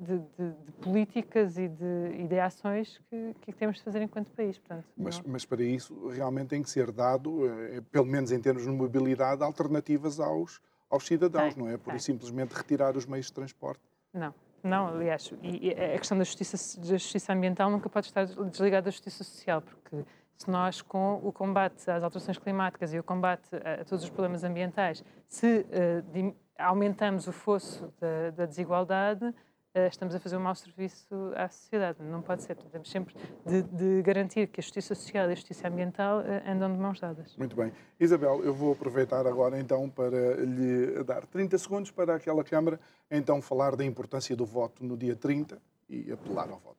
de, 0.01 0.19
de, 0.19 0.53
de, 0.65 0.73
políticas 0.81 1.59
e 1.59 1.69
de, 1.69 2.17
e 2.19 2.27
de 2.27 2.41
ações 2.41 2.99
que, 3.11 3.35
que, 3.43 3.53
temos 3.53 3.77
de 3.77 3.83
fazer 3.83 4.01
enquanto 4.01 4.31
país. 4.33 4.59
Portanto, 4.59 4.87
mas, 4.97 5.21
mas, 5.21 5.45
para 5.45 5.63
isso 5.63 6.09
realmente 6.09 6.49
tem 6.49 6.63
que 6.63 6.71
ser 6.71 6.91
dado, 6.91 7.47
eh, 7.47 7.83
pelo 7.93 8.07
menos 8.07 8.33
em 8.33 8.41
termos 8.41 8.63
de 8.63 8.71
mobilidade, 8.71 9.43
alternativas 9.43 10.19
aos, 10.19 10.61
aos 10.89 11.07
cidadãos, 11.07 11.55
tem, 11.55 11.63
não 11.63 11.71
é? 11.71 11.77
Por 11.77 12.01
simplesmente 12.01 12.53
retirar 12.53 12.97
os 12.97 13.05
meios 13.05 13.27
de 13.27 13.33
transporte. 13.35 13.83
Não, 14.15 14.35
não, 14.63 14.89
aliás, 14.89 15.33
e, 15.43 15.69
e 15.69 15.73
a 15.73 15.99
questão 15.99 16.17
da 16.17 16.25
justiça, 16.25 16.81
da 16.81 16.97
justiça 16.97 17.33
ambiental 17.33 17.71
nunca 17.71 17.89
pode 17.91 18.07
estar 18.07 18.25
desligada 18.25 18.87
da 18.87 18.91
justiça 18.91 19.23
social, 19.23 19.61
porque 19.61 20.05
se 20.35 20.51
nós, 20.51 20.81
com 20.81 21.21
o 21.23 21.31
combate 21.31 21.91
às 21.91 22.03
alterações 22.03 22.39
climáticas 22.39 22.95
e 22.95 22.99
o 22.99 23.05
combate 23.05 23.55
a, 23.55 23.83
a 23.83 23.85
todos 23.85 24.03
os 24.03 24.09
problemas 24.09 24.43
ambientais, 24.43 25.05
se 25.29 25.67
uh, 25.67 26.35
aumentamos 26.59 27.27
o 27.27 27.33
fosso 27.33 27.93
da, 28.01 28.31
da 28.31 28.47
desigualdade, 28.47 29.27
eh, 29.27 29.35
estamos 29.75 30.15
a 30.15 30.21
fazer 30.21 30.37
um 30.37 30.41
mau 30.41 30.55
serviço 30.55 31.15
à 31.37 31.49
sociedade. 31.49 32.03
Não 32.03 32.23
pode 32.23 32.43
ser. 32.43 32.57
Temos 32.57 32.91
sempre 32.91 33.15
de, 33.47 33.63
de, 33.63 34.03
garantir 34.03 34.49
que 34.49 34.61
a 34.61 34.63
justiça 34.63 34.95
social 34.95 35.29
e 35.29 35.33
a 35.33 35.35
justiça 35.35 35.69
ambiental 35.69 36.21
eh, 36.23 36.43
andam 36.51 36.73
de 36.73 36.79
mãos 36.79 36.99
dadas. 36.99 37.37
Muito 37.37 37.55
bem. 37.55 37.73
Isabel, 37.99 38.43
eu 38.45 38.53
vou 38.53 38.73
aproveitar 38.73 39.27
agora 39.27 39.59
então 39.59 39.89
para 39.89 40.37
lhe 40.37 41.03
dar 41.05 41.25
30 41.27 41.57
segundos 41.59 41.91
para 41.91 42.17
aquela 42.17 42.43
Câmara 42.43 42.81
então 43.11 43.41
falar 43.41 43.77
da 43.77 43.85
importância 43.85 44.35
do 44.35 44.45
voto 44.45 44.85
no 44.85 44.97
dia 44.97 45.15
30 45.15 45.61
e 45.89 46.11
apelar 46.11 46.51
ao 46.51 46.59
voto. 46.59 46.79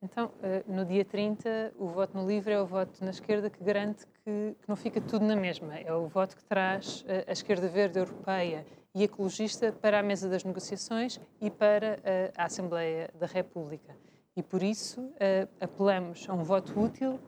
Então, 0.00 0.32
eh, 0.42 0.64
no 0.66 0.84
dia 0.84 1.04
30, 1.04 1.74
o 1.78 1.88
voto 1.88 2.16
no 2.16 2.26
livre 2.26 2.52
é 2.52 2.60
o 2.60 2.66
voto 2.66 3.04
na 3.04 3.10
esquerda 3.10 3.50
que 3.50 3.62
garante 3.62 4.06
que, 4.06 4.56
que 4.60 4.68
não 4.68 4.74
fica 4.74 5.00
tudo 5.00 5.24
na 5.24 5.36
mesma. 5.36 5.76
É 5.78 5.92
o 5.92 6.08
voto 6.08 6.34
que 6.34 6.44
traz 6.44 7.04
a 7.26 7.30
esquerda 7.30 7.68
verde 7.68 7.98
europeia 7.98 8.64
e 8.94 9.04
ecologista 9.04 9.72
para 9.72 10.00
a 10.00 10.02
mesa 10.02 10.28
das 10.28 10.44
negociações 10.44 11.20
e 11.40 11.50
para 11.50 11.98
eh, 12.04 12.32
a 12.36 12.44
Assembleia 12.44 13.10
da 13.18 13.26
República. 13.26 13.96
E 14.36 14.42
por 14.42 14.62
isso 14.62 15.00
uh, 15.00 15.48
apelamos 15.60 16.26
a 16.28 16.32
um 16.32 16.42
voto 16.42 16.78
útil, 16.80 17.20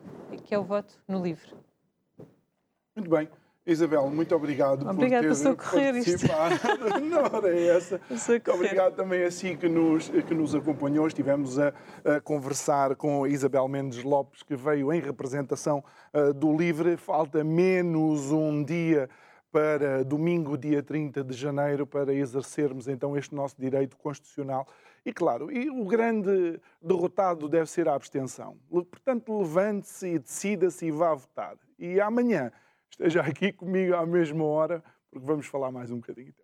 que 0.44 0.54
é 0.54 0.58
o 0.58 0.64
voto 0.64 1.02
no 1.06 1.22
livre. 1.22 1.54
Muito 2.96 3.10
bem. 3.10 3.28
Isabel, 3.66 4.10
muito 4.10 4.34
obrigado 4.36 4.86
Obrigada 4.86 5.26
por 5.26 5.56
ter 5.70 5.94
participado 5.94 6.54
na 7.08 7.22
hora 7.22 7.48
é 7.48 7.68
essa. 7.68 7.98
Obrigado 8.52 8.94
também 8.94 9.24
a 9.24 9.30
si 9.30 9.56
que 9.56 9.68
nos, 9.68 10.10
que 10.10 10.34
nos 10.34 10.54
acompanhou. 10.54 11.06
Estivemos 11.06 11.58
a, 11.58 11.72
a, 12.04 12.20
conversar 12.20 12.94
com 12.94 13.26
Isabel 13.26 13.66
Mendes 13.66 14.02
Lopes, 14.02 14.42
que 14.42 14.54
veio 14.54 14.92
em 14.92 15.00
representação 15.00 15.82
uh, 16.12 16.34
do 16.34 16.54
LIVRE. 16.54 16.98
Falta 16.98 17.42
menos 17.42 18.30
um 18.30 18.62
dia 18.62 19.08
para 19.54 20.02
domingo, 20.02 20.58
dia 20.58 20.82
30 20.82 21.22
de 21.22 21.32
janeiro, 21.32 21.86
para 21.86 22.12
exercermos 22.12 22.88
então 22.88 23.16
este 23.16 23.32
nosso 23.32 23.54
direito 23.56 23.96
constitucional. 23.96 24.66
E 25.06 25.12
claro, 25.12 25.48
e 25.48 25.70
o 25.70 25.84
grande 25.84 26.60
derrotado 26.82 27.48
deve 27.48 27.70
ser 27.70 27.88
a 27.88 27.94
abstenção. 27.94 28.58
Portanto, 28.68 29.38
levante-se 29.38 30.08
e 30.08 30.18
decida-se 30.18 30.86
e 30.86 30.90
vá 30.90 31.14
votar. 31.14 31.56
E 31.78 32.00
amanhã 32.00 32.50
esteja 32.90 33.20
aqui 33.20 33.52
comigo 33.52 33.94
à 33.94 34.04
mesma 34.04 34.42
hora, 34.42 34.82
porque 35.08 35.24
vamos 35.24 35.46
falar 35.46 35.70
mais 35.70 35.88
um 35.88 36.00
bocadinho. 36.00 36.34